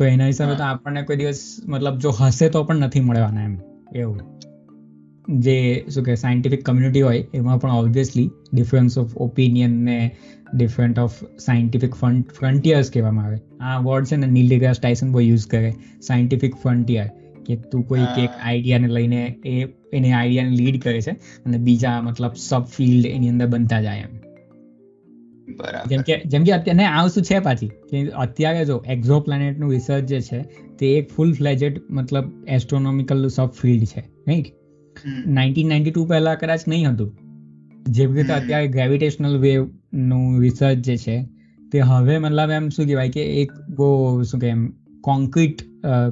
તો 0.00 0.10
એના 0.10 0.26
હિસાબે 0.26 0.58
તો 0.58 0.64
આપણને 0.64 1.02
કોઈ 1.02 1.16
દિવસ 1.16 1.40
મતલબ 1.68 1.98
જો 1.98 2.10
હશે 2.18 2.48
તો 2.48 2.62
પણ 2.64 2.86
નથી 2.86 3.00
મળવાના 3.00 3.44
એમ. 3.44 3.56
એવું. 3.94 4.20
જે 5.38 5.56
શું 5.94 6.04
કે 6.04 6.14
સાયન્ટિફિક 6.14 6.62
કમ્યુનિટી 6.64 7.00
હોય 7.00 7.24
એમાં 7.34 7.58
પણ 7.58 7.70
ઓબ્વિયસલી 7.70 8.28
ડિફરન્સ 8.52 8.98
ઓફ 8.98 9.16
ઓપિનિયન 9.16 9.74
ને 9.88 9.96
ડિફરન્ટ 10.54 10.98
ઓફ 10.98 11.18
સાયન્ટિફિક 11.38 11.94
ફ્રન્ટિયર્સ 12.38 12.90
કહેવામાં 12.90 13.26
આવે. 13.26 13.38
આ 13.60 13.76
વર્ડ 13.78 14.06
છે 14.06 14.16
ને 14.16 14.26
નીલ 14.26 14.48
ડિગ્રાસ 14.48 14.80
ટાઇસન 14.80 15.12
બહુ 15.12 15.20
યુઝ 15.20 15.46
કરે. 15.46 15.74
સાયન્ટિફિક 16.00 16.56
ફ્રન્ટિયર 16.56 17.08
કે 17.46 17.56
તું 17.56 17.86
કોઈ 17.88 18.06
એક 18.18 18.30
આઈડિયાને 18.42 18.88
લઈને 18.88 19.20
એ 19.46 19.54
એને 19.92 20.12
આઈડિયાને 20.12 20.56
લીડ 20.56 20.82
કરે 20.82 21.00
છે 21.00 21.10
અને 21.46 21.58
બીજા 21.58 22.00
મતલબ 22.00 22.42
સબ 22.48 22.64
ફિલ્ડ 22.76 23.06
એની 23.06 23.28
અંદર 23.28 23.46
બનતા 23.46 23.80
જાય 23.80 24.00
એમ. 24.00 24.19
જેમ 25.90 26.02
કે 26.02 26.20
જેમ 26.26 26.44
કે 26.44 26.52
અત્યારે 26.52 26.86
આ 26.90 27.04
વસ્તુ 27.04 27.20
છે 27.22 27.38
પાછી. 27.40 27.70
કે 27.90 28.04
અત્યારે 28.24 28.64
જો 28.64 28.76
એક્ઝો 28.88 29.20
પ્લેનેટનું 29.20 29.70
રિસર્ચ 29.70 30.04
જે 30.04 30.20
છે 30.20 30.40
તે 30.78 30.92
એક 30.98 31.10
ફૂલ 31.10 31.32
ફ્લેજેડ 31.32 31.82
મતલબ 31.90 32.26
એસ્ટ્રોનોમિકલ 32.48 33.28
સબ 33.28 33.50
ફિલ્ડ 33.60 33.84
છે 33.84 34.02
રાઈટ 34.28 34.48
નાઇન્ટીન 35.36 35.68
નાઇન્ટી 35.68 35.90
ટુ 35.90 36.06
પહેલા 36.06 36.34
કદાચ 36.34 36.64
નહીં 36.68 36.88
હતું. 36.90 37.10
જેવી 37.90 38.14
રીતે 38.14 38.32
અત્યારે 38.32 38.68
ગ્રેવિટેશનલ 38.68 39.36
વેવનું 39.38 40.40
રિસર્ચ 40.40 40.82
જે 40.88 40.96
છે 40.96 41.16
તે 41.72 41.78
હવે 41.90 42.18
મતલબ 42.18 42.50
એમ 42.50 42.68
શું 42.68 42.86
કહેવાય 42.86 43.08
કે 43.08 43.22
એક 43.42 43.52
બહુ 43.76 43.88
શું 44.22 44.40
કે 44.40 44.48
એમ 44.48 44.66
કોન્ક્રીટ 45.00 45.64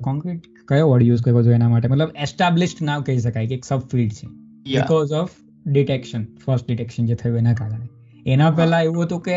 કોન્ક્રીટ 0.02 0.48
કયો 0.68 0.88
વર્ડ 0.90 1.02
યુઝ 1.02 1.22
કરવો 1.22 1.42
જોઈએ 1.42 1.56
એના 1.56 1.68
માટે? 1.68 1.88
મતલબ 1.88 2.10
એસ્ટાબ્લિશ્ડ 2.22 2.82
નામ 2.82 3.02
કહી 3.02 3.18
શકાય 3.18 3.46
કે 3.46 3.54
એક 3.54 3.64
સબ 3.64 3.80
ફિલ્ડ 3.92 4.12
છે. 4.12 4.26
Because 4.66 5.12
of 5.12 5.30
detection 5.66 6.26
first 6.44 6.66
detection 6.68 7.06
જે 7.06 7.14
થયું 7.14 7.38
એના 7.38 7.54
કારણે. 7.54 7.86
એના 8.26 8.50
પહેલા 8.50 8.82
એવું 8.82 9.04
હતું 9.04 9.20
કે 9.22 9.36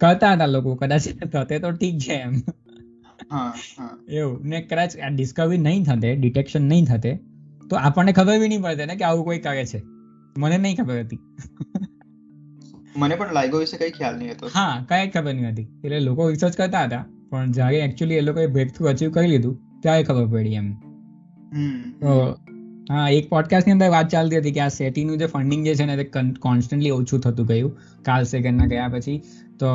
કરતા 0.00 0.32
હતા 0.34 0.46
લોકો 0.46 0.74
કદાચ 0.76 1.04
થતે 1.32 1.58
તો 1.58 1.68
ઠીક 1.72 1.96
છે 1.98 2.14
એમ. 2.16 2.34
એવું 4.10 4.38
ને 4.44 4.58
કદાચ 4.62 4.92
ડિસ્કવરી 5.14 5.58
નહીં 5.58 5.84
થતે 5.84 6.10
ડિટેક્શન 6.16 6.64
નહીં 6.68 6.86
થતે 6.86 7.12
તો 7.70 7.74
આપણને 7.78 8.12
ખબર 8.12 8.36
બી 8.40 8.48
નહીં 8.48 8.62
પડતે 8.62 8.84
ને 8.86 8.96
કે 8.96 9.04
આવું 9.04 9.24
કોઈ 9.24 9.40
કરે 9.40 9.64
છે. 9.64 9.80
મને 10.36 10.58
નહીં 10.58 10.76
ખબર 10.76 10.98
હતી. 11.00 11.20
મને 12.96 13.14
પણ 13.16 13.32
લાગ્યો 13.32 13.60
વિશે 13.60 13.76
કઈ 13.78 13.90
ખ્યાલ 13.90 14.16
નહીં 14.18 14.32
હતો. 14.32 14.46
હા 14.54 14.74
કઈ 14.88 15.10
ખબર 15.10 15.34
નહીં 15.34 15.52
હતી. 15.52 15.68
એટલે 15.84 16.00
લોકો 16.00 16.30
રિસર્ચ 16.30 16.56
કરતા 16.56 16.84
હતા 16.84 17.04
પણ 17.30 17.52
જ્યારે 17.52 17.78
એકચ્યુઅલી 17.84 18.18
એ 18.18 18.20
લોકોએ 18.20 18.46
બ્રેક 18.46 18.72
થ્રુ 18.74 18.84
અચીવ 18.86 19.10
કરી 19.10 19.30
લીધું 19.34 19.54
ત્યારે 19.82 20.02
ખબર 20.04 20.26
પડી 20.32 20.54
એમ. 20.54 20.68
હા 22.90 23.08
એક 23.08 23.28
પોડકાસ્ટની 23.30 23.72
અંદર 23.72 23.88
વાત 23.88 24.08
ચાલતી 24.08 24.38
હતી 24.38 24.52
કે 24.52 24.60
આ 24.60 24.68
સેટીનું 24.68 25.18
જે 25.18 25.26
ફંડિંગ 25.26 25.64
જે 25.64 25.74
છે 25.74 25.84
ને 25.86 25.96
તે 25.96 26.04
કોન્સ્ટન્ટલી 26.40 26.90
ઓછું 26.90 27.20
થતું 27.20 27.46
ગયું. 27.46 27.76
કાલ 28.02 28.24
સેકન્ડના 28.24 28.66
ગયા 28.66 28.88
પછી. 28.88 29.18
તો 29.58 29.68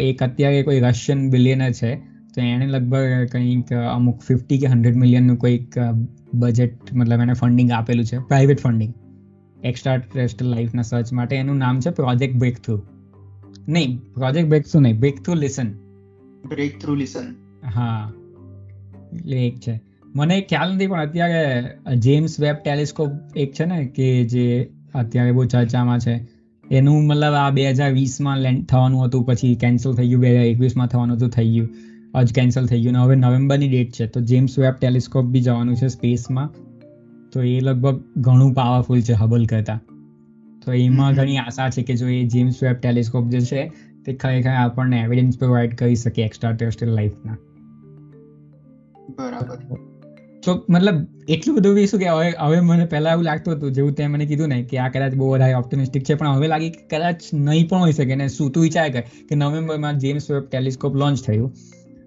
એક 0.00 0.22
અત્યારે 0.22 0.62
કોઈ 0.62 0.80
રશિયન 0.80 1.30
બિલિયનર 1.30 1.72
છે. 1.72 1.94
તો 2.34 2.40
એણે 2.40 2.66
લગભગ 2.66 3.26
કંઈક 3.32 3.72
અમુક 3.72 4.20
ફિફ્ટી 4.20 4.58
કે 4.58 4.66
હંડ્રેડ 4.66 4.96
મિલિયનનું 4.96 5.36
કોઈક 5.36 5.74
બજેટ 6.34 6.94
મતલબ 6.94 7.20
એને 7.20 7.32
ફંડિંગ 7.32 7.70
આપેલું 7.70 8.04
છે. 8.04 8.18
પ્રાઇવેટ 8.18 8.60
ફંડિંગ 8.60 8.94
એક્સ્ટ્રા 9.64 9.96
ટેરેસ્ટ્રિયલ 9.96 10.54
લાઈફના 10.54 10.82
સર્ચ 10.82 11.12
માટે. 11.12 11.36
એનું 11.36 11.56
નામ 11.56 11.80
છે 11.80 11.90
પ્રોજેક્ટ 11.90 12.36
બ્રેક 12.36 12.56
થ્રુ 12.56 12.82
નહીં 13.68 13.98
પ્રોજેક્ટ 14.14 14.48
બ્રેક 14.48 14.64
થ્રુ 14.66 14.80
નહીં. 14.80 15.00
Break 15.00 15.22
through 15.22 15.34
listen 15.34 15.72
break 16.48 16.80
through 16.80 16.94
listen 16.94 17.34
હા. 17.74 18.12
એટલે 19.12 19.46
એક 19.46 19.56
છે. 19.58 19.89
મને 20.14 20.36
ખ્યાલ 20.40 20.70
નથી 20.74 20.86
પણ 20.86 21.00
અત્યારે 21.00 21.98
જેમ્સ 21.98 22.32
વેબ 22.40 22.56
ટેલિસ્કોપ 22.64 23.10
એક 23.36 23.52
છે 23.52 23.66
ને 23.66 23.78
કે 23.88 24.08
જે 24.24 24.46
અત્યારે 24.94 25.32
બહુ 25.32 25.44
ચર્ચામાં 25.44 26.00
છે 26.00 26.14
એનું 26.64 27.06
મતલબ 27.06 27.34
આ 27.34 27.50
બે 27.50 27.66
હજાર 27.72 27.92
વીસમાં 27.92 28.38
લેન્ડ 28.38 28.64
થવાનું 28.66 29.04
હતું 29.04 29.22
પછી 29.24 29.52
કેન્સલ 29.56 29.94
થઈ 29.94 30.08
ગયું 30.08 30.20
બે 30.20 30.32
હજાર 30.32 30.48
એકવીસમાં 30.48 30.88
થવાનું 30.88 31.16
હતું 31.16 31.30
થઈ 31.30 31.52
ગયું 31.52 31.68
આજ 32.14 32.32
કેન્સલ 32.32 32.66
થઈ 32.66 32.80
ગયું 32.82 32.98
હવે 33.02 33.16
નવેમ્બરની 33.16 33.68
ડેટ 33.68 33.92
છે 33.92 34.06
તો 34.06 34.22
જેમ્સ 34.22 34.58
વેબ 34.58 34.80
ટેલિસ્કોપ 34.80 35.26
બી 35.26 35.42
જવાનું 35.42 35.76
છે 35.76 35.88
સ્પેસમાં 35.88 36.48
તો 37.32 37.42
એ 37.42 37.54
લગભગ 37.60 38.00
ઘણું 38.20 38.54
પાવરફુલ 38.54 39.02
છે 39.02 39.14
હબલ 39.14 39.46
કરતા. 39.46 39.78
તો 40.62 40.72
એમાં 40.72 41.14
ઘણી 41.14 41.38
આશા 41.38 41.68
છે 41.70 41.82
કે 41.82 41.94
જો 41.94 42.08
એ 42.08 42.24
જેમ્સ 42.24 42.62
વેબ 42.62 42.80
ટેલિસ્કોપ 42.80 43.28
જે 43.28 43.40
છે 43.40 43.62
તે 44.04 44.14
ખરેખર 44.14 44.56
આપણને 44.56 45.04
એવિડન્સ 45.04 45.38
પ્રોવાઈડ 45.38 45.74
કરી 45.74 45.96
શકે 45.96 46.24
એક્સ્ટ્રા 46.24 46.52
ટેરેસ્ટ્રિયલ 46.52 46.94
લાઈફના 46.94 47.38
બરાબર. 49.16 49.89
તો 50.44 50.64
મતલબ 50.68 51.06
એટલું 51.28 51.56
બધું 51.56 51.74
બી 51.74 51.86
શું 51.86 52.00
કે 52.00 52.06
હવે 52.06 52.30
હવે 52.40 52.60
મને 52.60 52.84
પહેલા 52.84 53.10
એવું 53.10 53.24
લાગતું 53.24 53.54
હતું 53.54 53.72
જેવું 53.72 53.92
તે 53.92 54.06
મને 54.06 54.26
કીધું 54.26 54.48
ને 54.48 54.62
કે 54.62 54.78
આ 54.78 54.88
કદાચ 54.88 55.14
બહુ 55.14 55.30
વધારે 55.30 55.54
ઓપ્ટિમિસ્ટિક 55.54 56.04
છે 56.04 56.14
પણ 56.14 56.28
હવે 56.28 56.46
લાગી 56.46 56.70
કે 56.70 56.96
કદાચ 56.96 57.22
નહીં 57.34 57.68
પણ 57.68 57.78
હોઈ 57.78 57.92
શકે. 57.92 58.14
ને 58.14 58.28
શું 58.28 58.52
તું 58.52 58.62
વિચાર 58.62 58.88
કર 58.88 59.00
કે 59.00 59.34
નવેમ્બરમાં 59.34 59.98
જેમ્સ 59.98 60.30
વેબ 60.30 60.42
ટેલિસ્કોપ 60.42 60.94
લોન્ચ 60.94 61.22
થયું 61.22 61.52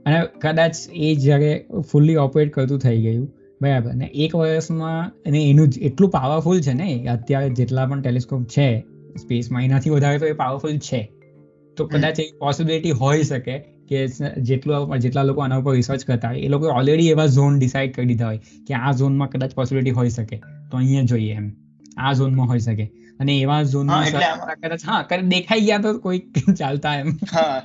અને 0.06 0.22
કદાચ 0.42 0.76
એ 0.94 1.16
જ્યારે 1.16 1.66
ફૂલ્લી 1.92 2.16
ઓપરેટ 2.16 2.54
કરતું 2.54 2.80
થઈ 2.80 3.02
ગયું 3.02 3.28
બરાબર. 3.62 3.94
ને 3.94 4.06
એક 4.06 4.36
વર્ષમાં 4.36 5.12
અને 5.26 5.50
એનું 5.50 5.68
એટલું 5.82 6.10
પાવરફુલ 6.10 6.62
છે 6.62 6.74
ને 6.74 7.08
અત્યારે 7.08 7.50
જેટલા 7.50 7.86
પણ 7.86 8.02
ટેલિસ્કોપ 8.02 8.44
છે 8.44 8.80
સ્પેસમાં 9.22 9.64
એનાથી 9.64 9.90
વધારે 9.90 10.20
તો 10.20 10.26
એ 10.26 10.32
પાવરફુલ 10.32 10.78
છે. 10.78 11.12
તો 11.78 11.86
કદાચ 11.86 12.20
એક 12.20 12.40
પોસિબિલિટી 12.40 12.92
હોઈ 12.92 13.24
શકે. 13.24 13.73
કે 13.90 14.08
જેટલું 14.42 14.98
જેટલા 15.00 15.24
લોકો 15.24 15.42
આના 15.42 15.58
ઉપર 15.58 15.74
રિસર્ચ 15.74 16.06
કરતા 16.06 16.30
હોય 16.30 16.40
એ 16.40 16.48
લોકો 16.48 16.74
ઓલરેડી 16.74 17.10
એવા 17.10 17.28
ઝોન 17.28 17.60
ડિસાઇડ 17.60 17.96
કરી 17.96 18.06
દીધા 18.06 18.26
હોય 18.26 18.38
કે 18.68 18.74
આ 18.74 18.92
ઝોનમાં 18.94 19.30
કદાચ 19.30 19.56
પોસિબિલિટી 19.56 19.92
હોઈ 19.92 20.10
શકે. 20.10 20.38
તો 20.72 20.78
અહીંયા 20.78 21.04
જોઈએ 21.04 21.34
એમ. 21.34 21.48
આ 21.98 22.14
ઝોનમાં 22.14 22.48
હોઈ 22.48 22.60
શકે. 22.60 22.92
અને 23.20 23.34
એવા 23.40 23.64
ઝોન 23.64 23.90
કદાચ 24.62 24.86
હા 24.86 25.02
કદાચ 25.04 25.26
દેખાઈ 25.26 25.66
ગયા 25.66 25.78
તો 25.78 25.94
કોઈ 26.00 26.20
ચાલતા 26.60 26.96
એમ. 26.96 27.12
હા. 27.34 27.62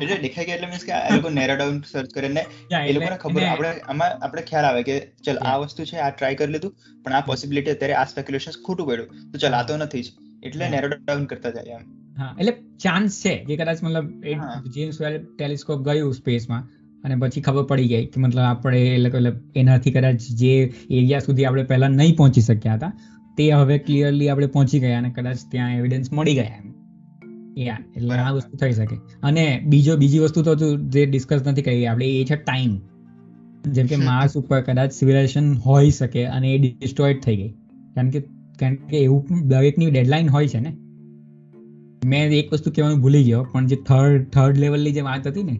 એટલે 0.00 0.16
દેખાઈ 0.16 0.46
ગયા 0.46 0.54
એટલે 0.54 0.66
મીન્સ 0.66 0.84
કે 0.84 0.92
આ 0.92 1.16
લોકો 1.16 1.30
નેરો 1.30 1.56
ડાઉન 1.56 1.82
સર્ચ 1.90 2.14
કરે 2.14 2.28
ને 2.28 2.44
એ 2.86 2.92
લોકોને 2.92 3.16
ખબર 3.16 3.42
આપણે 3.42 3.72
આમાં 3.88 4.16
આપણે 4.22 4.42
ખ્યાલ 4.42 4.64
આવે 4.64 4.82
કે 4.82 4.96
ચલ 5.24 5.42
આ 5.44 5.56
વસ્તુ 5.56 5.84
છે 5.84 5.98
આ 5.98 6.10
ટ્રાય 6.10 6.34
કરી 6.34 6.52
લીધું 6.52 6.74
પણ 7.04 7.12
આ 7.12 7.20
પોસિબિલિટી 7.20 7.70
અત્યારે 7.70 7.94
આ 7.94 8.04
સ્પેક્યુલેશન 8.04 8.58
ખોટું 8.66 8.86
પડ્યું. 8.86 9.30
તો 9.32 9.38
ચલ 9.38 9.54
આ 9.54 9.62
તો 9.62 9.76
નથી 9.76 10.02
જ. 10.02 10.12
એટલે 10.42 10.68
નેરો 10.68 10.88
ડાઉન 10.88 11.24
કરતા 11.24 11.50
જાય 11.50 11.78
એમ. 11.80 12.05
હા. 12.18 12.36
એટલે 12.40 12.52
ચાન્સ 12.78 13.20
છે. 13.20 13.44
જે 13.44 13.56
કદાચ 13.56 13.82
મતલબ 13.82 14.24
જેમ્સ 14.74 15.00
વેલ 15.00 15.24
ટેલિસ્કોપ 15.38 15.84
ગયું 15.84 16.14
સ્પેસમાં 16.14 16.68
અને 17.04 17.16
પછી 17.16 17.40
ખબર 17.40 17.62
પડી 17.62 17.88
ગઈ 17.88 18.06
કે 18.06 18.20
મતલબ 18.20 18.42
આપણે 18.42 18.80
એટલે 18.94 19.32
એનાથી 19.56 19.90
કદાચ 19.90 20.14
જે 20.14 20.72
એરિયા 20.90 21.18
સુધી 21.18 21.44
આપણે 21.44 21.62
પહેલા 21.62 21.88
નહીં 21.88 22.16
પહોંચી 22.16 22.40
શક્યા 22.40 22.74
હતા 22.74 22.92
તે 23.38 23.50
હવે 23.50 23.78
ક્લિયરલી 23.78 24.28
આપણે 24.28 24.46
પહોંચી 24.46 24.80
ગયા 24.80 24.98
અને 24.98 25.10
કદાચ 25.10 25.36
ત્યાં 25.50 25.74
એવિડન્સ 25.74 26.12
મળી 26.12 26.34
ગયા 26.34 26.50
એમ. 26.64 26.74
યા 27.58 27.78
એટલે 27.96 28.14
આ 28.14 28.30
વસ્તુ 28.30 28.56
થઈ 28.56 28.72
શકે. 28.72 28.96
અને 29.22 29.62
બીજો 29.66 29.96
બીજી 29.96 30.18
વસ્તુ 30.18 30.42
તો 30.42 30.76
જે 30.76 31.06
ડિસ્કસ 31.06 31.46
નથી 31.46 31.62
કરી 31.62 31.86
આપણે 31.86 32.06
એ 32.06 32.24
છે 32.24 32.36
ટાઈમ 32.36 32.78
જેમ 33.72 33.86
કે 33.86 33.96
માર્સ 33.96 34.36
ઉપર 34.36 34.60
કદાચ 34.60 34.92
સિવિલાઇઝેશન 34.92 35.54
હોઈ 35.54 35.90
શકે 35.90 36.24
અને 36.24 36.54
એ 36.54 36.58
ડિસ્ટ્રોઇડ 36.58 37.20
થઈ 37.20 37.36
ગઈ. 37.36 37.48
કારણ 37.94 38.10
કે 38.10 38.20
કારણ 38.60 38.74
કે 38.74 38.98
એવું 38.98 39.26
દરેકની 39.48 39.90
ડેડલાઇન 39.90 40.28
હોય 40.28 40.48
છે 40.48 40.60
ને. 40.60 40.76
મેં 42.02 42.32
એક 42.32 42.52
વસ્તુ 42.52 42.70
કહેવાનું 42.70 43.00
ભૂલી 43.00 43.24
ગયો, 43.24 43.42
પણ 43.52 43.66
જે 43.66 43.76
થર્ડ 43.76 44.28
થર્ડ 44.30 44.58
લેવલની 44.58 44.92
જે 44.92 45.00
વાત 45.00 45.26
હતી 45.26 45.42
ને, 45.42 45.56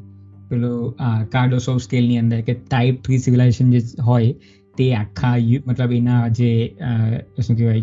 પેલું 0.50 0.94
કાર્ડોસોફ 1.32 1.82
સ્કેલની 1.82 2.18
અંદર 2.18 2.40
કે 2.40 2.54
ટાઈપ 2.54 3.02
થ્રી 3.02 3.18
સિવિલાઇઝેશન 3.18 3.70
જે 3.70 3.80
હોય, 4.02 4.32
તે 4.76 4.86
આખા 4.94 5.36
મતલબ 5.66 5.92
એના 5.92 6.28
જે 6.28 6.50
શું 7.46 7.56
કહેવાય 7.56 7.82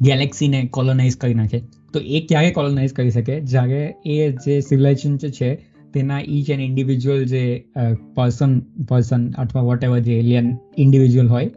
ગેલેક્સીને 0.00 0.60
કોલોનાઇઝ 0.68 1.16
કરી 1.16 1.34
નાખે. 1.34 1.58
તો 1.94 2.00
એ 2.00 2.20
ક્યારે 2.20 2.50
કોલોનાઇઝ 2.50 2.92
કરી 2.92 3.10
શકે? 3.10 3.40
જ્યારે 3.40 3.82
એ 4.06 4.30
જે 4.46 4.60
સિવિલાઇઝેશન 4.60 5.16
જે 5.16 5.30
છે, 5.30 5.50
તેના 5.94 6.20
ઈચ 6.20 6.50
એન્ડ 6.50 6.62
ઇન્ડિવિજ્યુઅલ 6.62 7.24
જે 7.24 7.44
પર્સન 8.14 8.60
પર્સન 8.88 9.32
અથવા 9.38 9.62
વોટ 9.62 9.84
એવર 9.84 10.00
જે 10.00 10.18
એલિયન 10.18 10.56
ઇન્ડિવિજ્યુઅલ 10.78 11.28
હોય, 11.28 11.50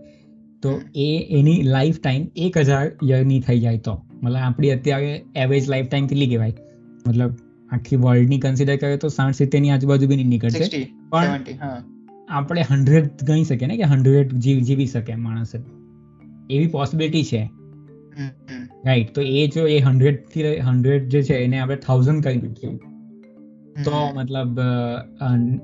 તો 0.63 0.81
એ 0.95 1.09
એની 1.39 1.61
લાઈફ 1.63 1.99
ટાઈમ 1.99 2.27
એક 2.37 2.57
હજાર 2.57 2.85
યરની 3.03 3.39
થઈ 3.39 3.59
જાય 3.59 3.77
તો. 3.77 3.95
મતલબ 4.23 4.37
આપણી 4.37 4.69
અત્યારે 4.69 5.25
એવરેજ 5.35 5.69
લાઈફ 5.69 5.87
ટાઈમ 5.87 6.07
કેટલી 6.07 6.27
કહેવાય? 6.27 6.53
મતલબ 7.07 7.31
આખી 7.71 7.95
વર્લ્ડની 7.95 8.39
કન્સિડર 8.39 8.75
કરીએ 8.75 8.97
તો 8.97 9.07
સાઠ 9.07 9.33
સિત્તેરની 9.33 9.69
આજુબાજુ 9.69 10.07
બી 10.07 10.23
નીકળશે. 10.23 10.87
પણ 11.09 11.39
આપણે 12.29 12.61
હંડ્રેડ 12.61 13.09
ગણી 13.23 13.43
શકીએ 13.43 13.67
ને 13.67 13.77
કે 13.77 13.83
હંડ્રેડ 13.83 14.33
જીવી 14.33 14.85
શકે 14.85 15.15
માણસ. 15.15 15.51
એવી 16.49 16.67
પોસિબિલિટી 16.67 17.23
છે. 17.23 17.49
રાઈટ 18.85 19.15
તો 19.15 19.21
એ 19.21 19.47
જો 19.47 19.67
એ 19.67 19.79
હંડ્રેડથી 19.79 20.59
હંડ્રેડ 20.59 21.09
જે 21.09 21.23
છે 21.23 21.33
એને 21.33 21.59
આપણે 21.59 21.75
થાઉઝન્ડ 21.75 22.23
કરી 22.23 22.37
મૂકીએ 22.37 22.69
તો 23.83 24.13
મતલબ 24.15 24.59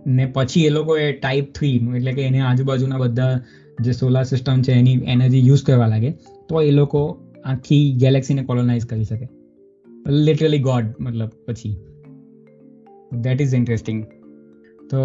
ને 0.08 0.26
પછી 0.26 0.66
એ 0.66 0.70
લોકો 0.70 0.97
એ 0.97 1.12
ટાઈપ 1.14 1.54
થ્રી 1.54 1.76
એટલે 1.95 2.12
કે 2.12 2.22
એને 2.22 2.39
આજુબાજુના 2.39 2.97
બધા 2.97 3.39
જે 3.82 3.91
સોલાર 3.91 4.24
સિસ્ટમ 4.24 4.62
છે 4.62 4.72
એની 4.72 4.93
એનર્જી 4.93 5.47
યુઝ 5.47 5.64
કરવા 5.64 5.88
લાગે 5.88 6.12
તો 6.49 6.62
એ 6.62 6.72
લોકો 6.72 7.20
આખી 7.46 7.84
ગેલેક્સીને 8.00 8.44
કોલોનાઇઝ 8.44 8.86
કરી 8.86 9.04
શકે. 9.04 9.28
લિટરલી 10.10 10.60
ગોડ 10.60 10.86
મતલબ 11.00 11.30
પછી. 11.48 11.76
દેટ 13.22 13.42
ઇઝ 13.42 13.54
ઇન્ટરેસ્ટિંગ 13.54 14.04
તો 14.89 15.00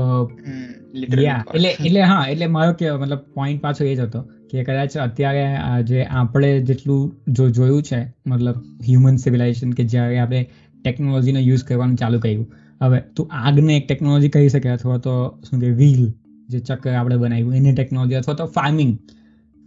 એટલે 0.95 1.68
એટલે 1.68 2.03
હા 2.03 2.26
એટલે 2.28 2.47
મારો 2.47 2.72
કે 2.72 2.93
મતલબ 2.93 3.18
પોઈન્ટ 3.34 3.62
પાછો 3.62 3.84
એ 3.84 3.95
જ 3.95 4.01
હતો 4.01 4.20
કે 4.51 4.64
કદાચ 4.64 4.97
અત્યારે 4.97 5.82
જે 5.82 6.03
આપણે 6.03 6.61
જેટલું 6.61 7.16
જો 7.28 7.49
જોયું 7.51 7.82
છે 7.82 8.01
મતલબ 8.26 8.57
હ્યુમન 8.87 9.16
સિવિલાઇઝેશન 9.16 9.72
કે 9.72 9.84
જ્યારે 9.84 10.18
આપણે 10.18 10.47
ટેકનોલોજીનો 10.84 11.41
યુઝ 11.41 11.64
કરવાનું 11.64 11.97
ચાલુ 11.97 12.18
કર્યું. 12.18 12.47
હવે 12.82 13.01
તું 13.16 13.26
આગને 13.32 13.76
એક 13.76 13.89
ટેકનોલોજી 13.89 14.28
કહી 14.28 14.49
શકે 14.49 14.68
અથવા 14.68 14.99
તો 14.99 15.12
શું 15.51 15.61
કે 15.61 15.70
વ્હીલ 15.70 16.12
જે 16.49 16.59
ચક્ર 16.59 16.91
આપણે 16.91 17.16
બનાવ્યું 17.16 17.55
એની 17.55 17.72
ટેકનોલોજી 17.72 18.14
અથવા 18.14 18.34
તો 18.34 18.47
ફાર્મિંગ 18.47 18.99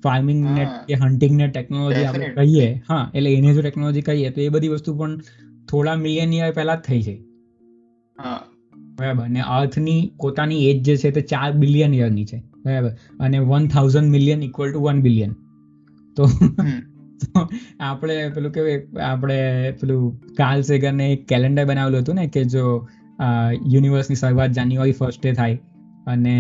ફાર્મિંગ 0.04 0.44
ને 0.50 0.66
કે 0.88 0.94
હન્ટિંગ 0.94 1.38
ને 1.38 1.48
ટેકનોલોજી 1.48 2.04
આપણે 2.04 2.30
કહીએ 2.30 2.68
હા 2.90 3.02
એટલે 3.16 3.34
એને 3.34 3.54
જો 3.54 3.62
ટેકનોલોજી 3.62 4.02
કહીએ 4.02 4.30
તો 4.30 4.42
એ 4.42 4.50
બધી 4.50 4.68
વસ્તુ 4.68 4.98
પણ 4.98 5.18
થોડા 5.70 5.96
મિલિયન 5.96 6.34
યર 6.34 6.52
પહેલા 6.52 6.76
જ 6.76 6.80
થઈ 6.80 7.02
છે. 7.02 7.16
બરાબર. 8.98 9.24
અને 9.24 9.42
અર્થની 9.48 10.12
પોતાની 10.18 10.70
એજ 10.70 10.84
જે 10.84 10.96
છે 10.98 11.12
તે 11.12 11.22
ચાર 11.22 11.52
બિલિયન 11.52 11.94
યરની 11.94 12.26
છે. 12.26 12.40
બરાબર. 12.66 12.90
અને 13.20 13.40
one 13.40 13.68
thousand 13.68 14.12
million 14.12 14.44
equal 14.44 14.72
to 14.72 14.82
one 14.82 15.02
billion 15.02 15.36
તો 16.18 16.26
આપણે 17.80 18.30
પેલું 18.30 18.52
કે 18.52 19.00
આપણે 19.00 19.38
પેલું 19.72 20.34
કાર્લ 20.38 20.62
સેગરને 20.62 21.12
એક 21.14 21.28
કેલેન્ડર 21.28 21.66
બનાવેલું 21.66 22.02
હતું 22.02 22.16
ને 22.16 22.28
કે 22.28 22.44
જો 22.44 22.88
યુનિવર્સની 23.68 24.16
શરૂઆત 24.16 24.52
જાન્યુઆરી 24.52 24.92
ફર્સ્ટે 24.92 25.34
થાય. 25.34 25.60
અને 26.08 26.36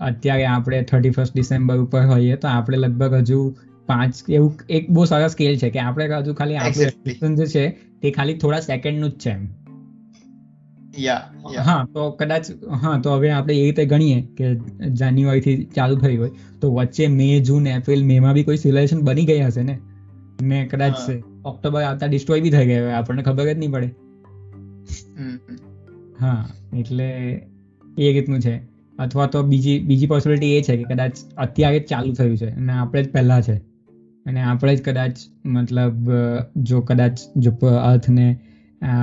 અત્યારે 0.00 0.44
આપણે 0.44 0.82
થર્ટી 0.82 1.10
ફર્સ્ટ 1.10 1.34
ડિસેમ્બર 1.34 1.76
ઉપર 1.76 2.06
હોઈએ 2.06 2.36
તો 2.36 2.48
આપણે 2.48 2.76
લગભગ 2.76 3.14
હજુ 3.14 3.56
પાંચ 3.86 4.14
એવું 4.30 4.58
એક 4.68 4.90
બહુ 4.90 5.04
સરસ 5.04 5.32
સ્કેલ 5.32 5.56
છે 5.56 5.70
કે 5.70 5.78
આપણે 5.78 6.06
હજુ 6.06 6.34
ખાલી 6.34 6.56
આપણું 6.56 7.34
જે 7.34 7.46
છે 7.46 7.68
તે 8.02 8.10
ખાલી 8.10 8.34
થોડા 8.34 8.60
સેકન્ડનું 8.60 9.10
જ 9.10 9.18
છે 9.18 9.58
હા 11.58 11.84
તો 11.94 12.10
કદાચ 12.10 12.44
હા 12.82 12.98
તો 12.98 13.10
હવે 13.10 13.30
આપણે 13.30 13.54
એ 13.54 13.64
રીતે 13.64 13.84
ગણીએ 13.84 14.20
કે 14.20 14.54
જાન્યુઆરીથી 14.88 15.64
ચાલુ 15.64 15.96
થઈ 15.96 16.16
હોય 16.16 16.30
તો 16.60 16.74
વચ્ચે 16.74 17.06
મે 17.06 17.40
જૂન 17.40 17.66
એપ્રિલ 17.66 18.04
મે 18.04 18.20
માં 18.20 18.32
બી 18.32 18.42
કોઈ 18.42 18.56
સિલેશન 18.56 19.00
બની 19.00 19.24
ગઈ 19.24 19.40
હશે 19.40 19.62
ને? 19.62 19.78
ને 20.42 20.66
કદાચ 20.66 20.94
ઓક્ટોબર 21.44 21.82
આવતા 21.82 22.06
ડિસ્ટ્રોય 22.06 22.40
બી 22.40 22.50
થઈ 22.50 22.66
ગયા 22.66 22.98
આપણને 22.98 23.22
ખબર 23.22 23.54
જ 23.54 23.58
નહીં 23.58 23.70
પડે. 23.70 23.86
હા 26.20 26.48
એટલે 26.76 27.32
એ 27.98 28.12
રીતનું 28.12 28.40
છે. 28.40 28.77
અથવા 28.98 29.26
તો 29.26 29.42
બીજી 29.42 29.78
બીજી 29.78 30.06
પોસિબિલિટી 30.06 30.56
એ 30.56 30.62
છે 30.62 30.76
કે 30.76 30.94
કદાચ 30.94 31.12
અત્યારે 31.36 31.80
જ 31.80 31.86
ચાલુ 31.86 32.12
થયું 32.12 32.36
છે 32.36 32.50
અને 32.50 32.72
આપણે 32.72 33.02
જ 33.02 33.12
પહેલાં 33.12 33.42
છે. 33.42 33.56
અને 34.26 34.40
આપણે 34.42 34.76
જ 34.76 34.82
કદાચ 34.82 35.16
મતલબ 35.46 36.10
જો 36.56 36.80
કદાચ 36.80 37.18
જો 37.36 37.50
અર્થને 37.66 38.40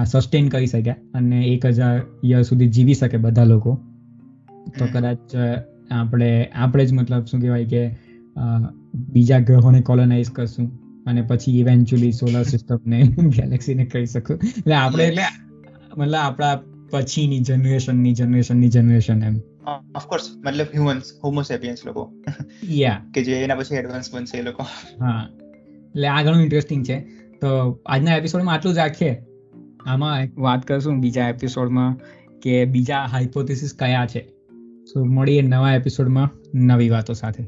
સસ્ટેન 0.06 0.48
કરી 0.48 0.68
શક્યા 0.68 0.96
અને 1.14 1.46
એક 1.46 1.66
હજાર 1.66 2.02
યર 2.26 2.42
સુધી 2.42 2.68
જીવી 2.68 2.94
શકે 2.94 3.18
બધા 3.18 3.44
લોકો 3.44 3.80
તો 4.80 4.86
કદાચ 4.94 5.36
આપણે 5.92 6.46
આપણે 6.46 6.86
જ 6.86 6.94
મતલબ 6.94 7.26
શું 7.26 7.42
કહેવાય 7.42 7.66
કે 7.66 7.98
બીજા 8.94 9.40
ગ્રહોને 9.40 9.82
કોલોનાઇઝ 9.82 10.30
કરશું 10.30 10.72
અને 11.04 11.22
પછી 11.22 11.60
ઇવેન્ચ્યુઅલી 11.60 12.12
સોલર 12.12 12.44
સિસ્ટમને 12.44 13.04
ગેલેક્સીને 13.28 13.86
કરી 13.86 14.06
શકું 14.06 14.40
એટલે 14.58 14.76
આપણે 14.76 15.04
એટલે 15.04 15.24
મતલબ 15.98 16.16
આપણા 16.16 16.60
પછીની 16.92 17.40
જનરેશનની 17.40 18.14
જનરેશનની 18.14 18.70
જનરેશન 18.70 19.24
એમ. 19.24 19.36
ઓફકોર્સ 19.96 20.30
મતલબ 20.46 20.68
હ્યુમન્સ 20.74 21.04
હોમોસેપિયન્સ 21.24 21.86
લોકો 21.86 22.14
યા 22.64 23.02
કે 23.14 23.24
જે 23.24 23.44
એના 23.44 23.56
પછી 23.56 23.76
એડવાન્સ 23.76 24.14
બનશે 24.14 24.38
એ 24.38 24.42
લોકો 24.42 24.64
હા 25.02 25.28
એટલે 25.88 26.08
આ 26.08 26.24
ઘણું 26.24 26.42
ઇન્ટરેસ્ટિંગ 26.42 26.86
છે. 26.86 27.00
તો 27.42 27.80
આજના 27.86 28.18
એપિસોડમાં 28.18 28.56
આટલું 28.56 28.74
જ 28.74 28.78
રાખીએ. 28.78 29.22
આમાં 29.86 30.28
વાત 30.38 30.68
કરશું 30.68 31.02
બીજા 31.02 31.30
એપિસોડમાં 31.30 31.96
કે 32.40 32.66
બીજા 32.66 33.06
હાઇપોથિસિસ 33.06 33.74
કયા 33.74 34.06
છે. 34.06 34.28
સો 34.86 35.06
મળીએ 35.06 35.42
નવા 35.42 35.76
એપિસોડમાં 35.76 36.30
નવી 36.54 36.90
વાતો 36.90 37.14
સાથે. 37.14 37.44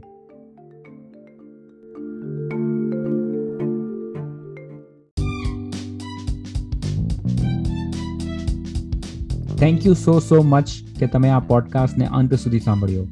Thank 9.57 9.85
you 9.85 9.93
so 9.93 10.19
so 10.19 10.41
much 10.41 10.69
કે 10.99 11.07
તમે 11.07 11.29
આ 11.29 11.39
પોડકાસ્ટને 11.39 12.05
અંત 12.05 12.33
સુધી 12.33 12.59
સાંભળ્યો. 12.59 13.05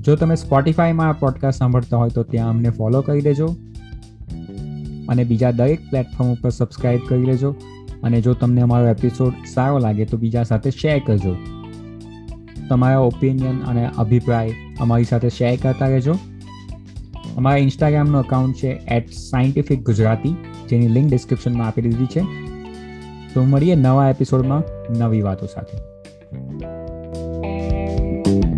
જો 0.00 0.16
તમે 0.16 0.36
સ્પોટિફાઈમાં 0.36 1.08
આ 1.08 1.12
પોડકાસ્ટ 1.12 1.58
સાંભળતા 1.58 1.96
હોય 1.96 2.08
તો 2.08 2.22
ત્યાં 2.22 2.50
અમને 2.50 2.70
ફોલો 2.70 3.02
કરી 3.02 3.20
દેજો. 3.20 3.56
અને 5.08 5.24
બીજા 5.24 5.50
દરેક 5.50 5.90
પ્લેટફોર્મ 5.90 6.32
ઉપર 6.32 6.50
સબસ્ક્રાઇબ 6.50 7.00
કરી 7.08 7.26
લેજો. 7.26 7.54
અને 8.02 8.20
જો 8.20 8.32
તમને 8.32 8.60
અમારો 8.60 8.88
એપિસોડ 8.88 9.32
સારો 9.54 9.78
લાગે 9.78 10.04
તો 10.04 10.16
બીજા 10.16 10.42
સાથે 10.42 10.70
શેર 10.70 11.02
કરજો. 11.06 11.36
તમારા 12.68 12.98
ઓપિનિયન 12.98 13.60
અને 13.60 13.90
અભિપ્રાય 13.96 14.54
અમારી 14.80 15.04
સાથે 15.04 15.28
શેર 15.28 15.58
કરતા 15.62 15.88
રહેજો. 15.88 16.14
અમારા 17.36 17.56
ઇન્સ્ટાગ્રામનો 17.56 18.18
અકાઉન્ટ 18.18 18.56
છે 18.56 18.68
એટ 18.68 19.12
સાયન્ટિફિક 19.12 19.86
ગુજરાતી 19.86 20.36
જેની 20.70 20.88
લિંક 20.88 21.10
ડિસ્ક્રિપ્શનમાં 21.10 21.66
આપી 21.66 21.82
દીધી 21.82 22.06
છે. 22.06 22.45
તો 23.36 23.44
મળીએ 23.44 23.74
નવા 23.76 24.10
એપિસોડમાં 24.10 24.62
નવી 24.98 25.22
વાતો 25.22 25.46
સાથે. 25.46 25.76
thank 27.42 28.26
you 28.26 28.55